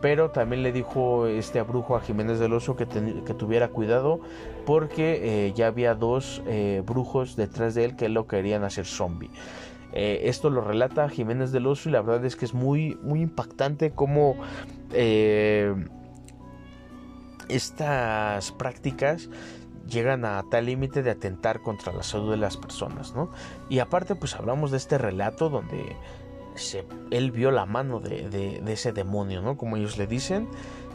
pero 0.02 0.32
también 0.32 0.64
le 0.64 0.72
dijo 0.72 1.28
este 1.28 1.62
brujo 1.62 1.96
a 1.96 2.02
Jiménez 2.02 2.40
del 2.40 2.54
Oso 2.54 2.76
que, 2.76 2.86
tuviera 2.86 3.70
cuidado 3.70 4.20
porque 4.66 5.48
eh, 5.48 5.54
ya 5.54 5.68
había 5.68 5.96
dos 5.96 6.42
eh, 6.48 6.82
brujos 6.86 7.36
detrás 7.36 7.76
de 7.76 7.86
él 7.86 7.96
que 7.96 8.10
lo 8.10 8.28
querían 8.28 8.64
hacer 8.64 8.86
zombie. 8.86 9.30
Eh, 9.92 10.22
esto 10.26 10.50
lo 10.50 10.62
relata 10.62 11.10
Jiménez 11.10 11.52
del 11.52 11.68
Oso 11.68 11.90
y 11.90 11.92
la 11.92 12.02
verdad 12.02 12.24
es 12.26 12.36
que 12.36 12.46
es 12.46 12.54
muy, 12.54 12.98
muy 13.02 13.22
impactante 13.22 13.92
cómo 13.92 14.36
estas 17.50 18.52
prácticas 18.54 19.30
llegan 19.90 20.26
a 20.26 20.44
tal 20.50 20.66
límite 20.66 21.04
de 21.04 21.12
atentar 21.12 21.62
contra 21.62 21.92
la 21.92 22.04
salud 22.04 22.32
de 22.32 22.38
las 22.38 22.58
personas, 22.58 23.14
¿no? 23.14 23.30
Y 23.70 23.80
aparte 23.80 24.16
pues 24.16 24.36
hablamos 24.36 24.72
de 24.72 24.78
este 24.78 24.98
relato 24.98 25.50
donde 25.50 25.96
él 27.12 27.32
vio 27.32 27.52
la 27.52 27.66
mano 27.66 28.00
de, 28.00 28.62
ese 28.68 28.92
demonio, 28.92 29.42
¿no? 29.42 29.58
Como 29.58 29.78
ellos 29.78 29.98
le 29.98 30.08
dicen. 30.08 30.48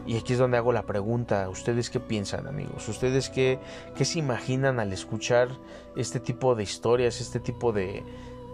Y 0.06 0.18
aquí 0.18 0.34
es 0.34 0.38
donde 0.38 0.58
hago 0.58 0.72
la 0.72 0.82
pregunta, 0.82 1.48
¿ustedes 1.48 1.88
qué 1.88 1.98
piensan 1.98 2.46
amigos? 2.46 2.88
¿Ustedes 2.88 3.30
qué, 3.30 3.58
qué 3.96 4.04
se 4.04 4.18
imaginan 4.18 4.78
al 4.78 4.92
escuchar 4.92 5.48
este 5.96 6.20
tipo 6.20 6.54
de 6.54 6.62
historias, 6.62 7.22
este 7.22 7.40
tipo 7.40 7.72
de, 7.72 8.02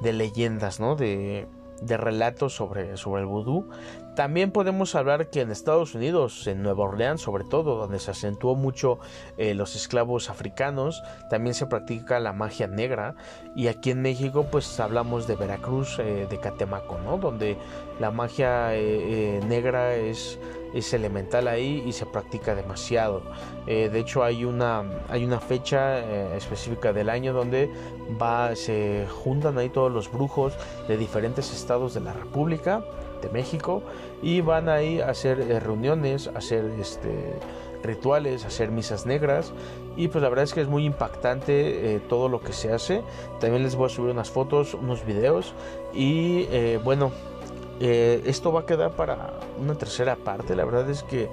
de 0.00 0.12
leyendas, 0.12 0.78
¿no? 0.78 0.94
De, 0.94 1.48
de 1.82 1.96
relatos 1.96 2.54
sobre, 2.54 2.96
sobre 2.96 3.22
el 3.22 3.26
vudú. 3.26 3.68
También 4.14 4.50
podemos 4.50 4.96
hablar 4.96 5.30
que 5.30 5.40
en 5.40 5.50
Estados 5.50 5.94
Unidos, 5.94 6.46
en 6.48 6.62
Nueva 6.62 6.84
Orleans 6.84 7.20
sobre 7.20 7.44
todo, 7.44 7.76
donde 7.76 8.00
se 8.00 8.10
acentuó 8.10 8.56
mucho 8.56 8.98
eh, 9.38 9.54
los 9.54 9.76
esclavos 9.76 10.30
africanos, 10.30 11.02
también 11.30 11.54
se 11.54 11.66
practica 11.66 12.18
la 12.18 12.32
magia 12.32 12.66
negra. 12.66 13.14
Y 13.54 13.68
aquí 13.68 13.90
en 13.90 14.02
México 14.02 14.46
pues 14.50 14.80
hablamos 14.80 15.28
de 15.28 15.36
Veracruz, 15.36 15.98
eh, 16.00 16.26
de 16.28 16.40
Catemaco, 16.40 16.98
¿no? 16.98 17.18
Donde 17.18 17.56
la 18.00 18.10
magia 18.10 18.74
eh, 18.74 19.40
negra 19.46 19.94
es, 19.94 20.40
es 20.74 20.92
elemental 20.92 21.46
ahí 21.46 21.82
y 21.86 21.92
se 21.92 22.04
practica 22.04 22.54
demasiado. 22.54 23.22
de 23.66 23.98
hecho 23.98 24.24
hay 24.24 24.44
una, 24.44 24.84
hay 25.08 25.24
una 25.24 25.38
fecha 25.38 26.00
específica 26.34 26.92
del 26.92 27.08
año 27.10 27.32
donde 27.32 27.70
va, 28.20 28.56
se 28.56 29.06
juntan 29.08 29.58
ahí 29.58 29.68
todos 29.68 29.92
los 29.92 30.10
brujos 30.10 30.54
de 30.88 30.96
diferentes 30.96 31.52
estados 31.52 31.94
de 31.94 32.00
la 32.00 32.12
República 32.12 32.82
México 33.28 33.82
y 34.22 34.40
van 34.40 34.68
ahí 34.68 35.00
a 35.00 35.10
hacer 35.10 35.40
eh, 35.40 35.60
reuniones, 35.60 36.28
a 36.28 36.38
hacer 36.38 36.64
este, 36.80 37.34
rituales, 37.82 38.44
hacer 38.44 38.70
misas 38.70 39.06
negras 39.06 39.52
y 39.96 40.08
pues 40.08 40.22
la 40.22 40.28
verdad 40.28 40.44
es 40.44 40.54
que 40.54 40.60
es 40.60 40.68
muy 40.68 40.84
impactante 40.84 41.94
eh, 41.94 42.00
todo 42.08 42.28
lo 42.28 42.40
que 42.40 42.52
se 42.52 42.72
hace. 42.72 43.02
También 43.40 43.62
les 43.62 43.76
voy 43.76 43.86
a 43.86 43.88
subir 43.88 44.10
unas 44.10 44.30
fotos, 44.30 44.74
unos 44.74 45.04
videos 45.04 45.54
y 45.92 46.46
eh, 46.50 46.80
bueno, 46.82 47.12
esto 47.80 48.52
va 48.52 48.60
a 48.60 48.66
quedar 48.66 48.90
para 48.90 49.32
una 49.58 49.74
tercera 49.74 50.14
parte. 50.16 50.54
La 50.54 50.66
verdad 50.66 50.90
es 50.90 51.02
que 51.02 51.30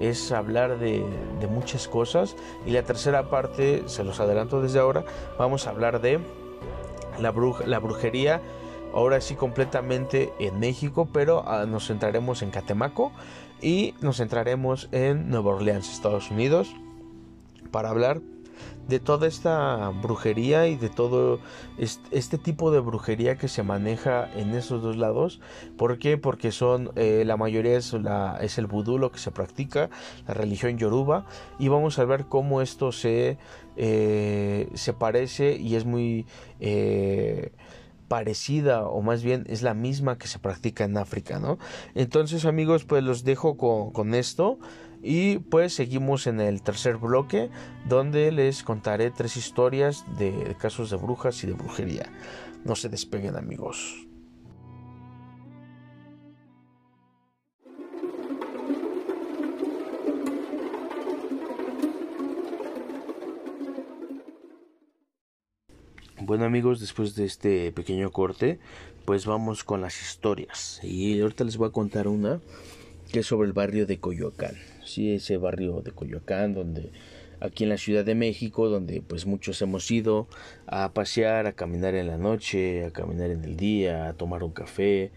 es 0.00 0.32
hablar 0.32 0.78
de, 0.78 1.04
muchas 1.50 1.88
cosas 1.88 2.36
y 2.64 2.70
la 2.70 2.82
tercera 2.82 3.28
parte, 3.28 3.82
se 3.84 4.02
los 4.02 4.18
adelanto 4.18 4.62
desde 4.62 4.78
ahora, 4.78 5.04
vamos 5.38 5.66
a 5.66 5.70
hablar 5.70 6.00
de 6.00 6.20
la 7.18 7.30
brujería 7.30 8.40
ahora 8.94 9.20
sí 9.20 9.34
completamente 9.34 10.32
en 10.38 10.58
México, 10.58 11.08
pero 11.12 11.44
ah, 11.46 11.66
nos 11.66 11.86
centraremos 11.86 12.42
en 12.42 12.50
Catemaco 12.50 13.12
y 13.60 13.94
nos 14.00 14.18
centraremos 14.18 14.88
en 14.92 15.28
Nueva 15.28 15.54
Orleans, 15.54 15.92
Estados 15.92 16.30
Unidos, 16.30 16.74
para 17.70 17.90
hablar 17.90 18.20
de 18.88 18.98
toda 18.98 19.28
esta 19.28 19.90
brujería 20.02 20.66
y 20.66 20.76
de 20.76 20.88
todo 20.88 21.38
este 22.10 22.38
tipo 22.38 22.70
de 22.72 22.80
brujería 22.80 23.36
que 23.36 23.46
se 23.46 23.62
maneja 23.62 24.28
en 24.36 24.54
esos 24.54 24.82
dos 24.82 24.96
lados. 24.96 25.40
¿Por 25.76 25.98
qué? 25.98 26.18
Porque 26.18 26.50
son, 26.50 26.90
eh, 26.96 27.22
la 27.24 27.36
mayoría 27.36 27.76
es, 27.76 27.92
el 27.92 28.66
vudú 28.66 28.98
lo 28.98 29.12
que 29.12 29.18
se 29.18 29.30
practica, 29.30 29.90
la 30.26 30.34
religión 30.34 30.76
yoruba, 30.76 31.24
y 31.58 31.68
vamos 31.68 31.98
a 31.98 32.04
ver 32.04 32.26
cómo 32.26 32.62
esto 32.62 32.90
se, 32.90 33.38
eh, 33.76 34.68
se 34.74 34.92
parece 34.92 35.56
y 35.56 35.76
es 35.76 35.84
muy... 35.84 36.26
Eh, 36.58 37.52
parecida 38.10 38.88
o 38.88 39.02
más 39.02 39.22
bien 39.22 39.44
es 39.48 39.62
la 39.62 39.72
misma 39.72 40.18
que 40.18 40.26
se 40.26 40.40
practica 40.40 40.82
en 40.82 40.98
África, 40.98 41.38
¿no? 41.38 41.58
Entonces 41.94 42.44
amigos 42.44 42.84
pues 42.84 43.04
los 43.04 43.22
dejo 43.22 43.56
con, 43.56 44.14
esto 44.14 44.58
y 45.00 45.38
pues 45.38 45.74
seguimos 45.74 46.26
en 46.26 46.40
el 46.40 46.60
tercer 46.60 46.96
bloque 46.96 47.50
donde 47.88 48.32
les 48.32 48.64
contaré 48.64 49.12
tres 49.12 49.36
historias 49.36 50.04
de 50.18 50.56
casos 50.58 50.90
de 50.90 50.96
brujas 50.96 51.44
y 51.44 51.46
de 51.46 51.52
brujería. 51.52 52.06
No 52.64 52.74
se 52.74 52.88
despeguen 52.88 53.36
amigos. 53.36 54.09
Bueno 66.30 66.44
amigos, 66.44 66.78
después 66.78 67.16
de 67.16 67.24
este 67.24 67.72
pequeño 67.72 68.12
corte, 68.12 68.60
pues 69.04 69.26
vamos 69.26 69.64
con 69.64 69.80
las 69.80 70.00
historias. 70.00 70.78
Y 70.84 71.20
ahorita 71.20 71.42
les 71.42 71.56
voy 71.56 71.66
a 71.66 71.72
contar 71.72 72.06
una 72.06 72.40
que 73.10 73.18
es 73.18 73.26
sobre 73.26 73.48
el 73.48 73.52
barrio 73.52 73.84
de 73.84 73.98
Coyoacán. 73.98 74.54
Sí, 74.84 75.12
ese 75.12 75.38
barrio 75.38 75.80
de 75.80 75.90
Coyoacán 75.90 76.54
donde 76.54 76.92
aquí 77.40 77.64
en 77.64 77.70
la 77.70 77.78
Ciudad 77.78 78.04
de 78.04 78.14
México, 78.14 78.68
donde 78.68 79.02
pues 79.02 79.26
muchos 79.26 79.60
hemos 79.60 79.90
ido 79.90 80.28
a 80.68 80.92
pasear, 80.92 81.48
a 81.48 81.52
caminar 81.52 81.96
en 81.96 82.06
la 82.06 82.16
noche, 82.16 82.84
a 82.84 82.92
caminar 82.92 83.30
en 83.30 83.42
el 83.42 83.56
día, 83.56 84.06
a 84.06 84.12
tomar 84.12 84.44
un 84.44 84.52
café, 84.52 85.10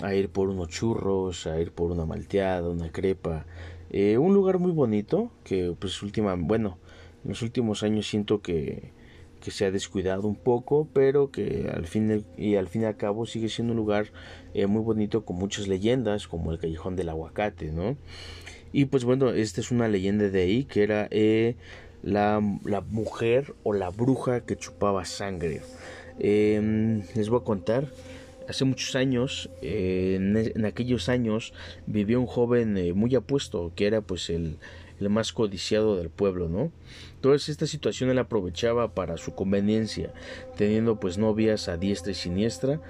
a 0.00 0.14
ir 0.14 0.28
por 0.28 0.48
unos 0.48 0.68
churros, 0.68 1.48
a 1.48 1.60
ir 1.60 1.72
por 1.72 1.90
una 1.90 2.06
malteada, 2.06 2.70
una 2.70 2.92
crepa. 2.92 3.46
Eh, 3.90 4.16
un 4.16 4.32
lugar 4.32 4.60
muy 4.60 4.70
bonito 4.70 5.32
que 5.42 5.74
pues 5.76 6.00
última, 6.04 6.36
bueno, 6.38 6.78
en 7.24 7.30
los 7.30 7.42
últimos 7.42 7.82
años 7.82 8.06
siento 8.06 8.42
que, 8.42 8.94
que 9.46 9.52
se 9.52 9.64
ha 9.64 9.70
descuidado 9.70 10.26
un 10.26 10.34
poco, 10.34 10.88
pero 10.92 11.30
que 11.30 11.70
al 11.72 11.86
fin 11.86 12.24
y 12.36 12.56
al 12.56 12.66
fin 12.66 12.82
y 12.82 12.84
al 12.86 12.96
cabo 12.96 13.26
sigue 13.26 13.48
siendo 13.48 13.74
un 13.74 13.76
lugar 13.76 14.08
eh, 14.54 14.66
muy 14.66 14.82
bonito 14.82 15.24
con 15.24 15.36
muchas 15.36 15.68
leyendas, 15.68 16.26
como 16.26 16.50
el 16.50 16.58
callejón 16.58 16.96
del 16.96 17.10
aguacate, 17.10 17.70
¿no? 17.70 17.96
Y 18.72 18.86
pues 18.86 19.04
bueno, 19.04 19.30
esta 19.30 19.60
es 19.60 19.70
una 19.70 19.86
leyenda 19.86 20.30
de 20.30 20.42
ahí 20.42 20.64
que 20.64 20.82
era 20.82 21.06
eh, 21.12 21.54
la, 22.02 22.42
la, 22.64 22.80
mujer 22.80 23.54
o 23.62 23.72
la 23.72 23.90
bruja 23.90 24.40
que 24.40 24.56
chupaba 24.56 25.04
sangre. 25.04 25.62
Em, 26.18 27.02
les 27.14 27.28
voy 27.28 27.38
a 27.40 27.44
contar. 27.44 27.86
Hace 28.48 28.64
muchos 28.64 28.96
años, 28.96 29.48
eh, 29.62 30.16
en, 30.16 30.64
aquellos 30.64 31.08
años, 31.08 31.52
vivió 31.86 32.18
un 32.20 32.26
joven 32.26 32.96
muy 32.96 33.14
apuesto, 33.14 33.72
que 33.76 33.86
era 33.86 34.00
pues 34.00 34.28
el, 34.28 34.58
el 35.00 35.10
más 35.10 35.32
codiciado 35.32 35.96
del 35.96 36.10
pueblo, 36.10 36.48
¿no? 36.48 36.72
Toda 37.20 37.36
esta 37.36 37.66
situación 37.66 38.10
él 38.10 38.18
aprovechaba 38.18 38.94
para 38.94 39.16
su 39.16 39.34
conveniencia, 39.34 40.12
teniendo 40.56 41.00
pues 41.00 41.18
novias 41.18 41.68
a 41.68 41.76
diestra 41.76 42.12
y 42.12 42.14
siniestra, 42.14 42.80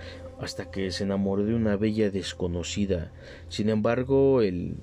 hasta 0.40 0.70
que 0.70 0.90
se 0.90 1.04
enamoró 1.04 1.44
de 1.44 1.54
una 1.54 1.76
bella 1.76 2.10
desconocida. 2.10 3.10
Sin 3.48 3.70
embargo, 3.70 4.42
el, 4.42 4.76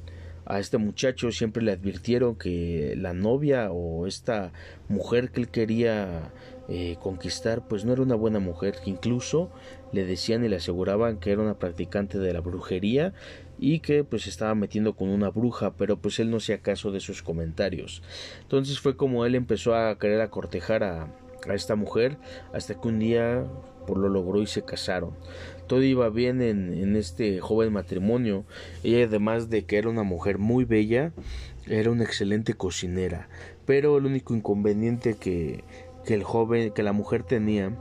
a 0.46 0.60
este 0.60 0.78
muchacho 0.78 1.32
siempre 1.32 1.64
le 1.64 1.72
advirtieron 1.72 2.36
que 2.36 2.96
la 2.98 3.14
novia 3.14 3.72
o 3.72 4.08
esta 4.08 4.52
mujer 4.90 5.32
que 5.32 5.42
él 5.42 5.50
quería 5.50 6.34
eh, 6.70 6.98
conquistar 7.02 7.68
pues 7.68 7.86
no 7.86 7.94
era 7.94 8.02
una 8.02 8.16
buena 8.16 8.40
mujer 8.40 8.76
que 8.84 8.90
incluso 8.90 9.52
le 9.92 10.06
decían 10.06 10.44
y 10.44 10.50
le 10.50 10.58
aseguraban 10.58 11.18
que 11.18 11.32
era 11.32 11.42
una 11.42 11.60
practicante 11.60 12.20
de 12.20 12.34
la 12.34 12.40
brujería 12.40 13.14
y 13.64 13.80
que 13.80 14.04
pues 14.04 14.28
estaba 14.28 14.54
metiendo 14.56 14.96
con 14.96 15.10
una 15.10 15.30
bruja 15.30 15.74
pero 15.78 15.98
pues 15.98 16.20
él 16.20 16.30
no 16.30 16.38
hacía 16.38 16.62
caso 16.62 16.92
de 16.92 17.00
sus 17.00 17.24
comentarios 17.24 18.04
entonces 18.42 18.80
fue 18.80 18.98
como 18.98 19.26
él 19.26 19.36
empezó 19.36 19.74
a 19.74 19.98
querer 19.98 20.20
acortejar 20.20 20.84
a, 20.84 21.08
a 21.48 21.54
esta 21.54 21.76
mujer 21.76 22.18
hasta 22.54 22.80
que 22.80 22.88
un 22.88 23.00
día 23.00 23.46
por 23.86 23.98
lo 23.98 24.08
logró 24.08 24.42
y 24.42 24.48
se 24.48 24.64
casaron. 24.64 25.12
Todo 25.68 25.84
iba 25.84 26.10
bien 26.10 26.42
en, 26.42 26.74
en, 26.74 26.96
este 26.96 27.42
joven 27.42 27.74
matrimonio. 27.74 28.46
Ella 28.84 29.06
además 29.06 29.50
de 29.50 29.66
que 29.66 29.78
era 29.78 29.90
una 29.90 30.04
mujer 30.04 30.38
muy 30.38 30.64
bella, 30.64 31.12
era 31.68 31.92
una 31.92 32.06
excelente 32.06 32.54
cocinera. 32.54 33.28
Pero 33.66 33.98
el 33.98 34.06
único 34.06 34.34
inconveniente 34.36 35.16
que, 35.16 35.66
que 36.06 36.14
el 36.14 36.24
joven, 36.24 36.72
que 36.72 36.84
la 36.84 36.94
mujer 36.94 37.24
tenía 37.24 37.78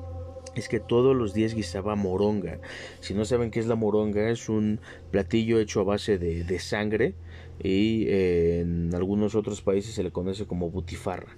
es 0.55 0.69
que 0.69 0.81
todos 0.81 1.17
los 1.17 1.35
días 1.35 1.55
guisaba 1.55 1.97
moronga. 1.97 2.59
Si 3.01 3.15
no 3.15 3.25
saben 3.25 3.51
qué 3.51 3.61
es 3.61 3.67
la 3.67 3.75
moronga, 3.75 4.31
es 4.31 4.49
un 4.49 4.81
platillo 5.11 5.59
hecho 5.59 5.81
a 5.81 5.85
base 5.85 6.19
de, 6.19 6.45
de 6.45 6.59
sangre 6.59 7.15
y 7.63 8.07
eh, 8.09 8.61
en 8.61 8.95
algunos 8.95 9.35
otros 9.35 9.63
países 9.63 9.95
se 9.95 10.03
le 10.03 10.11
conoce 10.11 10.47
como 10.47 10.71
butifarra. 10.71 11.37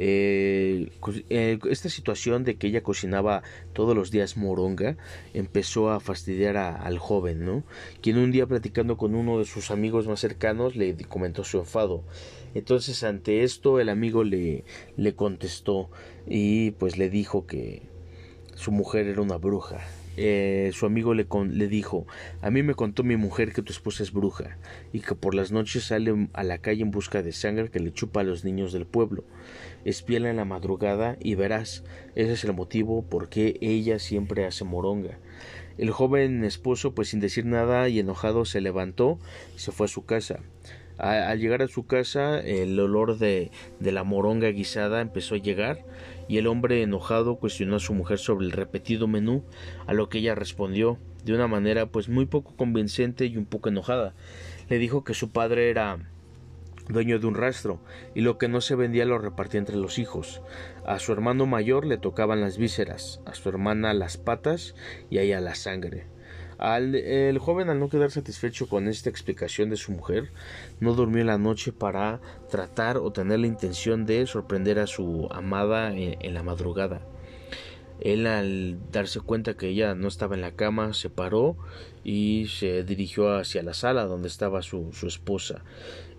Eh, 0.00 0.90
eh, 1.28 1.58
esta 1.68 1.88
situación 1.88 2.44
de 2.44 2.56
que 2.56 2.68
ella 2.68 2.84
cocinaba 2.84 3.42
todos 3.72 3.96
los 3.96 4.12
días 4.12 4.36
moronga 4.36 4.96
empezó 5.34 5.90
a 5.90 5.98
fastidiar 5.98 6.56
a, 6.56 6.76
al 6.76 6.98
joven, 6.98 7.44
¿no? 7.44 7.64
Quien 8.00 8.16
un 8.18 8.30
día 8.30 8.46
platicando 8.46 8.96
con 8.96 9.16
uno 9.16 9.40
de 9.40 9.44
sus 9.44 9.72
amigos 9.72 10.06
más 10.06 10.20
cercanos 10.20 10.76
le 10.76 10.94
comentó 11.08 11.42
su 11.42 11.58
enfado. 11.58 12.04
Entonces 12.54 13.02
ante 13.02 13.42
esto 13.42 13.80
el 13.80 13.88
amigo 13.88 14.22
le, 14.22 14.64
le 14.96 15.14
contestó 15.16 15.90
y 16.28 16.70
pues 16.72 16.96
le 16.96 17.10
dijo 17.10 17.46
que 17.46 17.82
su 18.58 18.72
mujer 18.72 19.06
era 19.06 19.22
una 19.22 19.36
bruja 19.36 19.78
eh, 20.20 20.72
su 20.72 20.84
amigo 20.84 21.14
le, 21.14 21.28
le 21.52 21.68
dijo 21.68 22.04
A 22.42 22.50
mí 22.50 22.64
me 22.64 22.74
contó 22.74 23.04
mi 23.04 23.16
mujer 23.16 23.52
que 23.52 23.62
tu 23.62 23.72
esposa 23.72 24.02
es 24.02 24.12
bruja 24.12 24.58
y 24.92 24.98
que 24.98 25.14
por 25.14 25.32
las 25.32 25.52
noches 25.52 25.84
sale 25.84 26.28
a 26.32 26.42
la 26.42 26.58
calle 26.58 26.82
en 26.82 26.90
busca 26.90 27.22
de 27.22 27.30
sangre 27.30 27.70
que 27.70 27.78
le 27.78 27.92
chupa 27.92 28.22
a 28.22 28.24
los 28.24 28.44
niños 28.44 28.72
del 28.72 28.84
pueblo. 28.84 29.22
Espiela 29.84 30.28
en 30.28 30.36
la 30.36 30.44
madrugada 30.44 31.16
y 31.20 31.36
verás, 31.36 31.84
ese 32.16 32.32
es 32.32 32.42
el 32.42 32.52
motivo 32.52 33.02
por 33.02 33.28
qué 33.28 33.58
ella 33.60 34.00
siempre 34.00 34.44
hace 34.44 34.64
moronga. 34.64 35.18
El 35.78 35.92
joven 35.92 36.42
esposo, 36.42 36.96
pues 36.96 37.10
sin 37.10 37.20
decir 37.20 37.44
nada 37.44 37.88
y 37.88 38.00
enojado, 38.00 38.44
se 38.44 38.60
levantó 38.60 39.20
y 39.54 39.60
se 39.60 39.70
fue 39.70 39.84
a 39.84 39.88
su 39.88 40.04
casa. 40.04 40.40
Al 40.98 41.38
llegar 41.38 41.62
a 41.62 41.68
su 41.68 41.86
casa, 41.86 42.40
el 42.40 42.80
olor 42.80 43.18
de, 43.18 43.52
de 43.78 43.92
la 43.92 44.02
moronga 44.02 44.48
guisada 44.48 45.00
empezó 45.00 45.36
a 45.36 45.38
llegar 45.38 45.84
y 46.28 46.38
el 46.38 46.46
hombre 46.46 46.82
enojado 46.82 47.36
cuestionó 47.36 47.76
a 47.76 47.80
su 47.80 47.94
mujer 47.94 48.18
sobre 48.18 48.46
el 48.46 48.52
repetido 48.52 49.08
menú, 49.08 49.44
a 49.86 49.94
lo 49.94 50.08
que 50.08 50.18
ella 50.18 50.34
respondió 50.34 50.98
de 51.24 51.34
una 51.34 51.48
manera 51.48 51.86
pues 51.86 52.08
muy 52.08 52.26
poco 52.26 52.54
convincente 52.56 53.26
y 53.26 53.36
un 53.36 53.46
poco 53.46 53.68
enojada. 53.68 54.14
Le 54.68 54.78
dijo 54.78 55.04
que 55.04 55.14
su 55.14 55.30
padre 55.30 55.70
era 55.70 55.98
dueño 56.88 57.18
de 57.18 57.26
un 57.26 57.34
rastro, 57.34 57.80
y 58.14 58.22
lo 58.22 58.38
que 58.38 58.48
no 58.48 58.60
se 58.60 58.74
vendía 58.74 59.04
lo 59.04 59.18
repartía 59.18 59.60
entre 59.60 59.76
los 59.76 59.98
hijos. 59.98 60.42
A 60.86 60.98
su 60.98 61.12
hermano 61.12 61.46
mayor 61.46 61.84
le 61.84 61.98
tocaban 61.98 62.40
las 62.40 62.58
vísceras, 62.58 63.20
a 63.26 63.34
su 63.34 63.48
hermana 63.48 63.92
las 63.94 64.16
patas 64.16 64.74
y 65.10 65.18
a 65.18 65.22
ella 65.22 65.40
la 65.40 65.54
sangre. 65.54 66.06
El 66.58 67.38
joven, 67.38 67.70
al 67.70 67.78
no 67.78 67.88
quedar 67.88 68.10
satisfecho 68.10 68.68
con 68.68 68.88
esta 68.88 69.08
explicación 69.08 69.70
de 69.70 69.76
su 69.76 69.92
mujer, 69.92 70.32
no 70.80 70.94
durmió 70.94 71.22
la 71.24 71.38
noche 71.38 71.72
para 71.72 72.20
tratar 72.50 72.96
o 72.96 73.12
tener 73.12 73.38
la 73.38 73.46
intención 73.46 74.06
de 74.06 74.26
sorprender 74.26 74.80
a 74.80 74.88
su 74.88 75.28
amada 75.30 75.94
en, 75.94 76.34
la 76.34 76.42
madrugada. 76.42 77.00
Él 78.00 78.26
al 78.26 78.78
darse 78.92 79.20
cuenta 79.20 79.54
que 79.54 79.68
ella 79.68 79.94
no 79.94 80.08
estaba 80.08 80.34
en 80.36 80.40
la 80.40 80.52
cama 80.52 80.94
se 80.94 81.10
paró 81.10 81.56
y 82.04 82.46
se 82.48 82.84
dirigió 82.84 83.36
hacia 83.36 83.62
la 83.62 83.74
sala 83.74 84.04
donde 84.04 84.28
estaba 84.28 84.62
su, 84.62 84.92
su 84.92 85.06
esposa. 85.08 85.64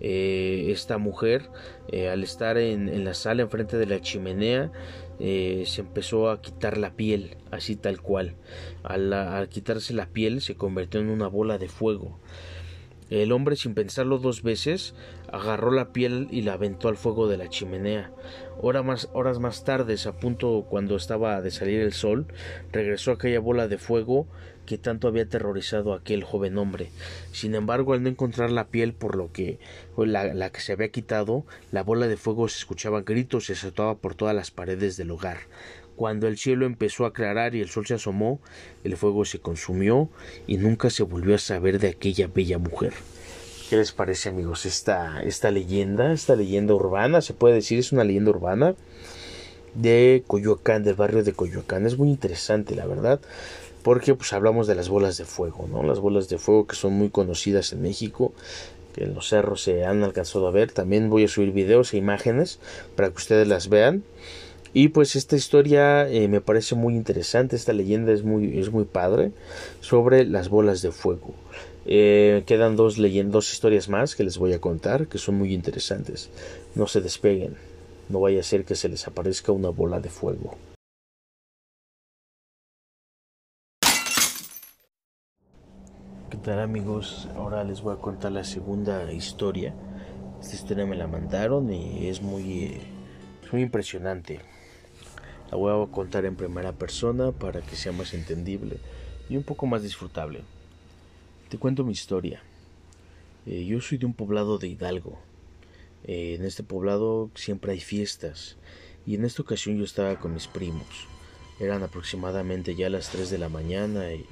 Eh, 0.02 0.68
esta 0.70 0.98
mujer 0.98 1.50
eh, 1.90 2.10
al 2.10 2.24
estar 2.24 2.58
en, 2.58 2.88
en, 2.90 3.04
la 3.04 3.14
sala 3.14 3.44
enfrente 3.44 3.78
de 3.78 3.86
la 3.86 4.02
chimenea 4.02 4.72
eh, 5.20 5.64
se 5.66 5.82
empezó 5.82 6.30
a 6.30 6.42
quitar 6.42 6.78
la 6.78 6.96
piel, 6.96 7.38
así 7.52 7.76
tal 7.76 8.02
cual. 8.02 8.36
Al, 8.84 9.50
quitarse 9.50 9.94
la 9.94 10.08
piel 10.08 10.42
se 10.42 10.56
convirtió 10.56 11.02
en 11.02 11.10
una 11.10 11.28
bola 11.28 11.58
de 11.58 11.68
fuego. 11.68 12.20
El 13.10 13.32
hombre, 13.32 13.56
sin 13.56 13.74
pensarlo 13.74 14.20
dos 14.20 14.44
veces, 14.44 14.94
agarró 15.32 15.72
la 15.72 15.92
piel 15.92 16.28
y 16.30 16.44
la 16.44 16.54
aventó 16.54 16.90
al 16.90 16.98
fuego 16.98 17.28
de 17.28 17.38
la 17.38 17.50
chimenea. 17.50 18.12
más, 18.84 19.10
horas 19.14 19.40
más 19.40 19.64
tarde, 19.64 19.96
a 20.06 20.12
punto 20.14 20.68
cuando 20.70 20.96
estaba 20.96 21.42
de 21.42 21.50
salir 21.50 21.82
el 21.82 21.94
sol, 21.94 22.28
regresó 22.72 23.12
aquella 23.12 23.40
bola 23.40 23.68
de 23.68 23.80
fuego 23.80 24.28
que 24.70 24.78
tanto 24.78 25.08
había 25.08 25.24
aterrorizado 25.24 25.94
a 25.94 25.98
aquel 25.98 26.24
joven 26.24 26.60
hombre. 26.60 26.92
Sin 27.32 27.56
embargo, 27.56 27.94
al 27.94 28.04
no 28.04 28.10
encontrar 28.10 28.52
la 28.52 28.68
piel 28.68 28.94
por 28.94 29.16
lo 29.16 29.32
que 29.32 29.58
la, 29.98 30.32
la 30.36 30.52
que 30.52 30.62
se 30.62 30.74
había 30.74 30.90
quitado, 30.90 31.44
la 31.72 31.82
bola 31.82 32.08
de 32.08 32.18
fuego 32.18 32.48
se 32.48 32.60
escuchaba 32.60 33.02
gritos 33.02 33.46
y 33.46 33.56
se 33.56 33.62
soltaba 33.62 33.96
por 33.96 34.14
todas 34.14 34.36
las 34.36 34.52
paredes 34.52 34.96
del 34.96 35.10
hogar. 35.10 35.38
Cuando 35.96 36.28
el 36.28 36.38
cielo 36.38 36.68
empezó 36.68 37.06
a 37.06 37.08
aclarar 37.08 37.56
y 37.56 37.62
el 37.62 37.70
sol 37.70 37.88
se 37.88 37.96
asomó, 37.96 38.40
el 38.84 38.96
fuego 38.96 39.26
se 39.26 39.40
consumió 39.40 40.08
y 40.46 40.58
nunca 40.58 40.92
se 40.92 41.02
volvió 41.02 41.34
a 41.34 41.40
saber 41.40 41.80
de 41.80 41.88
aquella 41.88 42.28
bella 42.28 42.60
mujer. 42.60 42.94
¿Qué 43.72 43.76
les 43.76 43.92
parece 43.92 44.30
amigos 44.30 44.68
esta, 44.68 45.24
esta 45.24 45.50
leyenda, 45.50 46.14
esta 46.14 46.36
leyenda 46.36 46.76
urbana? 46.76 47.22
Se 47.22 47.34
puede 47.34 47.56
decir, 47.56 47.80
es 47.80 47.92
una 47.92 48.04
leyenda 48.04 48.30
urbana 48.30 48.76
de 49.74 50.24
Coyoacán, 50.28 50.84
del 50.84 50.94
barrio 50.94 51.24
de 51.24 51.34
Coyoacán. 51.34 51.88
Es 51.88 51.98
muy 51.98 52.10
interesante, 52.10 52.76
la 52.76 52.86
verdad 52.86 53.20
porque 53.84 54.16
pues 54.16 54.34
hablamos 54.34 54.68
de 54.68 54.76
las 54.76 54.90
bolas 54.90 55.18
de 55.18 55.26
fuego, 55.26 55.68
¿no? 55.72 55.84
Las 55.84 56.00
bolas 56.00 56.30
de 56.30 56.38
fuego 56.38 56.68
que 56.68 56.76
son 56.76 56.94
muy 56.94 57.10
conocidas 57.10 57.72
en 57.74 57.82
México, 57.82 58.34
que 58.94 59.06
en 59.06 59.14
los 59.14 59.30
cerros 59.30 59.64
se 59.64 59.86
han 59.86 60.04
alcanzado 60.04 60.48
a 60.48 60.52
ver. 60.52 60.72
También 60.72 61.10
voy 61.10 61.24
a 61.24 61.28
subir 61.28 61.52
videos 61.52 61.94
e 61.94 61.98
imágenes 61.98 62.60
para 62.96 63.10
que 63.10 63.16
ustedes 63.16 63.48
las 63.48 63.70
vean. 63.70 64.04
Y 64.74 64.90
pues 64.90 65.16
esta 65.16 65.36
historia 65.36 66.08
eh, 66.08 66.28
me 66.28 66.42
parece 66.42 66.76
muy 66.76 66.96
interesante, 66.96 67.56
esta 67.56 67.74
leyenda 67.74 68.12
es 68.12 68.24
muy, 68.24 68.60
es 68.60 68.72
muy 68.72 68.84
padre 68.84 69.32
sobre 69.82 70.26
las 70.26 70.50
bolas 70.50 70.84
de 70.84 70.92
fuego. 70.92 71.34
Eh, 71.88 72.44
quedan 72.46 72.76
dos 72.76 72.98
dos 72.98 73.52
historias 73.52 73.90
más 73.90 74.16
que 74.16 74.24
les 74.24 74.38
voy 74.38 74.54
a 74.54 74.62
contar 74.62 75.08
que 75.08 75.18
son 75.18 75.36
muy 75.36 75.56
interesantes. 75.56 76.30
No 76.76 76.86
se 76.86 77.02
despeguen, 77.02 77.56
no 78.10 78.20
vaya 78.20 78.42
a 78.42 78.44
ser 78.44 78.64
que 78.64 78.76
se 78.76 78.90
les 78.90 79.08
aparezca 79.08 79.52
una 79.52 79.70
bola 79.70 80.00
de 80.00 80.10
fuego. 80.10 80.56
Tal 86.40 86.60
amigos? 86.60 87.28
Ahora 87.36 87.64
les 87.64 87.82
voy 87.82 87.94
a 87.94 88.00
contar 88.00 88.32
la 88.32 88.44
segunda 88.44 89.12
historia. 89.12 89.74
Esta 90.42 90.56
historia 90.56 90.86
me 90.86 90.96
la 90.96 91.08
mandaron 91.08 91.72
y 91.72 92.08
es 92.08 92.22
muy, 92.22 92.78
muy 93.52 93.62
impresionante. 93.62 94.40
La 95.52 95.58
voy 95.58 95.72
a 95.72 95.92
contar 95.92 96.26
en 96.26 96.36
primera 96.36 96.72
persona 96.72 97.32
para 97.32 97.62
que 97.62 97.76
sea 97.76 97.92
más 97.92 98.14
entendible 98.14 98.78
y 99.30 99.36
un 99.36 99.44
poco 99.44 99.66
más 99.66 99.84
disfrutable. 99.84 100.42
Te 101.50 101.58
cuento 101.58 101.84
mi 101.84 101.92
historia. 101.92 102.42
Eh, 103.46 103.66
yo 103.66 103.82
soy 103.82 103.98
de 103.98 104.06
un 104.06 104.14
poblado 104.14 104.58
de 104.58 104.70
Hidalgo. 104.70 105.20
Eh, 106.06 106.36
en 106.36 106.46
este 106.46 106.64
poblado 106.64 107.30
siempre 107.36 107.74
hay 107.74 107.80
fiestas 107.82 108.56
y 109.06 109.16
en 109.16 109.26
esta 109.26 109.42
ocasión 109.42 109.78
yo 109.78 109.84
estaba 109.84 110.18
con 110.20 110.34
mis 110.34 110.48
primos. 110.48 111.08
Eran 111.60 111.84
aproximadamente 111.84 112.76
ya 112.76 112.90
las 112.90 113.10
3 113.10 113.30
de 113.30 113.38
la 113.38 113.50
mañana 113.50 114.14
y 114.14 114.26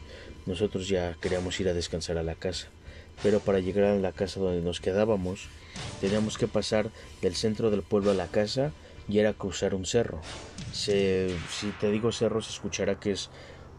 nosotros 0.47 0.87
ya 0.87 1.15
queríamos 1.21 1.59
ir 1.59 1.69
a 1.69 1.73
descansar 1.73 2.17
a 2.17 2.23
la 2.23 2.35
casa. 2.35 2.67
Pero 3.21 3.39
para 3.39 3.59
llegar 3.59 3.85
a 3.85 3.95
la 3.95 4.11
casa 4.11 4.39
donde 4.39 4.61
nos 4.61 4.79
quedábamos, 4.79 5.47
teníamos 6.01 6.37
que 6.37 6.47
pasar 6.47 6.89
del 7.21 7.35
centro 7.35 7.69
del 7.69 7.83
pueblo 7.83 8.11
a 8.11 8.15
la 8.15 8.27
casa 8.27 8.71
y 9.09 9.19
era 9.19 9.33
cruzar 9.33 9.75
un 9.75 9.85
cerro. 9.85 10.21
si 10.71 11.31
te 11.79 11.91
digo 11.91 12.11
cerro, 12.11 12.41
se 12.41 12.51
escuchará 12.51 12.99
que 12.99 13.11
es 13.11 13.29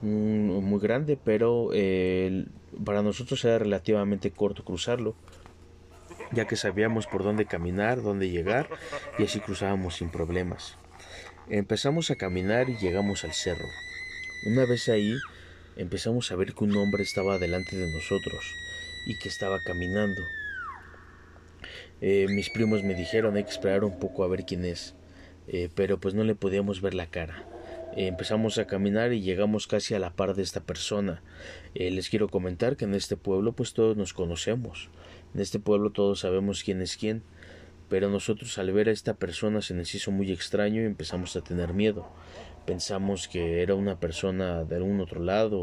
muy 0.03 0.81
grande, 0.81 1.19
pero 1.23 1.71
eh, 1.73 2.47
para 2.85 3.03
nosotros 3.03 3.45
era 3.45 3.59
relativamente 3.59 4.31
corto 4.31 4.65
cruzarlo, 4.65 5.15
ya 6.33 6.47
que 6.47 6.57
sabíamos 6.57 7.07
por 7.07 7.25
dónde 7.25 7.47
caminar, 7.47 8.03
dónde 8.03 8.31
llegar, 8.31 8.69
y 9.19 9.25
así 9.25 9.41
cruzábamos 9.41 9.97
sin 9.97 10.11
problemas. 10.11 10.77
Empezamos 11.49 12.11
a 12.11 12.17
caminar 12.17 12.69
y 12.69 12.77
llegamos 12.77 13.25
al 13.25 13.33
cerro. 13.33 13.65
Una 14.47 14.67
vez 14.67 14.89
ahí, 14.89 15.17
empezamos 15.79 16.33
a 16.33 16.37
ver 16.37 16.55
que 16.55 16.65
un 16.65 16.77
hombre 16.77 17.05
estaba 17.05 17.39
delante 17.39 17.77
de 17.77 17.91
nosotros 17.91 18.45
y 19.07 19.17
que 19.19 19.29
estaba 19.29 19.61
caminando. 19.63 20.23
Eh, 22.01 22.27
mis 22.29 22.51
primos 22.51 22.83
me 22.83 22.95
dijeron 22.95 23.37
hay 23.37 23.45
que 23.45 23.51
esperar 23.51 23.85
un 23.85 23.99
poco 23.99 24.25
a 24.25 24.29
ver 24.29 24.45
quién 24.45 24.65
es, 24.65 24.95
eh, 25.47 25.71
pero 25.75 25.99
pues 25.99 26.15
no 26.15 26.25
le 26.25 26.35
podíamos 26.35 26.81
ver 26.81 26.95
la 26.95 27.07
cara. 27.07 27.45
Eh, 27.97 28.09
empezamos 28.09 28.59
a 28.59 28.67
caminar 28.67 29.13
y 29.13 29.23
llegamos 29.23 29.67
casi 29.69 29.95
a 29.95 30.01
la 30.01 30.11
par 30.11 30.35
de 30.35 30.43
esta 30.43 30.61
persona. 30.61 31.23
les 31.75 32.11
quiero 32.11 32.29
comentar 32.29 32.77
que 32.77 32.85
en 32.85 32.95
este 32.95 33.17
pueblo 33.17 33.53
pues 33.53 33.73
todos 33.73 33.97
nos 33.97 34.13
conocemos. 34.13 34.91
En 35.35 35.41
este 35.41 35.61
pueblo 35.61 35.91
todos 35.91 36.21
sabemos 36.21 36.65
quién 36.65 36.83
es 36.83 36.97
quién. 36.97 37.23
Pero 37.89 38.11
nosotros 38.11 38.59
al 38.59 38.71
ver 38.73 38.91
a 38.91 38.93
esta 38.93 39.15
persona 39.15 39.63
se 39.63 39.73
nos 39.73 39.95
hizo 39.95 40.11
muy 40.11 40.31
extraño 40.31 40.83
y 40.83 40.85
empezamos 40.85 41.35
a 41.37 41.41
tener 41.41 41.73
miedo. 41.73 42.07
Pensamos 42.69 43.29
que 43.29 43.63
era 43.63 43.75
una 43.75 43.99
persona 43.99 44.63
de 44.65 44.77
algún 44.77 45.01
otro 45.01 45.23
lado 45.23 45.59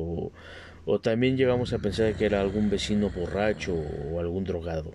o, 0.88 1.00
también 1.02 1.38
llegamos 1.38 1.72
a 1.72 1.78
pensar 1.78 2.16
que 2.16 2.26
era 2.26 2.42
algún 2.42 2.72
vecino 2.72 3.12
borracho 3.12 3.76
o 3.76 4.20
algún 4.20 4.44
drogado. 4.44 4.92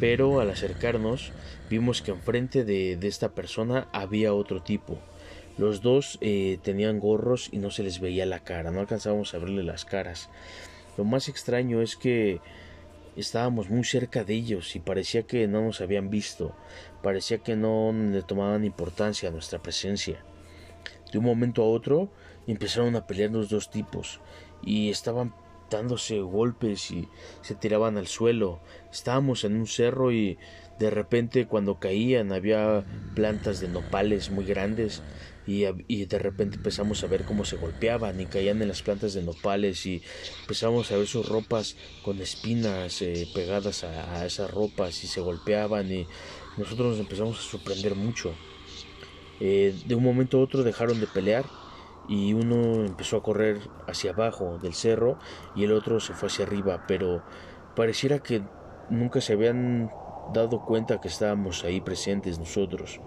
Pero 0.00 0.40
al 0.40 0.48
acercarnos 0.48 1.32
vimos 1.68 2.00
que 2.00 2.12
enfrente 2.12 2.64
de, 2.64 2.96
de 2.96 3.08
esta 3.08 3.34
persona 3.34 3.86
había 3.92 4.32
otro 4.32 4.62
tipo. 4.62 4.98
Los 5.58 5.82
dos 5.82 6.16
eh, 6.22 6.56
tenían 6.62 7.00
gorros 7.00 7.50
y 7.52 7.58
no 7.58 7.70
se 7.70 7.82
les 7.82 8.00
veía 8.00 8.24
la 8.24 8.40
cara, 8.40 8.70
no 8.70 8.80
alcanzábamos 8.80 9.34
a 9.34 9.38
verle 9.38 9.62
las 9.62 9.84
caras. 9.84 10.30
Lo 10.96 11.04
más 11.04 11.28
extraño 11.28 11.82
es 11.82 11.96
que 11.96 12.40
estábamos 13.14 13.68
muy 13.68 13.84
cerca 13.84 14.24
de 14.24 14.32
ellos 14.32 14.74
y 14.74 14.80
parecía 14.80 15.24
que 15.24 15.46
no 15.48 15.60
nos 15.60 15.82
habían 15.82 16.08
visto, 16.08 16.56
parecía 17.02 17.38
que 17.38 17.56
no 17.56 17.92
le 17.92 18.22
tomaban 18.22 18.64
importancia 18.64 19.28
a 19.28 19.32
nuestra 19.32 19.58
presencia. 19.58 20.24
De 21.12 21.18
un 21.18 21.24
momento 21.24 21.62
a 21.62 21.66
otro 21.66 22.10
empezaron 22.46 22.96
a 22.96 23.06
pelear 23.06 23.30
los 23.30 23.48
dos 23.48 23.70
tipos 23.70 24.20
y 24.62 24.90
estaban 24.90 25.34
dándose 25.70 26.20
golpes 26.20 26.90
y 26.90 27.08
se 27.42 27.54
tiraban 27.54 27.96
al 27.96 28.06
suelo. 28.06 28.60
Estábamos 28.92 29.44
en 29.44 29.56
un 29.56 29.66
cerro 29.66 30.12
y 30.12 30.38
de 30.78 30.90
repente 30.90 31.46
cuando 31.46 31.78
caían 31.78 32.32
había 32.32 32.84
plantas 33.14 33.60
de 33.60 33.68
nopales 33.68 34.30
muy 34.30 34.44
grandes 34.44 35.02
y, 35.46 35.64
de 36.06 36.18
repente 36.18 36.56
empezamos 36.56 37.04
a 37.04 37.06
ver 37.06 37.24
cómo 37.24 37.44
se 37.44 37.56
golpeaban 37.56 38.20
y 38.20 38.26
caían 38.26 38.60
en 38.62 38.68
las 38.68 38.82
plantas 38.82 39.14
de 39.14 39.22
nopales 39.22 39.86
y 39.86 40.02
empezamos 40.40 40.90
a 40.90 40.96
ver 40.96 41.06
sus 41.06 41.28
ropas 41.28 41.76
con 42.02 42.20
espinas 42.20 43.00
eh, 43.00 43.28
pegadas 43.32 43.84
a, 43.84 44.18
a, 44.18 44.26
esas 44.26 44.50
ropas 44.50 45.04
y 45.04 45.06
se 45.06 45.20
golpeaban 45.20 45.92
y 45.92 46.06
nosotros 46.56 46.92
nos 46.92 47.00
empezamos 47.00 47.38
a 47.38 47.42
sorprender 47.42 47.94
mucho. 47.94 48.34
Eh, 49.40 49.74
de 49.86 49.94
un 49.94 50.02
momento 50.02 50.38
a 50.38 50.42
otro 50.42 50.62
dejaron 50.62 51.00
de 51.00 51.06
pelear 51.06 51.44
y 52.08 52.32
uno 52.32 52.84
empezó 52.84 53.16
a 53.16 53.22
correr 53.22 53.58
hacia 53.86 54.12
abajo 54.12 54.58
del 54.58 54.74
cerro 54.74 55.18
y 55.54 55.64
el 55.64 55.72
otro 55.72 56.00
se 56.00 56.14
fue 56.14 56.28
hacia 56.28 56.46
arriba, 56.46 56.84
pero 56.86 57.22
pareciera 57.74 58.20
que 58.20 58.42
nunca 58.90 59.20
se 59.20 59.32
habían 59.32 59.90
dado 60.32 60.64
cuenta 60.64 61.00
que 61.00 61.08
estábamos 61.08 61.64
ahí 61.64 61.80
presentes 61.80 62.38
nosotros. 62.38 63.00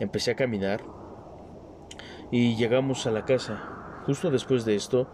Empecé 0.00 0.32
a 0.32 0.36
caminar 0.36 0.82
y 2.30 2.56
llegamos 2.56 3.06
a 3.06 3.10
la 3.10 3.24
casa. 3.24 4.02
Justo 4.06 4.30
después 4.30 4.64
de 4.64 4.74
esto, 4.74 5.10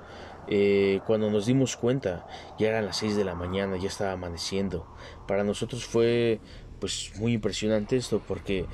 eh, 0.47 1.01
cuando 1.07 1.31
nos 1.31 1.47
dimos 1.47 1.77
cuenta, 1.77 2.27
ya 2.59 2.69
eran 2.69 2.87
las 2.87 2.99
6 2.99 3.17
de 3.17 3.25
la 3.25 3.35
mañana, 3.35 3.77
ya 3.77 3.89
estaba 3.89 4.13
amaneciendo. 4.13 4.87
Para 5.27 5.43
nosotros 5.43 5.85
fue 5.85 6.41
pues 6.85 7.13
muy 7.19 7.33
impresionante 7.33 7.97
esto 7.97 8.23
porque 8.29 8.67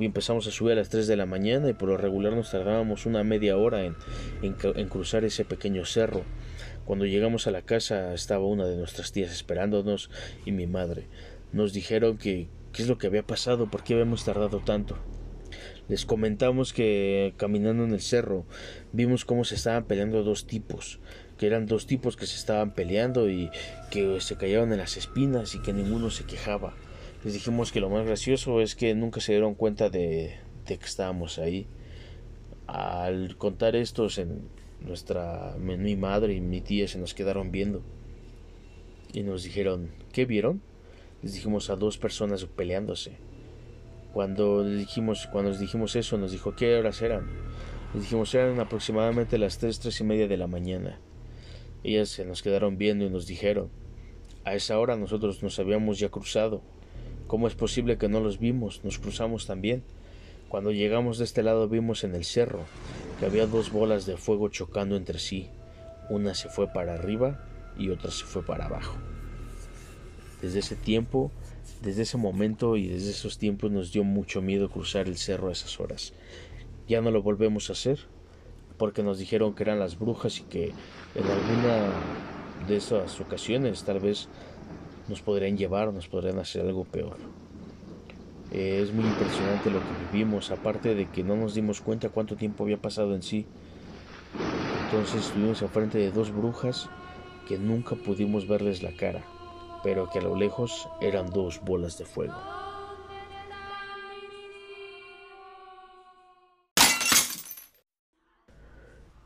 empezamos 0.00 0.46
a 0.46 0.50
subir 0.50 0.72
a 0.72 0.76
las 0.76 0.88
3 0.88 1.06
de 1.06 1.16
la 1.16 1.26
mañana 1.26 1.68
y 1.68 1.74
por 1.74 1.90
lo 1.90 1.98
regular 1.98 2.32
nos 2.32 2.50
tardábamos 2.50 3.04
una 3.04 3.24
media 3.24 3.58
hora 3.58 3.84
en, 3.84 3.94
en, 4.40 4.88
cruzar 4.88 5.22
ese 5.22 5.44
pequeño 5.44 5.84
cerro. 5.84 6.22
Cuando 6.86 7.04
llegamos 7.04 7.46
a 7.46 7.50
la 7.50 7.60
casa 7.60 8.14
estaba 8.14 8.46
una 8.46 8.64
de 8.64 8.78
nuestras 8.78 9.12
tías 9.12 9.32
esperándonos 9.32 10.08
y 10.46 10.52
mi 10.52 10.66
madre. 10.66 11.08
Nos 11.52 11.74
dijeron 11.74 12.16
que 12.16 12.48
qué 12.72 12.80
es 12.80 12.88
lo 12.88 12.96
que 12.96 13.06
había 13.06 13.26
pasado, 13.26 13.70
por 13.70 13.84
qué 13.84 13.92
habíamos 13.92 14.24
tardado 14.24 14.60
tanto. 14.60 14.96
Les 15.88 16.06
comentamos 16.06 16.72
que 16.72 17.34
caminando 17.36 17.84
en 17.84 17.92
el 17.92 18.00
cerro 18.00 18.46
vimos 18.94 19.26
cómo 19.26 19.44
se 19.44 19.56
estaban 19.56 19.84
peleando 19.84 20.22
dos 20.22 20.46
tipos, 20.46 21.00
que 21.36 21.48
eran 21.48 21.66
dos 21.66 21.86
tipos 21.86 22.16
que 22.16 22.26
se 22.26 22.36
estaban 22.36 22.72
peleando 22.72 23.28
y 23.28 23.50
que 23.90 24.22
se 24.22 24.36
cayeron 24.36 24.72
en 24.72 24.78
las 24.78 24.96
espinas 24.96 25.54
y 25.54 25.60
que 25.60 25.74
ninguno 25.74 26.08
se 26.08 26.24
quejaba. 26.24 26.74
Les 27.24 27.34
dijimos 27.34 27.72
que 27.72 27.80
lo 27.80 27.90
más 27.90 28.06
gracioso 28.06 28.60
es 28.60 28.74
que 28.74 28.94
nunca 28.94 29.20
se 29.20 29.32
dieron 29.32 29.54
cuenta 29.54 29.90
de, 29.90 30.38
que 30.64 30.74
estábamos 30.74 31.38
ahí. 31.38 31.66
Al 32.66 33.36
contar 33.36 33.76
esto, 33.76 34.08
en 34.16 34.48
nuestra 34.80 35.56
mi 35.58 35.96
madre 35.96 36.34
y 36.34 36.40
mi 36.40 36.60
tía 36.60 36.86
se 36.88 36.98
nos 36.98 37.14
quedaron 37.14 37.50
viendo 37.50 37.82
y 39.12 39.22
nos 39.22 39.44
dijeron, 39.44 39.90
¿qué 40.12 40.26
vieron? 40.26 40.60
Les 41.22 41.34
dijimos 41.34 41.70
a 41.70 41.76
dos 41.76 41.98
personas 41.98 42.44
peleándose. 42.44 43.16
Cuando 44.12 44.64
dijimos, 44.64 45.26
cuando 45.32 45.50
les 45.50 45.60
dijimos 45.60 45.96
eso, 45.96 46.18
nos 46.18 46.32
dijo 46.32 46.54
qué 46.54 46.76
horas 46.76 47.00
eran. 47.02 47.26
Les 47.94 48.02
dijimos 48.02 48.34
eran 48.34 48.60
aproximadamente 48.60 49.38
las 49.38 49.58
tres, 49.58 49.80
tres 49.80 50.00
y 50.00 50.04
media 50.04 50.28
de 50.28 50.36
la 50.36 50.46
mañana. 50.46 51.00
Ellas 51.82 52.10
se 52.10 52.24
nos 52.24 52.42
quedaron 52.42 52.78
viendo 52.78 53.04
y 53.04 53.10
nos 53.10 53.26
dijeron, 53.26 53.70
a 54.44 54.54
esa 54.54 54.78
hora 54.78 54.96
nosotros 54.96 55.42
nos 55.42 55.58
habíamos 55.58 55.98
ya 55.98 56.08
cruzado. 56.08 56.62
¿Cómo 57.26 57.48
es 57.48 57.54
posible 57.54 57.98
que 57.98 58.08
no 58.08 58.20
los 58.20 58.38
vimos? 58.38 58.84
Nos 58.84 58.98
cruzamos 58.98 59.46
también. 59.46 59.82
Cuando 60.48 60.70
llegamos 60.70 61.18
de 61.18 61.24
este 61.24 61.42
lado 61.42 61.68
vimos 61.68 62.04
en 62.04 62.14
el 62.14 62.24
cerro 62.24 62.60
que 63.18 63.26
había 63.26 63.46
dos 63.46 63.72
bolas 63.72 64.06
de 64.06 64.16
fuego 64.16 64.48
chocando 64.48 64.96
entre 64.96 65.18
sí. 65.18 65.48
Una 66.08 66.34
se 66.34 66.48
fue 66.48 66.68
para 66.68 66.94
arriba 66.94 67.44
y 67.76 67.90
otra 67.90 68.10
se 68.10 68.24
fue 68.24 68.44
para 68.44 68.66
abajo. 68.66 68.96
Desde 70.40 70.60
ese 70.60 70.76
tiempo 70.76 71.32
desde 71.82 72.02
ese 72.02 72.16
momento 72.16 72.76
y 72.76 72.88
desde 72.88 73.10
esos 73.10 73.38
tiempos 73.38 73.70
nos 73.70 73.92
dio 73.92 74.04
mucho 74.04 74.42
miedo 74.42 74.70
cruzar 74.70 75.06
el 75.06 75.16
cerro 75.16 75.48
a 75.48 75.52
esas 75.52 75.78
horas. 75.80 76.12
Ya 76.88 77.00
no 77.00 77.10
lo 77.10 77.22
volvemos 77.22 77.68
a 77.68 77.74
hacer 77.74 78.00
porque 78.78 79.02
nos 79.02 79.18
dijeron 79.18 79.54
que 79.54 79.62
eran 79.62 79.78
las 79.78 79.98
brujas 79.98 80.40
y 80.40 80.42
que 80.44 80.72
en 81.14 81.24
alguna 81.24 81.92
de 82.68 82.76
esas 82.76 83.20
ocasiones 83.20 83.84
tal 83.84 84.00
vez 84.00 84.28
nos 85.08 85.22
podrían 85.22 85.56
llevar 85.56 85.92
nos 85.92 86.08
podrían 86.08 86.38
hacer 86.38 86.62
algo 86.62 86.84
peor. 86.84 87.16
Eh, 88.52 88.80
es 88.82 88.92
muy 88.92 89.04
impresionante 89.04 89.70
lo 89.70 89.80
que 89.80 90.12
vivimos, 90.12 90.50
aparte 90.50 90.94
de 90.94 91.06
que 91.06 91.22
no 91.22 91.36
nos 91.36 91.54
dimos 91.54 91.80
cuenta 91.80 92.08
cuánto 92.08 92.36
tiempo 92.36 92.64
había 92.64 92.78
pasado 92.78 93.14
en 93.14 93.22
sí. 93.22 93.46
Entonces 94.84 95.26
estuvimos 95.26 95.62
enfrente 95.62 95.98
de 95.98 96.10
dos 96.10 96.32
brujas 96.32 96.88
que 97.48 97.58
nunca 97.58 97.96
pudimos 97.96 98.46
verles 98.46 98.82
la 98.82 98.92
cara 98.92 99.24
pero 99.86 100.10
que 100.10 100.18
a 100.18 100.22
lo 100.22 100.34
lejos 100.34 100.88
eran 101.00 101.30
dos 101.30 101.60
bolas 101.60 101.96
de 101.96 102.04
fuego. 102.04 102.34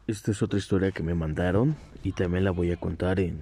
Esta 0.06 0.32
es 0.32 0.42
otra 0.42 0.58
historia 0.58 0.90
que 0.90 1.02
me 1.02 1.14
mandaron 1.14 1.76
y 2.02 2.12
también 2.12 2.44
la 2.44 2.50
voy 2.50 2.72
a 2.72 2.76
contar 2.76 3.20
en 3.20 3.40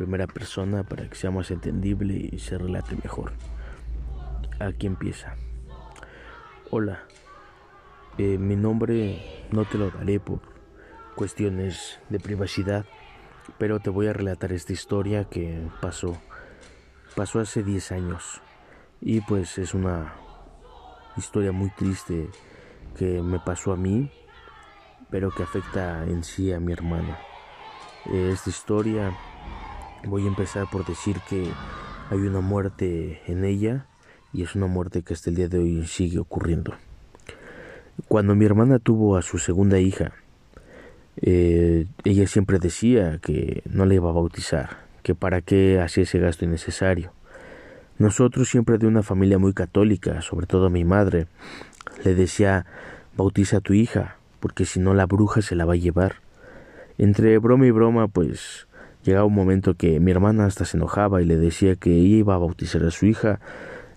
primera 0.00 0.26
persona 0.26 0.82
para 0.82 1.06
que 1.10 1.14
sea 1.14 1.30
más 1.30 1.50
entendible 1.50 2.14
y 2.32 2.38
se 2.38 2.56
relate 2.56 2.96
mejor. 3.02 3.32
Aquí 4.58 4.86
empieza. 4.86 5.36
Hola, 6.70 7.04
eh, 8.16 8.38
mi 8.38 8.56
nombre 8.56 9.46
no 9.52 9.66
te 9.66 9.76
lo 9.76 9.90
daré 9.90 10.18
por 10.18 10.40
cuestiones 11.16 12.00
de 12.08 12.18
privacidad, 12.18 12.86
pero 13.58 13.78
te 13.78 13.90
voy 13.90 14.06
a 14.06 14.14
relatar 14.14 14.52
esta 14.52 14.72
historia 14.72 15.24
que 15.24 15.68
pasó 15.82 16.16
pasó 17.14 17.40
hace 17.40 17.62
10 17.62 17.92
años 17.92 18.40
y 19.02 19.20
pues 19.20 19.58
es 19.58 19.74
una 19.74 20.14
historia 21.18 21.52
muy 21.52 21.68
triste 21.70 22.30
que 22.96 23.20
me 23.20 23.38
pasó 23.38 23.72
a 23.72 23.76
mí, 23.76 24.10
pero 25.10 25.30
que 25.30 25.42
afecta 25.42 26.04
en 26.04 26.24
sí 26.24 26.52
a 26.54 26.60
mi 26.60 26.72
hermana. 26.72 27.18
Eh, 28.06 28.30
esta 28.32 28.48
historia 28.48 29.12
voy 30.06 30.24
a 30.24 30.28
empezar 30.28 30.68
por 30.70 30.84
decir 30.86 31.16
que 31.28 31.46
hay 32.10 32.18
una 32.18 32.40
muerte 32.40 33.20
en 33.26 33.44
ella 33.44 33.86
y 34.32 34.42
es 34.42 34.54
una 34.54 34.66
muerte 34.66 35.02
que 35.02 35.14
hasta 35.14 35.30
el 35.30 35.36
día 35.36 35.48
de 35.48 35.58
hoy 35.58 35.86
sigue 35.86 36.18
ocurriendo. 36.18 36.74
Cuando 38.08 38.34
mi 38.34 38.44
hermana 38.44 38.78
tuvo 38.78 39.16
a 39.16 39.22
su 39.22 39.38
segunda 39.38 39.78
hija, 39.78 40.12
eh, 41.16 41.86
ella 42.04 42.26
siempre 42.26 42.58
decía 42.58 43.18
que 43.18 43.62
no 43.66 43.84
le 43.84 43.96
iba 43.96 44.08
a 44.08 44.14
bautizar, 44.14 44.78
que 45.02 45.14
para 45.14 45.42
qué 45.42 45.80
hacía 45.80 46.04
ese 46.04 46.18
gasto 46.18 46.44
innecesario. 46.44 47.12
Nosotros 47.98 48.48
siempre 48.48 48.78
de 48.78 48.86
una 48.86 49.02
familia 49.02 49.38
muy 49.38 49.52
católica, 49.52 50.22
sobre 50.22 50.46
todo 50.46 50.70
mi 50.70 50.84
madre, 50.84 51.26
le 52.04 52.14
decía 52.14 52.64
bautiza 53.16 53.58
a 53.58 53.60
tu 53.60 53.74
hija, 53.74 54.16
porque 54.40 54.64
si 54.64 54.80
no 54.80 54.94
la 54.94 55.04
bruja 55.04 55.42
se 55.42 55.54
la 55.54 55.66
va 55.66 55.74
a 55.74 55.76
llevar. 55.76 56.16
Entre 56.96 57.36
broma 57.38 57.66
y 57.66 57.70
broma, 57.70 58.08
pues 58.08 58.66
llegaba 59.04 59.24
un 59.24 59.34
momento 59.34 59.74
que 59.74 60.00
mi 60.00 60.10
hermana 60.10 60.46
hasta 60.46 60.64
se 60.64 60.76
enojaba 60.76 61.22
y 61.22 61.24
le 61.24 61.36
decía 61.36 61.76
que 61.76 61.90
iba 61.90 62.34
a 62.34 62.38
bautizar 62.38 62.84
a 62.84 62.90
su 62.90 63.06
hija 63.06 63.40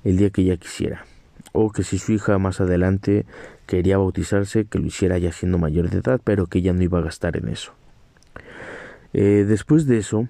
el 0.03 0.17
día 0.17 0.29
que 0.29 0.41
ella 0.41 0.57
quisiera, 0.57 1.05
o 1.51 1.71
que 1.71 1.83
si 1.83 1.97
su 1.97 2.13
hija 2.13 2.37
más 2.37 2.61
adelante 2.61 3.25
quería 3.65 3.97
bautizarse, 3.97 4.65
que 4.65 4.79
lo 4.79 4.85
hiciera 4.85 5.17
ya 5.17 5.31
siendo 5.31 5.57
mayor 5.57 5.89
de 5.89 5.99
edad, 5.99 6.19
pero 6.23 6.47
que 6.47 6.59
ella 6.59 6.73
no 6.73 6.83
iba 6.83 6.99
a 6.99 7.03
gastar 7.03 7.37
en 7.37 7.47
eso. 7.47 7.73
Eh, 9.13 9.45
después 9.47 9.85
de 9.85 9.97
eso, 9.97 10.27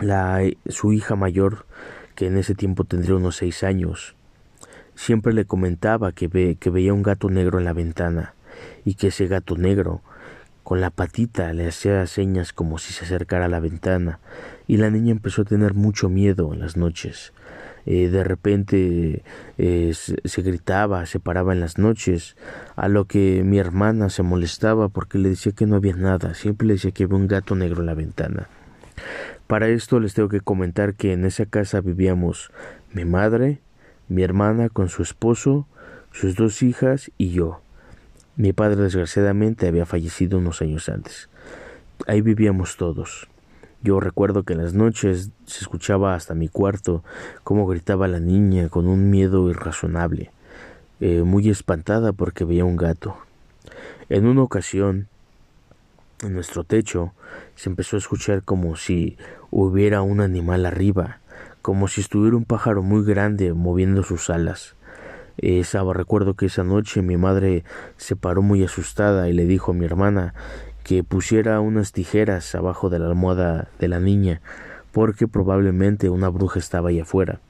la, 0.00 0.40
su 0.68 0.92
hija 0.92 1.16
mayor, 1.16 1.66
que 2.14 2.26
en 2.26 2.36
ese 2.36 2.54
tiempo 2.54 2.84
tendría 2.84 3.16
unos 3.16 3.36
seis 3.36 3.62
años, 3.64 4.14
siempre 4.94 5.32
le 5.32 5.44
comentaba 5.44 6.12
que, 6.12 6.28
ve, 6.28 6.56
que 6.58 6.70
veía 6.70 6.94
un 6.94 7.02
gato 7.02 7.28
negro 7.28 7.58
en 7.58 7.64
la 7.64 7.72
ventana 7.72 8.34
y 8.84 8.94
que 8.94 9.08
ese 9.08 9.26
gato 9.26 9.56
negro 9.56 10.00
con 10.64 10.80
la 10.80 10.90
patita 10.90 11.52
le 11.52 11.68
hacía 11.68 12.06
señas 12.06 12.52
como 12.52 12.78
si 12.78 12.92
se 12.92 13.04
acercara 13.04 13.44
a 13.44 13.48
la 13.48 13.60
ventana 13.60 14.18
y 14.66 14.78
la 14.78 14.90
niña 14.90 15.12
empezó 15.12 15.42
a 15.42 15.44
tener 15.44 15.74
mucho 15.74 16.08
miedo 16.08 16.52
en 16.52 16.60
las 16.60 16.76
noches 16.76 17.32
eh, 17.86 18.08
de 18.08 18.24
repente 18.24 19.22
eh, 19.58 19.92
se, 19.92 20.42
gritaba, 20.42 21.04
se 21.04 21.20
paraba 21.20 21.52
en 21.52 21.60
las 21.60 21.76
noches, 21.76 22.34
a 22.76 22.88
lo 22.88 23.04
que 23.04 23.42
mi 23.44 23.58
hermana 23.58 24.08
se 24.08 24.22
molestaba 24.22 24.88
porque 24.88 25.18
le 25.18 25.30
decía 25.30 25.52
que 25.52 25.66
no 25.66 25.76
había 25.76 25.94
nada, 25.94 26.34
siempre 26.34 26.66
le 26.66 26.74
decía 26.74 26.92
que 26.92 27.04
había 27.04 27.16
un 27.16 27.28
gato 27.28 27.54
negro 27.54 27.80
en 27.80 27.86
la 27.86 27.94
ventana. 27.94 28.48
Para 29.46 29.68
esto 29.68 30.00
les 30.00 30.14
tengo 30.14 30.30
que 30.30 30.40
comentar 30.40 30.94
que 30.94 31.12
en 31.12 31.26
esa 31.26 31.44
casa 31.44 31.82
vivíamos 31.82 32.50
mi 32.92 33.04
madre, 33.04 33.60
mi 34.08 34.22
hermana 34.22 34.70
con 34.70 34.88
su 34.88 35.02
esposo, 35.02 35.66
sus 36.10 36.36
dos 36.36 36.62
hijas 36.62 37.10
y 37.18 37.30
yo. 37.30 37.60
Mi 38.36 38.52
padre 38.52 38.82
desgraciadamente 38.82 39.68
había 39.68 39.86
fallecido 39.86 40.38
unos 40.38 40.60
años 40.60 40.88
antes. 40.88 41.28
Ahí 42.08 42.20
vivíamos 42.20 42.76
todos. 42.76 43.28
Yo 43.80 44.00
recuerdo 44.00 44.42
que 44.42 44.54
en 44.54 44.62
las 44.62 44.74
noches 44.74 45.30
se 45.46 45.60
escuchaba 45.60 46.16
hasta 46.16 46.34
mi 46.34 46.48
cuarto 46.48 47.04
cómo 47.44 47.64
gritaba 47.64 48.08
la 48.08 48.18
niña 48.18 48.68
con 48.70 48.88
un 48.88 49.08
miedo 49.08 49.48
irrazonable, 49.50 50.32
eh, 50.98 51.22
muy 51.22 51.48
espantada 51.48 52.12
porque 52.12 52.44
veía 52.44 52.64
un 52.64 52.76
gato. 52.76 53.16
En 54.08 54.26
una 54.26 54.42
ocasión, 54.42 55.06
en 56.22 56.34
nuestro 56.34 56.64
techo, 56.64 57.12
se 57.54 57.68
empezó 57.68 57.94
a 57.94 58.00
escuchar 58.00 58.42
como 58.42 58.74
si 58.74 59.16
hubiera 59.52 60.02
un 60.02 60.20
animal 60.20 60.66
arriba, 60.66 61.20
como 61.62 61.86
si 61.86 62.00
estuviera 62.00 62.36
un 62.36 62.46
pájaro 62.46 62.82
muy 62.82 63.04
grande 63.04 63.52
moviendo 63.52 64.02
sus 64.02 64.28
alas. 64.28 64.74
Esa, 65.38 65.82
recuerdo 65.92 66.34
que 66.34 66.46
esa 66.46 66.64
noche 66.64 67.02
mi 67.02 67.16
madre 67.16 67.64
se 67.96 68.16
paró 68.16 68.42
muy 68.42 68.62
asustada 68.62 69.28
y 69.28 69.32
le 69.32 69.44
dijo 69.46 69.72
a 69.72 69.74
mi 69.74 69.84
hermana 69.84 70.34
que 70.84 71.02
pusiera 71.02 71.60
unas 71.60 71.92
tijeras 71.92 72.54
abajo 72.54 72.90
de 72.90 72.98
la 72.98 73.06
almohada 73.06 73.68
de 73.78 73.88
la 73.88 74.00
niña, 74.00 74.40
porque 74.92 75.26
probablemente 75.26 76.08
una 76.08 76.28
bruja 76.28 76.58
estaba 76.58 76.90
ahí 76.90 77.00
afuera. 77.00 77.40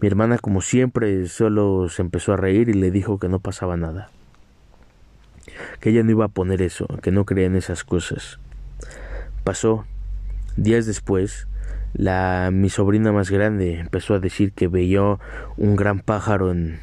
Mi 0.00 0.08
hermana, 0.08 0.38
como 0.38 0.60
siempre, 0.60 1.26
solo 1.28 1.88
se 1.88 2.02
empezó 2.02 2.32
a 2.32 2.36
reír 2.36 2.68
y 2.68 2.74
le 2.74 2.90
dijo 2.90 3.18
que 3.18 3.28
no 3.28 3.38
pasaba 3.38 3.76
nada, 3.76 4.10
que 5.80 5.90
ella 5.90 6.02
no 6.02 6.10
iba 6.10 6.24
a 6.24 6.28
poner 6.28 6.62
eso, 6.62 6.86
que 7.02 7.12
no 7.12 7.24
creía 7.24 7.46
en 7.46 7.56
esas 7.56 7.84
cosas. 7.84 8.38
Pasó. 9.44 9.84
Días 10.56 10.86
después, 10.86 11.48
la 11.94 12.50
mi 12.52 12.70
sobrina 12.70 13.10
más 13.10 13.28
grande 13.28 13.80
empezó 13.80 14.14
a 14.14 14.20
decir 14.20 14.52
que 14.52 14.68
veía 14.68 15.18
un 15.56 15.74
gran 15.74 15.98
pájaro 15.98 16.52
en, 16.52 16.78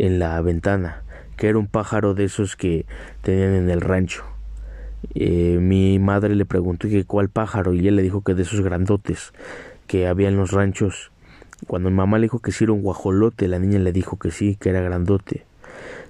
en 0.00 0.18
la 0.18 0.40
ventana, 0.40 1.02
que 1.36 1.48
era 1.48 1.58
un 1.58 1.66
pájaro 1.66 2.14
de 2.14 2.24
esos 2.24 2.56
que 2.56 2.86
tenían 3.20 3.54
en 3.54 3.68
el 3.68 3.82
rancho. 3.82 4.24
Eh, 5.14 5.58
mi 5.60 5.98
madre 5.98 6.34
le 6.34 6.46
preguntó 6.46 6.88
que 6.88 7.04
cuál 7.04 7.28
pájaro 7.28 7.74
y 7.74 7.86
él 7.86 7.96
le 7.96 8.02
dijo 8.02 8.22
que 8.22 8.34
de 8.34 8.42
esos 8.42 8.62
grandotes 8.62 9.32
que 9.86 10.06
había 10.06 10.28
en 10.28 10.36
los 10.36 10.52
ranchos. 10.52 11.12
Cuando 11.66 11.90
mi 11.90 11.96
mamá 11.96 12.18
le 12.18 12.24
dijo 12.24 12.38
que 12.38 12.50
sí 12.50 12.64
era 12.64 12.72
un 12.72 12.80
guajolote, 12.80 13.46
la 13.46 13.58
niña 13.58 13.78
le 13.78 13.92
dijo 13.92 14.18
que 14.18 14.30
sí, 14.30 14.56
que 14.58 14.70
era 14.70 14.80
grandote. 14.80 15.44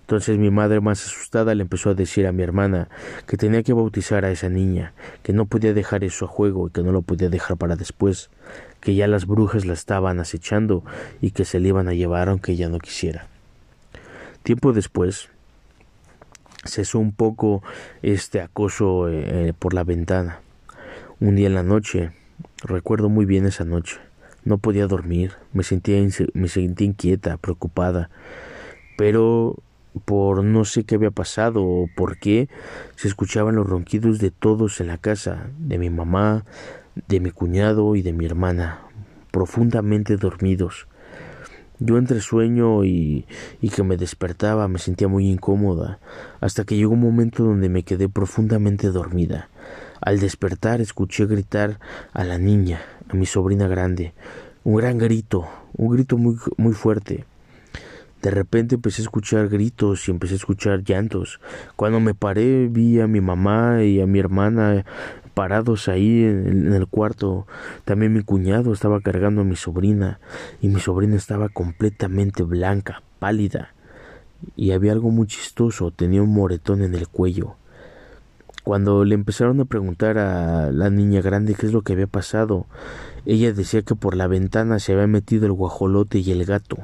Entonces 0.03 0.39
mi 0.39 0.51
madre 0.51 0.81
más 0.81 1.05
asustada 1.05 1.55
le 1.57 1.63
empezó 1.63 1.91
a 1.91 1.95
decir 1.95 2.29
a 2.29 2.33
mi 2.33 2.45
hermana 2.45 2.89
que 3.27 3.37
tenía 3.37 3.65
que 3.65 3.73
bautizar 3.73 4.25
a 4.25 4.31
esa 4.31 4.49
niña, 4.49 4.93
que 5.25 5.33
no 5.33 5.47
podía 5.47 5.75
dejar 5.75 6.05
eso 6.05 6.27
a 6.27 6.29
juego 6.29 6.69
y 6.69 6.71
que 6.71 6.83
no 6.83 6.93
lo 6.93 7.03
podía 7.03 7.29
dejar 7.29 7.57
para 7.57 7.75
después, 7.75 8.31
que 8.81 8.95
ya 8.95 9.09
las 9.09 9.27
brujas 9.27 9.67
la 9.67 9.73
estaban 9.73 10.21
acechando 10.21 10.85
y 11.21 11.33
que 11.33 11.45
se 11.45 11.59
le 11.59 11.69
iban 11.69 11.89
a 11.89 11.95
llevar 11.95 12.29
aunque 12.29 12.53
ella 12.53 12.69
no 12.69 12.79
quisiera. 12.79 13.27
Tiempo 14.43 14.73
después, 14.73 15.29
cesó 16.65 16.99
un 16.99 17.13
poco 17.13 17.63
este 18.03 18.41
acoso 18.41 19.09
eh, 19.09 19.53
por 19.59 19.75
la 19.75 19.85
ventana. 19.85 20.41
Un 21.21 21.37
día 21.37 21.47
en 21.49 21.55
la 21.55 21.63
noche, 21.63 22.13
recuerdo 22.63 23.09
muy 23.09 23.27
bien 23.27 23.47
esa 23.47 23.65
noche, 23.65 23.99
no 24.45 24.59
podía 24.59 24.87
dormir, 24.87 25.33
me 25.53 25.63
sentía, 25.63 26.03
me 26.33 26.49
sentía 26.49 26.87
inquieta, 26.87 27.37
preocupada, 27.37 28.11
pero 28.97 29.57
por 30.05 30.45
no 30.45 30.65
sé 30.65 30.85
qué 30.85 30.95
había 30.95 31.11
pasado 31.11 31.65
o 31.65 31.89
por 31.95 32.19
qué 32.19 32.49
se 32.97 33.09
escuchaban 33.09 33.57
los 33.57 33.67
ronquidos 33.67 34.19
de 34.19 34.31
todos 34.31 34.81
en 34.81 34.87
la 34.87 34.99
casa, 34.99 35.51
de 35.59 35.79
mi 35.79 35.91
mamá, 35.91 36.45
de 37.09 37.21
mi 37.21 37.31
cuñado 37.31 37.97
y 37.97 38.03
de 38.03 38.13
mi 38.13 38.27
hermana, 38.27 38.81
profundamente 39.31 40.17
dormidos. 40.17 40.87
Yo 41.81 41.97
entre 41.97 42.21
sueño 42.21 42.85
y, 42.85 43.27
y 43.63 43.71
que 43.71 43.83
me 43.83 43.97
despertaba 43.97 44.69
me 44.69 44.79
sentía 44.79 45.09
muy 45.09 45.29
incómoda, 45.29 45.99
hasta 46.41 46.65
que 46.65 46.77
llegó 46.77 46.93
un 46.93 47.01
momento 47.01 47.43
donde 47.43 47.71
me 47.71 47.83
quedé 47.83 48.09
profundamente 48.09 48.89
dormida. 48.89 49.49
Al 50.01 50.21
despertar 50.21 50.83
escuché 50.83 51.27
gritar 51.27 51.81
a 52.13 52.25
la 52.25 52.39
niña, 52.39 52.81
a 53.09 53.17
mi 53.17 53.25
sobrina 53.25 53.67
grande, 53.67 54.13
un 54.63 54.77
gran 54.77 54.99
grito, 54.99 55.49
un 55.75 55.89
grito 55.89 56.19
muy, 56.19 56.37
muy 56.59 56.75
fuerte. 56.75 57.25
De 58.23 58.31
repente 58.31 58.75
empecé 58.75 59.01
a 59.01 59.05
escuchar 59.05 59.49
gritos 59.49 60.07
y 60.07 60.11
empecé 60.11 60.35
a 60.35 60.37
escuchar 60.37 60.85
llantos. 60.85 61.41
Cuando 61.77 62.01
me 62.01 62.13
paré 62.13 62.69
vi 62.69 63.01
a 63.01 63.07
mi 63.07 63.23
mamá 63.23 63.83
y 63.83 64.01
a 64.01 64.07
mi 64.07 64.19
hermana 64.19 64.85
parados 65.41 65.89
ahí 65.89 66.23
en, 66.25 66.75
el 66.75 66.87
cuarto. 66.87 67.47
También 67.87 68.13
mi 68.13 68.23
cuñado 68.23 68.75
estaba 68.75 69.01
cargando 69.01 69.41
a 69.41 69.45
mi 69.45 69.57
sobrina 69.57 70.21
y 70.61 70.69
mi 70.69 70.81
sobrina 70.81 71.17
estaba 71.17 71.49
completamente 71.49 72.43
blanca, 72.43 73.03
pálida. 73.19 73.73
Y 74.55 74.73
había 74.73 74.93
algo 74.93 75.09
muy 75.09 75.27
chistoso, 75.27 75.93
tenía 75.93 76.23
un 76.23 76.35
moretón 76.35 76.83
en 76.83 76.95
el 76.95 77.09
cuello. 77.09 77.55
Cuando 78.65 79.07
le 79.07 79.15
empezaron 79.15 79.59
a 79.61 79.65
preguntar 79.65 80.19
a 80.19 80.71
la 80.73 80.91
niña 80.91 81.23
grande 81.23 81.55
qué 81.55 81.65
es 81.65 81.73
lo 81.73 81.81
que 81.81 81.95
había 81.95 82.07
pasado, 82.07 82.67
ella 83.25 83.55
decía 83.55 83.81
que 83.81 83.95
por 83.95 84.17
la 84.17 84.27
ventana 84.27 84.79
se 84.79 84.93
había 84.93 85.07
metido 85.07 85.47
el 85.47 85.53
guajolote 85.53 86.19
y 86.19 86.33
el 86.33 86.45
gato, 86.45 86.81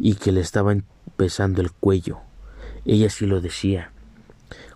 y 0.00 0.16
que 0.16 0.32
le 0.32 0.40
estaban 0.40 0.82
pesando 1.16 1.62
el 1.62 1.70
cuello. 1.70 2.18
Ella 2.84 3.08
sí 3.08 3.24
lo 3.24 3.40
decía. 3.40 3.92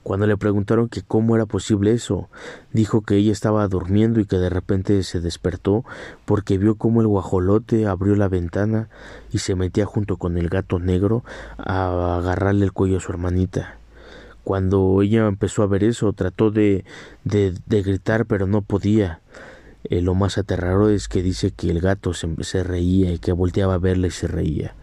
Cuando 0.03 0.27
le 0.27 0.37
preguntaron 0.37 0.89
que 0.89 1.03
cómo 1.03 1.37
era 1.37 1.47
posible 1.47 1.93
eso, 1.93 2.29
dijo 2.73 3.03
que 3.03 3.17
ella 3.17 3.31
estaba 3.31 3.67
durmiendo 3.69 4.19
y 4.19 4.27
que 4.27 4.37
de 4.37 4.51
repente 4.51 5.03
se 5.05 5.21
despertó 5.21 5.85
porque 6.25 6.59
vio 6.59 6.75
cómo 6.75 7.01
el 7.01 7.07
guajolote 7.07 7.87
abrió 7.87 8.17
la 8.17 8.29
ventana 8.29 8.89
y 9.33 9.39
se 9.39 9.55
metía 9.55 9.87
junto 9.87 10.17
con 10.17 10.39
el 10.39 10.49
gato 10.49 10.81
negro 10.81 11.23
a 11.57 12.17
agarrarle 12.17 12.65
el 12.65 12.73
cuello 12.73 12.97
a 12.97 13.01
su 13.01 13.13
hermanita. 13.13 13.77
Cuando 14.43 15.03
ella 15.03 15.29
empezó 15.29 15.63
a 15.63 15.69
ver 15.69 15.85
eso, 15.85 16.13
trató 16.13 16.51
de, 16.51 16.85
de, 17.25 17.83
gritar, 17.83 18.27
pero 18.27 18.49
no 18.49 18.63
podía. 18.63 19.21
Eh, 19.85 20.01
lo 20.03 20.15
más 20.15 20.37
aterrador 20.37 20.91
es 20.91 21.07
que 21.07 21.23
dice 21.23 21.53
que 21.53 21.71
el 21.71 21.81
gato 21.81 22.13
se, 22.13 22.29
se 22.41 22.65
reía 22.65 23.13
y 23.13 23.19
que 23.19 23.31
volteaba 23.31 23.75
a 23.75 23.79
verla 23.79 24.09
y 24.09 24.11
se 24.11 24.27
reía. 24.27 24.75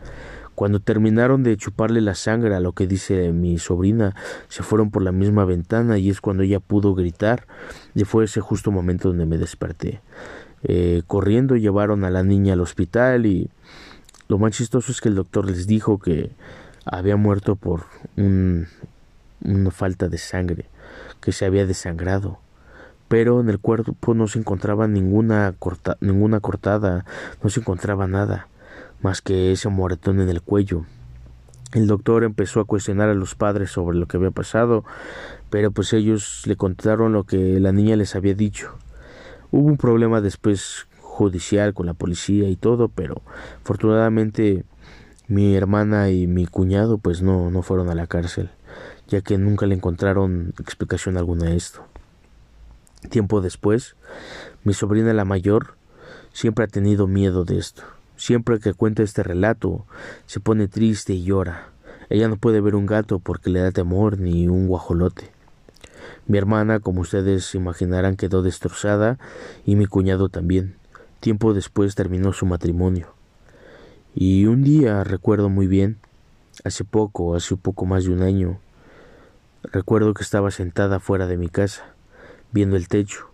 Cuando 0.59 0.81
terminaron 0.81 1.41
de 1.41 1.55
chuparle 1.55 2.01
la 2.01 2.15
sangre 2.15 2.53
a 2.53 2.59
lo 2.59 2.73
que 2.73 2.85
dice 2.85 3.31
mi 3.31 3.59
sobrina, 3.59 4.13
se 4.49 4.61
fueron 4.61 4.91
por 4.91 5.01
la 5.01 5.13
misma 5.13 5.45
ventana 5.45 5.97
y 5.97 6.09
es 6.09 6.19
cuando 6.19 6.43
ella 6.43 6.59
pudo 6.59 6.95
gritar 6.95 7.47
y 7.95 8.03
fue 8.03 8.25
ese 8.25 8.41
justo 8.41 8.69
momento 8.69 9.07
donde 9.07 9.25
me 9.25 9.37
desperté. 9.37 10.01
Eh, 10.63 11.01
corriendo 11.07 11.55
llevaron 11.55 12.03
a 12.03 12.09
la 12.09 12.23
niña 12.23 12.55
al 12.55 12.59
hospital 12.59 13.25
y 13.25 13.49
lo 14.27 14.37
más 14.37 14.51
chistoso 14.51 14.91
es 14.91 14.99
que 14.99 15.07
el 15.07 15.15
doctor 15.15 15.45
les 15.45 15.65
dijo 15.65 15.97
que 15.97 16.29
había 16.83 17.15
muerto 17.15 17.55
por 17.55 17.85
un, 18.17 18.67
una 19.41 19.71
falta 19.71 20.09
de 20.09 20.17
sangre, 20.17 20.65
que 21.21 21.31
se 21.31 21.45
había 21.45 21.65
desangrado. 21.65 22.37
Pero 23.07 23.39
en 23.39 23.47
el 23.47 23.59
cuerpo 23.59 24.13
no 24.13 24.27
se 24.27 24.39
encontraba 24.39 24.89
ninguna, 24.89 25.55
corta, 25.57 25.95
ninguna 26.01 26.41
cortada, 26.41 27.05
no 27.41 27.49
se 27.49 27.61
encontraba 27.61 28.07
nada, 28.07 28.49
más 29.01 29.21
que 29.21 29.51
ese 29.51 29.69
moretón 29.69 30.19
en 30.19 30.29
el 30.29 30.41
cuello. 30.41 30.85
El 31.71 31.87
doctor 31.87 32.23
empezó 32.23 32.59
a 32.59 32.65
cuestionar 32.65 33.09
a 33.09 33.13
los 33.13 33.35
padres 33.35 33.71
sobre 33.71 33.97
lo 33.97 34.07
que 34.07 34.17
había 34.17 34.31
pasado, 34.31 34.83
pero 35.49 35.71
pues 35.71 35.93
ellos 35.93 36.43
le 36.45 36.55
contaron 36.55 37.13
lo 37.13 37.25
que 37.25 37.59
la 37.59 37.71
niña 37.71 37.95
les 37.95 38.15
había 38.15 38.33
dicho. 38.33 38.75
Hubo 39.51 39.67
un 39.67 39.77
problema 39.77 40.21
después 40.21 40.87
judicial 40.99 41.73
con 41.73 41.85
la 41.85 41.93
policía 41.93 42.49
y 42.49 42.55
todo, 42.55 42.87
pero 42.87 43.21
afortunadamente 43.61 44.63
mi 45.27 45.55
hermana 45.55 46.09
y 46.09 46.25
mi 46.25 46.47
cuñado 46.47 46.97
pues 46.97 47.21
no, 47.21 47.51
no 47.51 47.61
fueron 47.61 47.89
a 47.89 47.95
la 47.95 48.07
cárcel, 48.07 48.49
ya 49.07 49.21
que 49.21 49.37
nunca 49.37 49.67
le 49.67 49.75
encontraron 49.75 50.53
explicación 50.59 51.17
alguna 51.17 51.47
a 51.47 51.53
esto. 51.53 51.83
Tiempo 53.09 53.41
después, 53.41 53.95
mi 54.63 54.73
sobrina 54.73 55.13
la 55.13 55.25
mayor 55.25 55.75
siempre 56.33 56.65
ha 56.65 56.67
tenido 56.67 57.05
miedo 57.05 57.45
de 57.45 57.59
esto. 57.59 57.83
Siempre 58.19 58.59
que 58.59 58.73
cuenta 58.73 59.01
este 59.01 59.23
relato, 59.23 59.85
se 60.25 60.41
pone 60.41 60.67
triste 60.67 61.13
y 61.13 61.23
llora. 61.23 61.69
Ella 62.09 62.27
no 62.27 62.35
puede 62.35 62.59
ver 62.59 62.75
un 62.75 62.85
gato 62.85 63.19
porque 63.19 63.49
le 63.49 63.61
da 63.61 63.71
temor 63.71 64.19
ni 64.19 64.49
un 64.49 64.67
guajolote. 64.67 65.31
Mi 66.27 66.37
hermana, 66.37 66.81
como 66.81 66.99
ustedes 66.99 67.55
imaginarán, 67.55 68.17
quedó 68.17 68.41
destrozada 68.41 69.17
y 69.65 69.77
mi 69.77 69.85
cuñado 69.85 70.27
también. 70.27 70.75
Tiempo 71.21 71.53
después 71.53 71.95
terminó 71.95 72.33
su 72.33 72.45
matrimonio. 72.45 73.13
Y 74.13 74.47
un 74.47 74.63
día 74.63 75.01
recuerdo 75.05 75.47
muy 75.47 75.67
bien, 75.67 75.95
hace 76.65 76.83
poco, 76.83 77.37
hace 77.37 77.55
poco 77.55 77.85
más 77.85 78.03
de 78.03 78.11
un 78.11 78.21
año, 78.21 78.59
recuerdo 79.63 80.13
que 80.13 80.23
estaba 80.23 80.51
sentada 80.51 80.99
fuera 80.99 81.25
de 81.25 81.37
mi 81.37 81.47
casa, 81.47 81.93
viendo 82.51 82.75
el 82.75 82.89
techo, 82.89 83.29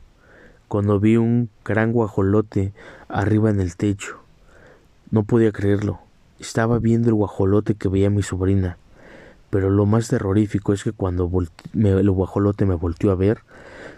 cuando 0.67 0.99
vi 0.99 1.17
un 1.17 1.49
gran 1.65 1.91
guajolote 1.91 2.71
arriba 3.07 3.49
en 3.49 3.59
el 3.59 3.75
techo. 3.77 4.24
No 5.11 5.23
podía 5.23 5.51
creerlo. 5.51 5.99
Estaba 6.39 6.79
viendo 6.79 7.09
el 7.09 7.15
guajolote 7.15 7.75
que 7.75 7.87
veía 7.87 8.09
mi 8.09 8.23
sobrina. 8.23 8.77
Pero 9.51 9.69
lo 9.69 9.85
más 9.85 10.07
terrorífico 10.07 10.73
es 10.73 10.83
que 10.83 10.91
cuando 10.91 11.29
el 11.73 12.11
guajolote 12.11 12.65
me 12.65 12.75
volteó 12.75 13.11
a 13.11 13.15
ver, 13.15 13.39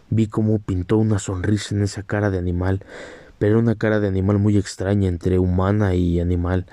vi 0.10 0.28
cómo 0.28 0.60
pintó 0.60 0.97
una 0.97 1.18
sonrisa 1.18 1.74
en 1.76 1.84
esa 1.84 2.03
cara 2.03 2.30
de 2.30 2.38
animal, 2.38 2.84
pero 3.39 3.58
una 3.58 3.76
cara 3.76 3.99
de 3.99 4.08
animal 4.08 4.38
muy 4.38 4.58
extraña 4.58 5.08
entre 5.08 5.39
humana 5.39 5.95
y 5.95 6.20
animal. 6.20 6.66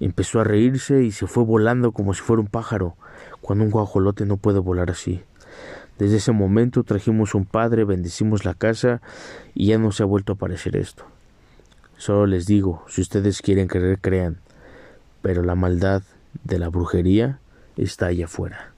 Empezó 0.00 0.40
a 0.40 0.44
reírse 0.44 1.04
y 1.04 1.12
se 1.12 1.26
fue 1.26 1.44
volando 1.44 1.92
como 1.92 2.14
si 2.14 2.22
fuera 2.22 2.42
un 2.42 2.48
pájaro, 2.48 2.96
cuando 3.40 3.64
un 3.64 3.70
guajolote 3.70 4.26
no 4.26 4.36
puede 4.36 4.58
volar 4.58 4.90
así. 4.90 5.22
Desde 5.98 6.16
ese 6.16 6.32
momento 6.32 6.82
trajimos 6.82 7.34
un 7.34 7.44
padre, 7.44 7.84
bendecimos 7.84 8.44
la 8.44 8.54
casa 8.54 9.00
y 9.54 9.68
ya 9.68 9.78
no 9.78 9.92
se 9.92 10.02
ha 10.02 10.06
vuelto 10.06 10.32
a 10.32 10.36
aparecer 10.36 10.76
esto. 10.76 11.04
Solo 11.98 12.26
les 12.26 12.46
digo, 12.46 12.84
si 12.88 13.00
ustedes 13.00 13.42
quieren 13.42 13.66
creer, 13.66 13.98
crean, 14.00 14.38
pero 15.20 15.42
la 15.42 15.56
maldad 15.56 16.02
de 16.44 16.60
la 16.60 16.68
brujería 16.68 17.40
está 17.76 18.06
allá 18.06 18.26
afuera. 18.26 18.72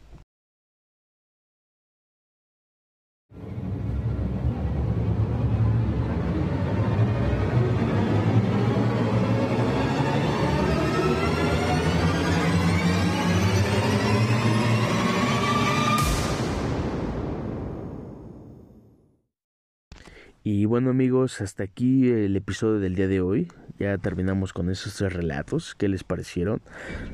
Y 20.52 20.64
bueno 20.64 20.90
amigos, 20.90 21.40
hasta 21.42 21.62
aquí 21.62 22.08
el 22.08 22.34
episodio 22.34 22.80
del 22.80 22.96
día 22.96 23.06
de 23.06 23.20
hoy. 23.20 23.46
Ya 23.78 23.96
terminamos 23.98 24.52
con 24.52 24.68
esos 24.68 24.96
tres 24.96 25.12
relatos. 25.12 25.76
¿Qué 25.76 25.88
les 25.88 26.02
parecieron? 26.02 26.60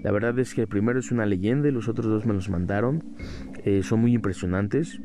La 0.03 0.11
verdad 0.11 0.39
es 0.39 0.55
que 0.55 0.63
el 0.63 0.69
primero 0.69 0.99
es 0.99 1.13
una 1.13 1.27
leyenda 1.27 1.69
y 1.69 1.71
los 1.71 1.87
otros 1.87 2.07
dos 2.07 2.25
me 2.25 2.33
los 2.33 2.49
mandaron. 2.49 3.05
Eh, 3.63 3.83
son 3.83 4.01
muy 4.01 4.15
impresionantes. 4.15 5.03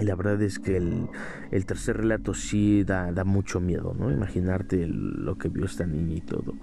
La 0.00 0.14
verdad 0.14 0.40
es 0.42 0.58
que 0.58 0.76
el, 0.76 1.64
tercer 1.66 1.98
relato 1.98 2.32
sí 2.32 2.84
da, 2.84 3.12
da, 3.12 3.24
mucho 3.24 3.60
miedo, 3.60 3.94
¿no? 3.98 4.10
Imaginarte 4.10 4.86
lo 4.86 5.36
que 5.36 5.48
vio 5.48 5.66
esta 5.66 5.86
niña 5.86 6.16
y 6.16 6.20
todo. 6.20 6.54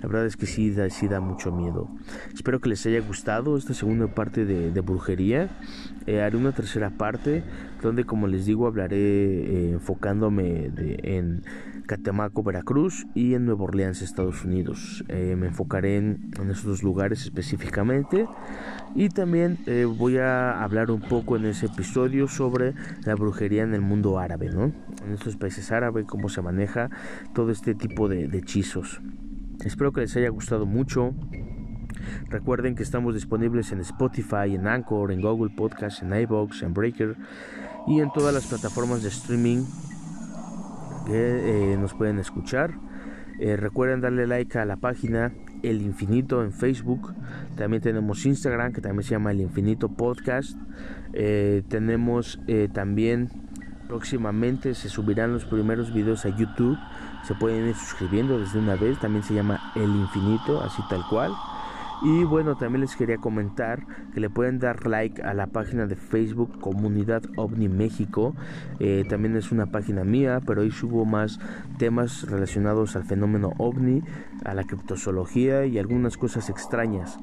La 0.00 0.08
verdad 0.08 0.26
es 0.26 0.36
que 0.36 0.46
sí 0.46 0.70
da, 0.70 0.88
sí 0.88 1.06
da 1.06 1.20
mucho 1.20 1.52
miedo. 1.52 1.88
Espero 2.34 2.60
que 2.60 2.70
les 2.70 2.84
haya 2.86 3.00
gustado 3.00 3.56
esta 3.58 3.74
segunda 3.74 4.06
parte 4.06 4.44
de, 4.44 4.80
brujería. 4.80 5.50
Eh, 6.06 6.22
haré 6.22 6.36
una 6.36 6.52
tercera 6.52 6.90
parte 6.90 7.42
donde, 7.82 8.04
como 8.04 8.26
les 8.28 8.46
digo, 8.46 8.66
hablaré 8.66 8.96
eh, 8.96 9.70
enfocándome 9.72 10.70
en 10.76 11.42
Catemaco, 11.86 12.42
Veracruz 12.42 13.06
y 13.14 13.34
en 13.34 13.46
Nueva 13.46 13.64
Orleans, 13.64 14.02
Estados 14.02 14.44
Unidos. 14.44 15.04
Eh, 15.08 15.36
me 15.36 15.46
enfocaré 15.46 15.96
en, 15.96 16.30
esos 16.50 16.64
dos 16.64 16.82
lugares 16.82 17.22
específicamente 17.22 18.26
y 18.94 19.08
también 19.08 19.58
eh, 19.66 19.84
voy 19.84 20.18
a 20.18 20.62
hablar 20.62 20.90
un 20.90 21.00
poco 21.00 21.36
en 21.36 21.46
ese 21.46 21.66
episodio 21.66 22.28
sobre 22.28 22.74
la 23.04 23.14
brujería 23.14 23.62
en 23.62 23.74
el 23.74 23.80
mundo 23.80 24.18
árabe, 24.18 24.50
¿no? 24.50 24.72
En 25.04 25.12
estos 25.12 25.36
países 25.36 25.70
árabes, 25.72 26.06
cómo 26.06 26.28
se 26.28 26.42
maneja 26.42 26.90
todo 27.34 27.50
este 27.50 27.74
tipo 27.74 28.08
de, 28.08 28.28
de 28.28 28.38
hechizos. 28.38 29.00
Espero 29.64 29.92
que 29.92 30.02
les 30.02 30.16
haya 30.16 30.28
gustado 30.28 30.66
mucho. 30.66 31.14
Recuerden 32.28 32.74
que 32.74 32.82
estamos 32.82 33.14
disponibles 33.14 33.72
en 33.72 33.80
Spotify, 33.80 34.54
en 34.54 34.66
Anchor, 34.66 35.12
en 35.12 35.20
Google 35.20 35.54
Podcast, 35.54 36.02
en 36.02 36.14
iBox, 36.14 36.62
en 36.62 36.74
Breaker 36.74 37.16
y 37.86 38.00
en 38.00 38.10
todas 38.12 38.34
las 38.34 38.46
plataformas 38.46 39.02
de 39.02 39.08
streaming 39.08 39.64
que 41.06 41.72
eh, 41.72 41.76
nos 41.78 41.94
pueden 41.94 42.18
escuchar. 42.18 42.74
Eh, 43.38 43.56
recuerden 43.56 44.00
darle 44.00 44.26
like 44.26 44.58
a 44.58 44.64
la 44.64 44.76
página 44.76 45.32
El 45.62 45.82
Infinito 45.82 46.42
en 46.42 46.52
Facebook. 46.52 47.14
También 47.56 47.82
tenemos 47.82 48.26
Instagram 48.26 48.72
que 48.72 48.80
también 48.80 49.04
se 49.04 49.10
llama 49.10 49.30
El 49.30 49.40
Infinito 49.40 49.88
Podcast. 49.88 50.58
Eh, 51.12 51.62
tenemos 51.68 52.40
también 52.72 53.30
próximamente 53.88 54.74
se 54.74 54.88
subirán 54.88 55.32
los 55.32 55.44
primeros 55.44 55.92
videos 55.94 56.26
a 56.26 56.36
YouTube. 56.36 56.76
Se 57.22 57.34
pueden 57.34 57.68
ir 57.68 57.74
suscribiendo 57.74 58.38
desde 58.38 58.58
una 58.58 58.74
vez. 58.74 58.98
También 58.98 59.22
se 59.22 59.34
llama 59.34 59.72
El 59.74 59.90
Infinito, 59.90 60.62
así 60.62 60.82
tal 60.88 61.02
cual. 61.08 61.32
Y 62.02 62.24
bueno, 62.24 62.56
también 62.56 62.82
les 62.82 62.94
quería 62.94 63.16
comentar 63.16 63.86
que 64.12 64.20
le 64.20 64.28
pueden 64.28 64.58
dar 64.58 64.86
like 64.86 65.22
a 65.22 65.32
la 65.32 65.46
página 65.46 65.86
de 65.86 65.96
Facebook 65.96 66.60
Comunidad 66.60 67.22
OVNI 67.36 67.70
México. 67.70 68.34
Eh, 68.80 69.04
también 69.08 69.34
es 69.34 69.50
una 69.50 69.66
página 69.66 70.04
mía, 70.04 70.40
pero 70.46 70.60
ahí 70.60 70.70
subo 70.70 71.06
más 71.06 71.38
temas 71.78 72.28
relacionados 72.28 72.96
al 72.96 73.04
fenómeno 73.04 73.52
OVNI, 73.56 74.02
a 74.44 74.52
la 74.52 74.64
criptozoología 74.64 75.64
y 75.64 75.78
algunas 75.78 76.18
cosas 76.18 76.50
extrañas. 76.50 77.18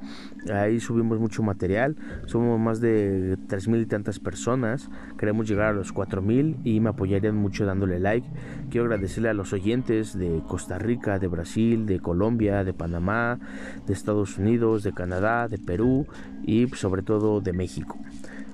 Ahí 0.51 0.79
subimos 0.79 1.19
mucho 1.19 1.43
material. 1.43 1.95
Somos 2.25 2.59
más 2.59 2.81
de 2.81 3.37
3.000 3.47 3.83
y 3.83 3.85
tantas 3.85 4.19
personas. 4.19 4.89
Queremos 5.19 5.47
llegar 5.47 5.67
a 5.67 5.73
los 5.73 5.93
4.000 5.93 6.57
y 6.63 6.79
me 6.79 6.89
apoyarían 6.89 7.35
mucho 7.35 7.65
dándole 7.65 7.99
like. 7.99 8.27
Quiero 8.71 8.85
agradecerle 8.85 9.29
a 9.29 9.33
los 9.33 9.53
oyentes 9.53 10.17
de 10.17 10.41
Costa 10.47 10.79
Rica, 10.79 11.19
de 11.19 11.27
Brasil, 11.27 11.85
de 11.85 11.99
Colombia, 11.99 12.63
de 12.63 12.73
Panamá, 12.73 13.39
de 13.85 13.93
Estados 13.93 14.39
Unidos 14.39 14.62
de 14.63 14.93
Canadá, 14.93 15.47
de 15.49 15.57
Perú 15.57 16.07
y 16.45 16.67
sobre 16.69 17.03
todo 17.03 17.41
de 17.41 17.51
México. 17.51 17.97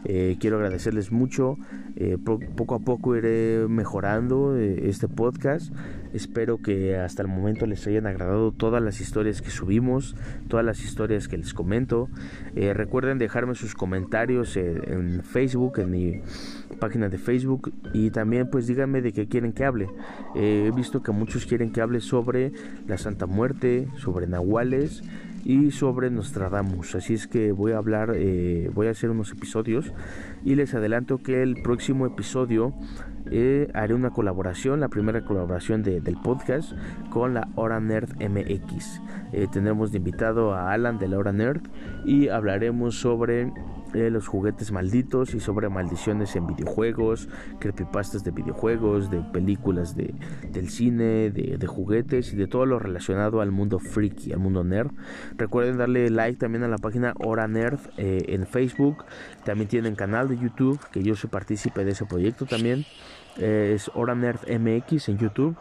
Eh, 0.05 0.37
quiero 0.39 0.57
agradecerles 0.57 1.11
mucho. 1.11 1.57
Eh, 1.95 2.17
poco 2.55 2.75
a 2.75 2.79
poco 2.79 3.17
iré 3.17 3.65
mejorando 3.67 4.55
eh, 4.57 4.87
este 4.87 5.07
podcast. 5.07 5.73
Espero 6.13 6.57
que 6.61 6.97
hasta 6.97 7.21
el 7.21 7.27
momento 7.27 7.65
les 7.65 7.85
hayan 7.87 8.07
agradado 8.07 8.51
todas 8.51 8.81
las 8.81 9.01
historias 9.01 9.41
que 9.41 9.49
subimos, 9.49 10.15
todas 10.47 10.65
las 10.65 10.83
historias 10.83 11.27
que 11.27 11.37
les 11.37 11.53
comento. 11.53 12.09
recuerden 12.55 13.17
dejarme 13.17 13.53
sus 13.55 13.75
comentarios 13.75 14.57
en 14.57 15.21
Facebook, 15.23 15.79
en 15.79 15.91
mi 15.91 16.21
página 16.79 17.09
de 17.09 17.17
Facebook 17.17 17.71
y 17.93 18.09
también 18.09 18.49
pues 18.49 18.65
díganme 18.65 19.01
de 19.01 19.11
qué 19.11 19.27
quieren 19.27 19.53
que 19.53 19.65
hable. 19.65 19.87
he 20.35 20.71
visto 20.75 21.03
que 21.03 21.11
muchos 21.11 21.45
quieren 21.45 21.71
que 21.71 21.81
hable 21.81 21.99
sobre 21.99 22.53
la 22.87 22.97
Santa 22.97 23.27
Muerte, 23.27 23.87
sobre 23.97 24.25
Nahuales 24.25 25.03
y 25.43 25.71
sobre 25.71 26.09
Nostradamus. 26.09 26.95
Así 26.95 27.13
es 27.13 27.27
que 27.27 27.51
voy 27.51 27.71
a 27.73 27.77
hablar, 27.77 28.13
eh, 28.15 28.69
voy 28.73 28.87
a 28.87 28.91
hacer 28.91 29.09
unos 29.09 29.31
episodios 29.31 29.91
y 30.43 30.55
les 30.55 30.73
adelanto 30.73 31.17
que 31.17 31.41
el 31.41 31.61
próximo 31.61 32.05
episodio 32.05 32.73
eh, 33.31 33.69
haré 33.73 33.93
una 33.93 34.09
colaboración, 34.09 34.79
la 34.79 34.87
primera 34.87 35.23
colaboración 35.23 35.83
del 35.83 36.17
podcast 36.23 36.73
con 37.11 37.33
la 37.33 37.47
Hora 37.55 37.79
Nerd 37.79 38.09
MX. 38.19 39.01
Eh, 39.33 39.47
tendremos 39.51 39.91
de 39.91 39.97
invitado 39.97 40.53
a 40.53 40.71
Alan 40.73 40.97
de 40.97 41.07
la 41.07 41.17
Hora 41.17 41.31
Nerd 41.31 41.61
y 42.05 42.29
hablaremos 42.29 42.99
sobre 42.99 43.51
los 43.93 44.27
juguetes 44.27 44.71
malditos 44.71 45.33
y 45.33 45.39
sobre 45.39 45.69
maldiciones 45.69 46.35
en 46.35 46.47
videojuegos, 46.47 47.27
creepypastas 47.59 48.23
de 48.23 48.31
videojuegos, 48.31 49.09
de 49.09 49.19
películas 49.21 49.95
de, 49.95 50.13
del 50.51 50.69
cine, 50.69 51.31
de, 51.31 51.67
juguetes 51.67 52.33
y 52.33 52.35
de 52.35 52.47
todo 52.47 52.65
lo 52.65 52.79
relacionado 52.79 53.41
al 53.41 53.51
mundo 53.51 53.79
freaky, 53.79 54.33
al 54.33 54.39
mundo 54.39 54.63
nerd. 54.63 54.91
Recuerden 55.37 55.77
darle 55.77 56.09
like 56.09 56.39
también 56.39 56.63
a 56.63 56.67
la 56.67 56.77
página 56.77 57.13
Hora 57.19 57.47
Nerd 57.47 57.79
eh, 57.97 58.25
en 58.29 58.47
Facebook. 58.47 59.05
También 59.43 59.69
tienen 59.69 59.95
canal 59.95 60.27
de 60.27 60.37
YouTube, 60.37 60.79
que 60.91 61.03
yo 61.03 61.15
soy 61.15 61.29
partícipe 61.29 61.85
de 61.85 61.91
ese 61.91 62.05
proyecto 62.05 62.45
también. 62.45 62.85
Eh, 63.37 63.73
es 63.75 63.89
Hora 63.93 64.15
Nerd 64.15 64.39
MX 64.49 65.09
en 65.09 65.17
YouTube. 65.17 65.55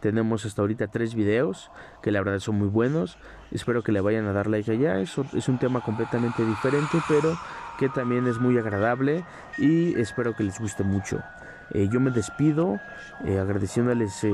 Tenemos 0.00 0.44
hasta 0.44 0.60
ahorita 0.60 0.88
tres 0.88 1.14
videos 1.14 1.70
que 2.02 2.10
la 2.10 2.22
verdad 2.22 2.38
son 2.38 2.56
muy 2.56 2.68
buenos. 2.68 3.16
Espero 3.50 3.82
que 3.82 3.90
le 3.90 4.02
vayan 4.02 4.26
a 4.26 4.32
dar 4.32 4.48
like 4.48 4.70
allá. 4.70 5.00
Eso 5.00 5.24
es 5.32 5.48
un 5.48 5.58
tema 5.58 5.80
completamente 5.80 6.44
diferente, 6.44 6.98
pero 7.08 7.34
que 7.78 7.88
también 7.88 8.26
es 8.26 8.38
muy 8.38 8.58
agradable 8.58 9.24
y 9.58 9.98
espero 10.00 10.34
que 10.34 10.44
les 10.44 10.58
guste 10.58 10.84
mucho. 10.84 11.22
Eh, 11.70 11.88
yo 11.90 12.00
me 12.00 12.10
despido 12.10 12.78
eh, 13.24 13.38
agradeciéndoles 13.38 14.24
eh, 14.24 14.32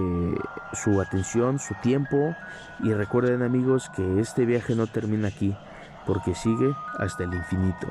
su 0.73 1.01
atención, 1.01 1.59
su 1.59 1.75
tiempo 1.75 2.35
y 2.81 2.93
recuerden 2.93 3.43
amigos 3.43 3.91
que 3.95 4.21
este 4.21 4.45
viaje 4.45 4.75
no 4.75 4.87
termina 4.87 5.29
aquí 5.29 5.57
porque 6.07 6.35
sigue 6.35 6.75
hasta 6.99 7.25
el 7.25 7.35
infinito. 7.35 7.89